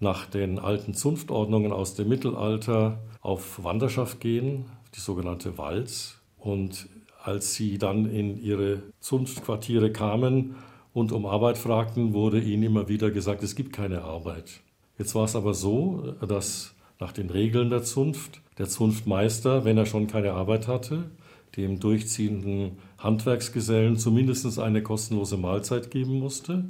nach 0.00 0.26
den 0.26 0.58
alten 0.58 0.94
Zunftordnungen 0.94 1.72
aus 1.72 1.94
dem 1.94 2.08
Mittelalter 2.08 3.02
auf 3.20 3.62
Wanderschaft 3.62 4.18
gehen, 4.18 4.64
die 4.94 5.00
sogenannte 5.00 5.58
Walz. 5.58 6.20
Und 6.38 6.88
als 7.22 7.54
sie 7.54 7.76
dann 7.76 8.06
in 8.06 8.42
ihre 8.42 8.82
Zunftquartiere 9.00 9.92
kamen 9.92 10.56
und 10.92 11.12
um 11.12 11.26
Arbeit 11.26 11.58
fragten, 11.58 12.12
wurde 12.12 12.40
ihnen 12.40 12.62
immer 12.62 12.88
wieder 12.88 13.10
gesagt, 13.10 13.42
es 13.42 13.54
gibt 13.54 13.72
keine 13.72 14.02
Arbeit. 14.02 14.60
Jetzt 14.98 15.14
war 15.14 15.24
es 15.24 15.36
aber 15.36 15.54
so, 15.54 16.14
dass 16.26 16.74
nach 16.98 17.12
den 17.12 17.30
Regeln 17.30 17.70
der 17.70 17.82
Zunft 17.82 18.42
der 18.58 18.68
Zunftmeister, 18.68 19.64
wenn 19.64 19.78
er 19.78 19.86
schon 19.86 20.06
keine 20.06 20.32
Arbeit 20.32 20.68
hatte, 20.68 21.10
dem 21.56 21.80
durchziehenden 21.80 22.72
Handwerksgesellen 22.98 23.96
zumindest 23.96 24.58
eine 24.58 24.82
kostenlose 24.82 25.38
Mahlzeit 25.38 25.90
geben 25.90 26.18
musste, 26.18 26.64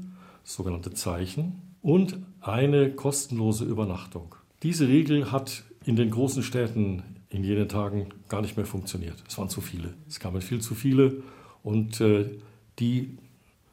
sogenannte 0.44 0.92
Zeichen 0.92 1.60
und 1.82 2.18
eine 2.40 2.92
kostenlose 2.92 3.64
Übernachtung. 3.64 4.36
Diese 4.62 4.86
Regel 4.86 5.32
hat 5.32 5.64
in 5.84 5.96
den 5.96 6.10
großen 6.10 6.42
Städten 6.42 7.02
in 7.28 7.42
jenen 7.42 7.68
Tagen 7.68 8.06
gar 8.28 8.40
nicht 8.40 8.56
mehr 8.56 8.66
funktioniert. 8.66 9.22
Es 9.26 9.36
waren 9.38 9.48
zu 9.48 9.60
viele. 9.60 9.94
Es 10.08 10.20
kamen 10.20 10.40
viel 10.40 10.60
zu 10.60 10.74
viele 10.74 11.22
und 11.62 12.00
äh, 12.00 12.30
die 12.78 13.18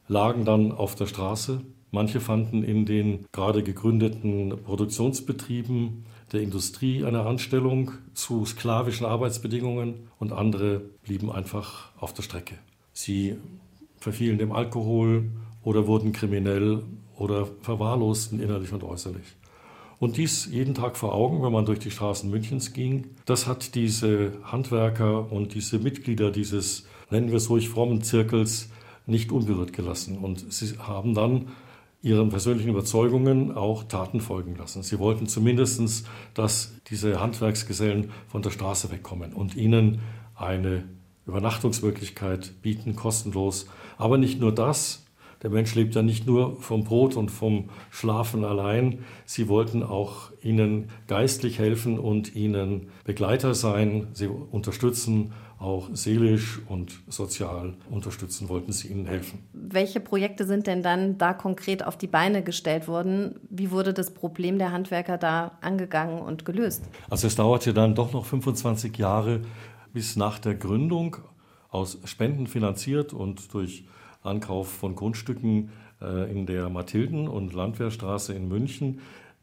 lagen 0.08 0.44
dann 0.44 0.72
auf 0.72 0.94
der 0.94 1.06
Straße. 1.06 1.60
Manche 1.90 2.20
fanden 2.20 2.62
in 2.62 2.84
den 2.84 3.26
gerade 3.32 3.62
gegründeten 3.62 4.54
Produktionsbetrieben 4.64 6.04
der 6.32 6.42
Industrie 6.42 7.04
eine 7.04 7.22
Anstellung 7.22 7.92
zu 8.12 8.44
sklavischen 8.44 9.06
Arbeitsbedingungen 9.06 10.08
und 10.18 10.32
andere 10.32 10.80
blieben 11.02 11.30
einfach 11.32 11.92
auf 11.98 12.12
der 12.12 12.22
Strecke. 12.22 12.56
Sie 12.92 13.36
verfielen 13.98 14.38
dem 14.38 14.52
Alkohol 14.52 15.30
oder 15.62 15.86
wurden 15.86 16.12
kriminell 16.12 16.82
oder 17.16 17.46
verwahrlosten 17.62 18.40
innerlich 18.40 18.72
und 18.72 18.84
äußerlich. 18.84 19.36
Und 19.98 20.16
dies 20.16 20.46
jeden 20.46 20.74
Tag 20.74 20.96
vor 20.96 21.12
Augen, 21.14 21.42
wenn 21.42 21.52
man 21.52 21.64
durch 21.64 21.80
die 21.80 21.90
Straßen 21.90 22.30
Münchens 22.30 22.72
ging, 22.72 23.08
das 23.24 23.46
hat 23.46 23.74
diese 23.74 24.32
Handwerker 24.44 25.32
und 25.32 25.54
diese 25.54 25.78
Mitglieder 25.78 26.30
dieses, 26.30 26.86
nennen 27.10 27.28
wir 27.28 27.38
es 27.38 27.50
ruhig, 27.50 27.68
frommen 27.68 28.02
Zirkels 28.02 28.70
nicht 29.08 29.32
unberührt 29.32 29.72
gelassen. 29.72 30.18
Und 30.18 30.52
sie 30.52 30.78
haben 30.78 31.14
dann 31.14 31.48
ihren 32.00 32.28
persönlichen 32.28 32.70
Überzeugungen 32.70 33.52
auch 33.52 33.84
Taten 33.84 34.20
folgen 34.20 34.56
lassen. 34.56 34.82
Sie 34.82 34.98
wollten 34.98 35.26
zumindest, 35.26 36.06
dass 36.34 36.74
diese 36.90 37.20
Handwerksgesellen 37.20 38.10
von 38.28 38.42
der 38.42 38.50
Straße 38.50 38.90
wegkommen 38.92 39.32
und 39.32 39.56
ihnen 39.56 40.00
eine 40.36 40.84
Übernachtungsmöglichkeit 41.26 42.62
bieten, 42.62 42.94
kostenlos. 42.94 43.66
Aber 43.96 44.16
nicht 44.16 44.40
nur 44.40 44.54
das, 44.54 45.04
der 45.42 45.50
Mensch 45.50 45.74
lebt 45.74 45.94
ja 45.94 46.02
nicht 46.02 46.26
nur 46.26 46.60
vom 46.60 46.84
Brot 46.84 47.16
und 47.16 47.30
vom 47.30 47.68
Schlafen 47.90 48.44
allein. 48.44 49.04
Sie 49.24 49.48
wollten 49.48 49.82
auch 49.82 50.32
ihnen 50.42 50.88
geistlich 51.06 51.58
helfen 51.58 51.98
und 51.98 52.34
ihnen 52.34 52.88
Begleiter 53.04 53.54
sein. 53.54 54.08
Sie 54.14 54.26
unterstützen 54.26 55.32
auch 55.58 55.88
seelisch 55.92 56.60
und 56.68 57.00
sozial 57.08 57.74
unterstützen, 57.90 58.48
wollten 58.48 58.72
sie 58.72 58.88
ihnen 58.88 59.06
helfen. 59.06 59.40
Welche 59.52 59.98
Projekte 59.98 60.46
sind 60.46 60.68
denn 60.68 60.82
dann 60.82 61.18
da 61.18 61.32
konkret 61.32 61.84
auf 61.84 61.98
die 61.98 62.06
Beine 62.06 62.42
gestellt 62.42 62.86
worden? 62.86 63.40
Wie 63.50 63.70
wurde 63.72 63.92
das 63.92 64.12
Problem 64.12 64.58
der 64.58 64.70
Handwerker 64.70 65.18
da 65.18 65.58
angegangen 65.60 66.20
und 66.20 66.44
gelöst? 66.44 66.84
Also 67.10 67.26
es 67.26 67.34
dauerte 67.34 67.74
dann 67.74 67.96
doch 67.96 68.12
noch 68.12 68.24
25 68.24 68.96
Jahre 68.98 69.40
bis 69.92 70.14
nach 70.14 70.38
der 70.38 70.54
Gründung 70.54 71.16
aus 71.70 71.98
Spenden 72.04 72.46
finanziert 72.46 73.12
und 73.12 73.52
durch 73.52 73.84
Ankauf 74.22 74.68
von 74.68 74.94
Grundstücken 74.94 75.70
äh, 76.00 76.30
in 76.30 76.46
der 76.46 76.68
Mathilden- 76.68 77.28
und 77.28 77.52
Landwehrstraße 77.52 78.32
in 78.32 78.48
München, 78.48 79.00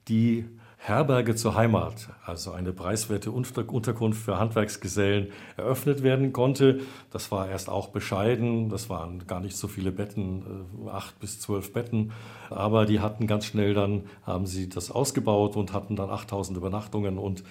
die 0.07 0.45
Herberge 0.87 1.33
zur 1.33 1.55
Heimat, 1.55 2.09
also 2.23 2.51
eine 2.51 2.71
preiswerte 2.71 3.31
Unterkunft 3.31 4.21
für 4.21 4.37
Handwerksgesellen, 4.37 5.29
eröffnet 5.57 6.03
werden 6.03 6.31
konnte. 6.31 6.81
Das 7.09 7.31
war 7.31 7.49
erst 7.49 7.71
auch 7.71 7.87
bescheiden, 7.87 8.69
das 8.69 8.87
waren 8.87 9.25
gar 9.25 9.39
nicht 9.39 9.57
so 9.57 9.67
viele 9.67 9.91
Betten, 9.91 10.67
äh, 10.85 10.89
acht 10.91 11.19
bis 11.19 11.39
zwölf 11.39 11.73
Betten, 11.73 12.11
aber 12.51 12.85
die 12.85 12.99
hatten 12.99 13.25
ganz 13.25 13.45
schnell 13.45 13.73
dann, 13.73 14.03
haben 14.27 14.45
sie 14.45 14.69
das 14.69 14.91
ausgebaut 14.91 15.55
und 15.55 15.73
hatten 15.73 15.95
dann 15.95 16.11
8000 16.11 16.55
Übernachtungen. 16.55 17.17
Und 17.17 17.43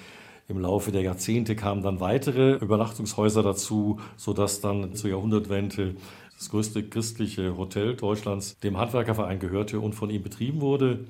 im 0.47 0.61
Laufe 0.61 0.93
der 0.93 1.03
Jahrzehnte 1.03 1.57
kamen 1.57 1.82
dann 1.82 1.99
weitere 1.99 2.53
Übernachtungshäuser 2.59 3.43
dazu, 3.43 3.99
sodass 4.16 4.61
dann 4.61 4.95
zur 4.95 5.11
Jahrhundertwende 5.11 5.97
das 6.39 6.51
größte 6.51 6.85
christliche 6.89 7.57
Hotel 7.57 7.97
Deutschlands, 7.97 8.57
dem 8.61 8.78
Handwerkerverein 8.78 9.41
gehörte 9.41 9.80
und 9.80 9.97
von 9.97 10.11
ihm 10.11 10.22
betrieben 10.22 10.61
wurde, 10.61 11.07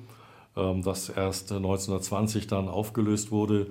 das 0.55 1.09
erst 1.09 1.51
1920 1.51 2.47
dann 2.47 2.69
aufgelöst 2.69 3.31
wurde, 3.31 3.67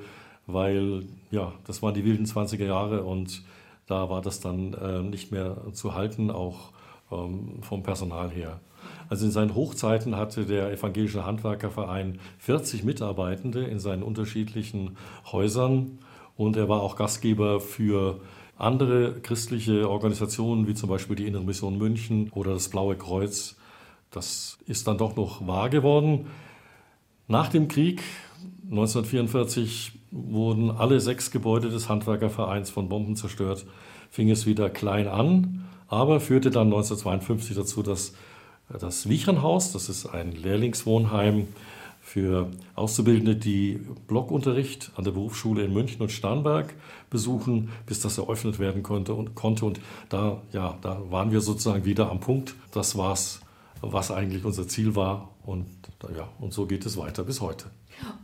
weil 0.47 1.05
ja, 1.31 1.53
das 1.67 1.83
waren 1.83 1.95
die 1.95 2.05
wilden 2.05 2.27
20er 2.27 2.67
Jahre 2.67 3.03
und 3.05 3.43
da 3.87 4.11
war 4.11 4.23
das 4.23 4.41
dann 4.41 4.75
äh, 4.75 5.03
nicht 5.03 5.33
mehr 5.33 5.57
zu 5.73 5.95
halten, 5.95 6.31
auch 6.31 6.73
ähm, 7.11 7.63
vom 7.63 7.83
Personal 7.83 8.31
her. 8.31 8.61
Also 9.09 9.27
in 9.27 9.33
seinen 9.33 9.55
Hochzeiten 9.55 10.17
hatte 10.17 10.45
der 10.45 10.71
Evangelische 10.71 11.25
Handwerkerverein 11.25 12.19
40 12.39 12.85
Mitarbeitende 12.85 13.65
in 13.65 13.79
seinen 13.79 14.03
unterschiedlichen 14.03 14.97
Häusern 15.31 15.99
und 16.37 16.57
er 16.57 16.69
war 16.69 16.83
auch 16.83 16.97
Gastgeber 16.97 17.61
für 17.61 18.21
Andere 18.57 19.21
christliche 19.21 19.89
Organisationen, 19.89 20.67
wie 20.69 20.75
zum 20.75 20.89
Beispiel 20.89 21.17
die 21.17 21.27
Innere 21.27 21.45
Mission 21.45 21.77
München 21.77 22.31
oder 22.31 22.53
das 22.53 22.69
Blaue 22.69 22.97
Kreuz, 22.97 23.57
das 24.11 24.59
ist 24.67 24.87
dann 24.87 24.97
doch 24.97 25.17
noch 25.17 25.47
wahr 25.47 25.69
geworden. 25.71 26.27
Nach 27.27 27.49
dem 27.49 27.69
Krieg 27.69 28.03
1944 28.71 29.93
wurden 30.11 30.71
alle 30.71 31.01
sechs 31.01 31.31
Gebäude 31.31 31.71
des 31.71 31.89
Handwerkervereins 31.89 32.71
von 32.71 32.89
Bomben 32.89 33.17
zerstört, 33.17 33.65
fing 34.11 34.31
es 34.31 34.47
wieder 34.47 34.69
klein 34.69 35.09
an, 35.09 35.65
aber 35.89 36.21
führte 36.21 36.51
dann 36.51 36.67
1952 36.67 37.57
dazu, 37.57 37.83
dass 37.83 38.15
das 38.69 39.09
Wichernhaus, 39.09 39.73
das 39.73 39.89
ist 39.89 40.07
ein 40.07 40.33
Lehrlingswohnheim 40.33 41.49
für 42.01 42.51
Auszubildende, 42.75 43.37
die 43.37 43.81
Blockunterricht 44.07 44.93
an 44.97 45.05
der 45.05 45.13
Berufsschule 45.13 45.65
in 45.65 45.73
München 45.73 46.03
und 46.03 46.13
Starnberg 46.13 46.75
besuchen, 47.09 47.71
bis 47.87 48.01
das 48.01 48.19
eröffnet 48.19 48.59
werden 48.59 48.83
konnte 48.83 49.15
und 49.15 49.35
konnte. 49.35 49.65
Und 49.65 49.81
da, 50.11 50.43
ja, 50.53 50.77
da 50.83 51.01
waren 51.11 51.33
wir 51.33 51.41
sozusagen 51.41 51.87
wieder 51.87 52.11
am 52.11 52.21
Punkt. 52.21 52.55
Das 52.73 52.97
war's, 52.99 53.41
was 53.81 54.11
eigentlich 54.11 54.45
unser 54.45 54.67
Ziel 54.69 54.97
war. 54.97 55.31
Und, 55.45 55.67
ja, 56.17 56.29
und 56.41 56.53
so 56.53 56.67
geht 56.67 56.87
es 56.87 56.97
weiter 56.97 57.25
bis 57.25 57.41
heute. 57.41 57.67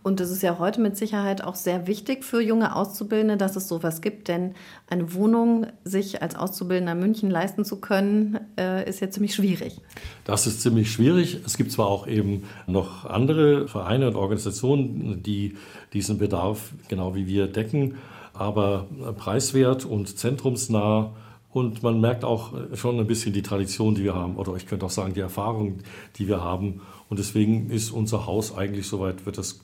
Und 0.03 0.21
es 0.21 0.31
ist 0.31 0.43
ja 0.43 0.59
heute 0.59 0.81
mit 0.81 0.97
Sicherheit 0.97 1.45
auch 1.45 1.55
sehr 1.55 1.87
wichtig 1.87 2.25
für 2.25 2.41
junge 2.41 2.75
Auszubildende, 2.75 3.37
dass 3.37 3.57
es 3.57 3.69
sowas 3.69 4.01
gibt, 4.01 4.29
denn 4.29 4.55
eine 4.89 5.15
Wohnung 5.15 5.67
sich 5.85 6.23
als 6.23 6.35
Auszubildender 6.35 6.93
in 6.93 7.01
München 7.01 7.31
leisten 7.31 7.65
zu 7.65 7.81
können, 7.81 8.39
äh, 8.59 8.89
ist 8.89 9.01
ja 9.01 9.11
ziemlich 9.11 9.35
schwierig. 9.35 9.81
Das 10.25 10.47
ist 10.47 10.63
ziemlich 10.63 10.91
schwierig. 10.91 11.41
Es 11.45 11.57
gibt 11.57 11.73
zwar 11.73 11.87
auch 11.87 12.07
eben 12.07 12.45
noch 12.67 13.05
andere 13.05 13.69
Vereine 13.69 14.09
und 14.09 14.17
Organisationen, 14.17 15.23
die 15.23 15.57
diesen 15.93 16.19
Bedarf 16.19 16.73
genau 16.89 17.15
wie 17.15 17.27
wir 17.27 17.47
decken, 17.47 17.97
aber 18.33 18.87
preiswert 19.19 19.85
und 19.85 20.19
zentrumsnah 20.19 21.13
und 21.53 21.83
man 21.83 22.01
merkt 22.01 22.25
auch 22.25 22.53
schon 22.75 22.99
ein 23.01 23.07
bisschen 23.07 23.33
die 23.33 23.43
Tradition, 23.43 23.95
die 23.95 24.05
wir 24.05 24.15
haben, 24.15 24.37
oder 24.37 24.55
ich 24.55 24.67
könnte 24.67 24.87
auch 24.87 24.91
sagen, 24.91 25.15
die 25.15 25.21
Erfahrung, 25.21 25.79
die 26.17 26.29
wir 26.29 26.43
haben. 26.43 26.81
Und 27.09 27.19
deswegen 27.19 27.71
ist 27.71 27.91
unser 27.91 28.27
Haus 28.27 28.57
eigentlich 28.57 28.87
soweit, 28.87 29.27
wird 29.27 29.37
das 29.37 29.61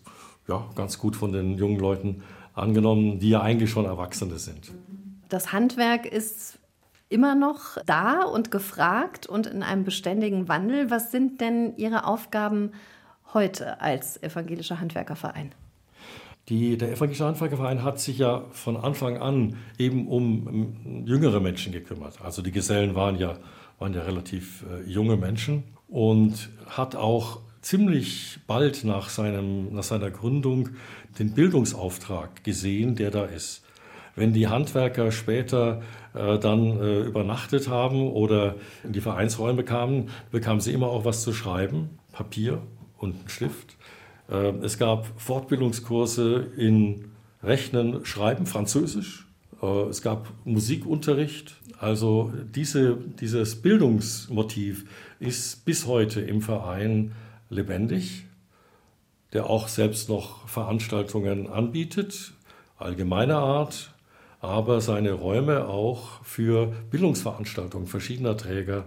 ja, 0.48 0.64
ganz 0.74 0.98
gut 0.98 1.14
von 1.14 1.32
den 1.32 1.58
jungen 1.58 1.78
Leuten 1.78 2.22
angenommen, 2.54 3.20
die 3.20 3.30
ja 3.30 3.40
eigentlich 3.40 3.70
schon 3.70 3.84
Erwachsene 3.84 4.38
sind. 4.38 4.72
Das 5.28 5.52
Handwerk 5.52 6.06
ist 6.06 6.58
immer 7.08 7.34
noch 7.34 7.78
da 7.86 8.22
und 8.22 8.50
gefragt 8.50 9.26
und 9.26 9.46
in 9.46 9.62
einem 9.62 9.84
beständigen 9.84 10.48
Wandel. 10.48 10.90
Was 10.90 11.12
sind 11.12 11.40
denn 11.40 11.76
Ihre 11.76 12.04
Aufgaben 12.06 12.72
heute 13.32 13.80
als 13.80 14.20
evangelischer 14.22 14.80
Handwerkerverein? 14.80 15.52
Die, 16.48 16.76
der 16.78 16.92
Evangelische 16.92 17.24
Handwerkerverein 17.24 17.82
hat 17.82 17.98
sich 17.98 18.18
ja 18.18 18.44
von 18.52 18.76
Anfang 18.76 19.16
an 19.18 19.56
eben 19.78 20.06
um 20.06 21.04
jüngere 21.04 21.40
Menschen 21.40 21.72
gekümmert. 21.72 22.20
Also 22.22 22.40
die 22.40 22.52
Gesellen 22.52 22.94
waren 22.94 23.16
ja, 23.18 23.38
waren 23.80 23.92
ja 23.92 24.02
relativ 24.02 24.64
äh, 24.70 24.88
junge 24.88 25.16
Menschen 25.16 25.64
und 25.88 26.50
hat 26.68 26.94
auch 26.94 27.40
ziemlich 27.62 28.38
bald 28.46 28.84
nach, 28.84 29.08
seinem, 29.08 29.74
nach 29.74 29.82
seiner 29.82 30.12
Gründung 30.12 30.68
den 31.18 31.34
Bildungsauftrag 31.34 32.44
gesehen, 32.44 32.94
der 32.94 33.10
da 33.10 33.24
ist. 33.24 33.64
Wenn 34.14 34.32
die 34.32 34.46
Handwerker 34.46 35.10
später 35.10 35.82
äh, 36.14 36.38
dann 36.38 36.80
äh, 36.80 37.00
übernachtet 37.00 37.68
haben 37.68 38.08
oder 38.08 38.54
in 38.84 38.92
die 38.92 39.00
Vereinsräume 39.00 39.64
kamen, 39.64 40.10
bekamen 40.30 40.60
sie 40.60 40.72
immer 40.72 40.86
auch 40.86 41.04
was 41.04 41.22
zu 41.22 41.32
schreiben, 41.32 41.98
Papier 42.12 42.62
und 42.98 43.16
einen 43.16 43.28
Stift. 43.28 43.76
Äh, 44.30 44.50
es 44.62 44.78
gab 44.78 45.06
Fortbildungskurse 45.20 46.46
in 46.56 47.12
Rechnen, 47.42 48.04
Schreiben, 48.04 48.46
Französisch. 48.46 49.26
Äh, 49.62 49.66
es 49.88 50.02
gab 50.02 50.32
Musikunterricht. 50.44 51.56
Also 51.78 52.32
diese, 52.54 52.96
dieses 53.20 53.60
Bildungsmotiv 53.62 54.86
ist 55.20 55.64
bis 55.64 55.86
heute 55.86 56.20
im 56.20 56.40
Verein 56.42 57.12
lebendig, 57.50 58.24
der 59.32 59.48
auch 59.50 59.68
selbst 59.68 60.08
noch 60.08 60.48
Veranstaltungen 60.48 61.48
anbietet, 61.48 62.32
allgemeiner 62.78 63.38
Art, 63.38 63.92
aber 64.40 64.80
seine 64.80 65.12
Räume 65.12 65.66
auch 65.66 66.22
für 66.24 66.72
Bildungsveranstaltungen 66.90 67.86
verschiedener 67.86 68.36
Träger 68.36 68.84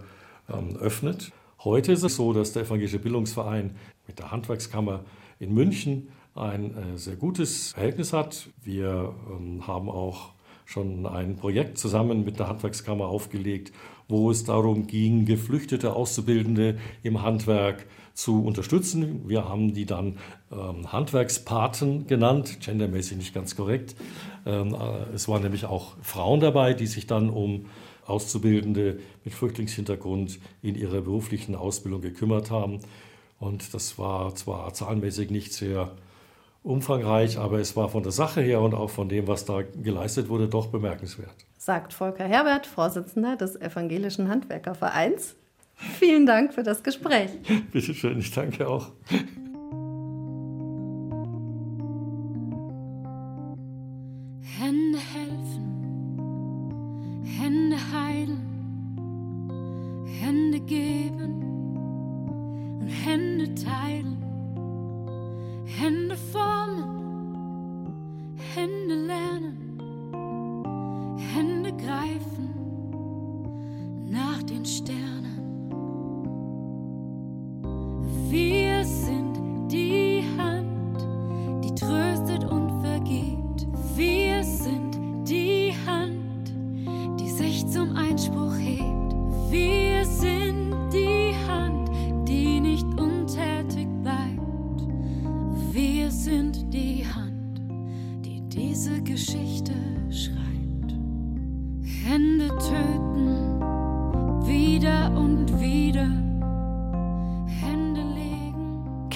ähm, 0.52 0.78
öffnet. 0.78 1.32
Heute 1.64 1.92
ist 1.92 2.04
es 2.04 2.16
so, 2.16 2.34
dass 2.34 2.54
der 2.54 2.64
Evangelische 2.64 3.00
Bildungsverein 3.00 3.76
mit 4.08 4.20
der 4.20 4.32
Handwerkskammer 4.32 5.02
in 5.40 5.54
München 5.54 6.10
ein 6.36 6.76
äh, 6.76 6.98
sehr 6.98 7.16
gutes 7.16 7.74
Verhältnis 7.74 8.14
hat. 8.14 8.50
Wir 8.64 9.14
ähm, 9.30 9.66
haben 9.68 9.90
auch 9.90 10.34
schon 10.66 11.06
ein 11.06 11.36
Projekt 11.36 11.78
zusammen 11.78 12.24
mit 12.24 12.40
der 12.40 12.48
Handwerkskammer 12.48 13.08
aufgelegt, 13.08 13.74
wo 14.08 14.30
es 14.30 14.44
darum 14.44 14.86
ging, 14.86 15.26
geflüchtete 15.26 15.94
Auszubildende 15.94 16.78
im 17.02 17.22
Handwerk 17.24 17.88
zu 18.14 18.44
unterstützen. 18.44 19.28
Wir 19.28 19.48
haben 19.48 19.74
die 19.74 19.86
dann 19.86 20.18
ähm, 20.52 20.92
Handwerkspaten 20.92 22.06
genannt, 22.06 22.60
gendermäßig 22.60 23.18
nicht 23.18 23.34
ganz 23.34 23.56
korrekt. 23.56 23.96
Ähm, 24.46 24.76
äh, 24.76 25.14
es 25.16 25.28
waren 25.28 25.42
nämlich 25.42 25.66
auch 25.66 25.96
Frauen 26.02 26.40
dabei, 26.40 26.74
die 26.74 26.88
sich 26.88 27.08
dann 27.08 27.30
um 27.30 27.66
Auszubildende 28.06 29.00
mit 29.24 29.34
Flüchtlingshintergrund 29.34 30.40
in 30.62 30.76
ihrer 30.76 31.02
beruflichen 31.02 31.56
Ausbildung 31.56 32.02
gekümmert 32.02 32.52
haben. 32.52 32.80
Und 33.40 33.74
das 33.74 33.98
war 33.98 34.36
zwar 34.36 34.74
zahlenmäßig 34.74 35.32
nicht 35.32 35.54
sehr 35.54 35.92
umfangreich, 36.64 37.38
aber 37.38 37.60
es 37.60 37.76
war 37.76 37.90
von 37.90 38.04
der 38.04 38.12
Sache 38.12 38.42
her 38.42 38.62
und 38.62 38.74
auch 38.74 38.90
von 38.90 39.08
dem, 39.08 39.28
was 39.28 39.46
da 39.46 39.62
geleistet 39.62 40.30
wurde, 40.30 40.48
doch 40.48 40.68
bemerkenswert. 40.68 41.34
Sagt 41.58 41.94
Volker 41.94 42.26
Herbert, 42.26 42.68
Vorsitzender 42.68 43.38
des 43.38 43.56
Evangelischen 43.56 44.28
Handwerkervereins. 44.28 45.36
Vielen 45.76 46.26
Dank 46.26 46.54
für 46.54 46.64
das 46.64 46.84
Gespräch. 46.84 47.30
Bitte 47.72 47.94
schön, 47.94 48.20
ich 48.20 48.32
danke 48.32 48.68
auch. 48.68 48.92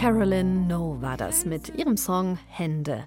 Carolyn 0.03 0.67
No 0.67 0.97
war 0.99 1.15
das 1.15 1.45
mit 1.45 1.77
ihrem 1.77 1.95
Song 1.95 2.37
Hände. 2.49 3.05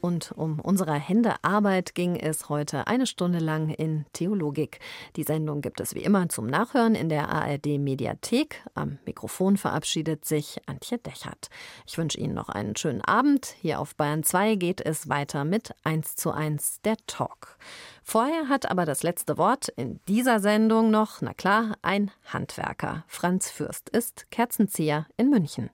Und 0.00 0.30
um 0.30 0.60
unsere 0.60 0.94
Händearbeit 0.94 1.96
ging 1.96 2.14
es 2.14 2.48
heute 2.48 2.86
eine 2.86 3.08
Stunde 3.08 3.40
lang 3.40 3.70
in 3.70 4.06
Theologik. 4.12 4.78
Die 5.16 5.24
Sendung 5.24 5.60
gibt 5.60 5.80
es 5.80 5.96
wie 5.96 6.04
immer 6.04 6.28
zum 6.28 6.46
Nachhören 6.46 6.94
in 6.94 7.08
der 7.08 7.30
ARD 7.30 7.80
Mediathek. 7.80 8.62
Am 8.74 8.98
Mikrofon 9.04 9.56
verabschiedet 9.56 10.24
sich 10.24 10.60
Antje 10.66 10.98
Dechert. 10.98 11.48
Ich 11.84 11.98
wünsche 11.98 12.20
Ihnen 12.20 12.34
noch 12.34 12.48
einen 12.48 12.76
schönen 12.76 13.00
Abend. 13.00 13.56
Hier 13.60 13.80
auf 13.80 13.96
Bayern 13.96 14.22
2 14.22 14.54
geht 14.54 14.80
es 14.80 15.08
weiter 15.08 15.44
mit 15.44 15.74
1 15.82 16.14
zu 16.14 16.30
1 16.30 16.80
der 16.82 16.96
Talk. 17.08 17.58
Vorher 18.04 18.48
hat 18.48 18.70
aber 18.70 18.84
das 18.84 19.02
letzte 19.02 19.36
Wort 19.36 19.68
in 19.70 19.98
dieser 20.06 20.38
Sendung 20.38 20.92
noch, 20.92 21.20
na 21.22 21.34
klar, 21.34 21.76
ein 21.82 22.12
Handwerker. 22.32 23.02
Franz 23.08 23.50
Fürst 23.50 23.90
ist 23.90 24.30
Kerzenzieher 24.30 25.08
in 25.16 25.28
München. 25.28 25.70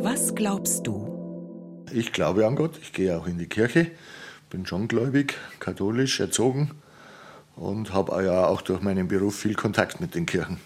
Was 0.00 0.32
glaubst 0.34 0.86
du? 0.86 1.84
Ich 1.92 2.12
glaube 2.12 2.46
an 2.46 2.54
Gott, 2.54 2.78
ich 2.80 2.92
gehe 2.92 3.18
auch 3.18 3.26
in 3.26 3.36
die 3.36 3.48
Kirche, 3.48 3.90
bin 4.48 4.64
schon 4.64 4.86
gläubig, 4.86 5.34
katholisch 5.58 6.20
erzogen 6.20 6.70
und 7.56 7.92
habe 7.92 8.24
ja 8.24 8.46
auch 8.46 8.62
durch 8.62 8.80
meinen 8.80 9.08
Beruf 9.08 9.34
viel 9.34 9.54
Kontakt 9.54 10.00
mit 10.00 10.14
den 10.14 10.24
Kirchen. 10.24 10.58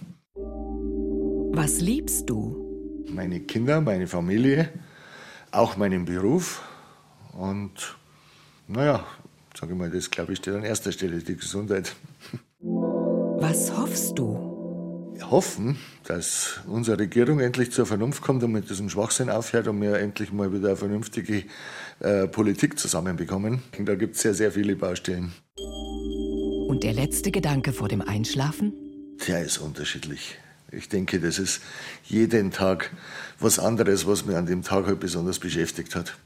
Was 1.55 1.81
liebst 1.81 2.29
du? 2.29 3.05
Meine 3.09 3.41
Kinder, 3.41 3.81
meine 3.81 4.07
Familie, 4.07 4.69
auch 5.51 5.79
meinen 5.79 6.05
Beruf 6.05 6.63
und 7.33 7.97
naja, 8.69 9.07
sage 9.59 9.73
ich 9.73 9.79
mal, 9.79 9.91
das 9.91 10.11
glaube 10.11 10.35
ich 10.35 10.41
steht 10.41 10.55
an 10.55 10.63
erster 10.63 10.93
Stelle, 10.93 11.19
die 11.19 11.37
Gesundheit. 11.37 11.97
Was 12.61 13.75
hoffst 13.77 14.19
du? 14.19 14.52
Hoffen, 15.31 15.79
dass 16.05 16.61
unsere 16.67 16.99
Regierung 16.99 17.41
endlich 17.41 17.73
zur 17.73 17.87
Vernunft 17.87 18.23
kommt 18.23 18.43
und 18.43 18.53
mit 18.53 18.69
diesem 18.71 18.89
Schwachsinn 18.89 19.31
aufhört 19.31 19.69
und 19.69 19.81
wir 19.81 19.95
endlich 19.99 20.33
mal 20.33 20.53
wieder 20.53 20.69
eine 20.69 20.77
vernünftige 20.77 21.45
äh, 22.01 22.27
Politik 22.27 22.79
zusammenbekommen. 22.79 23.63
Da 23.79 23.95
gibt 23.95 24.17
es 24.17 24.23
sehr, 24.23 24.35
sehr 24.35 24.53
viele 24.53 24.77
Baustellen. 24.77 25.33
Und 26.69 26.83
der 26.83 26.93
letzte 26.93 27.31
Gedanke 27.31 27.73
vor 27.73 27.89
dem 27.89 28.01
Einschlafen? 28.01 28.73
Der 29.27 29.45
ist 29.45 29.59
unterschiedlich. 29.59 30.39
Ich 30.71 30.89
denke, 30.89 31.21
das 31.21 31.39
ist 31.39 31.61
jeden 32.05 32.51
Tag 32.51 32.91
was 33.39 33.59
anderes, 33.59 34.07
was 34.07 34.25
mir 34.25 34.39
an 34.39 34.47
dem 34.47 34.63
Tag 34.63 34.87
halt 34.87 35.01
besonders 35.01 35.39
beschäftigt 35.39 35.95
hat. 35.95 36.17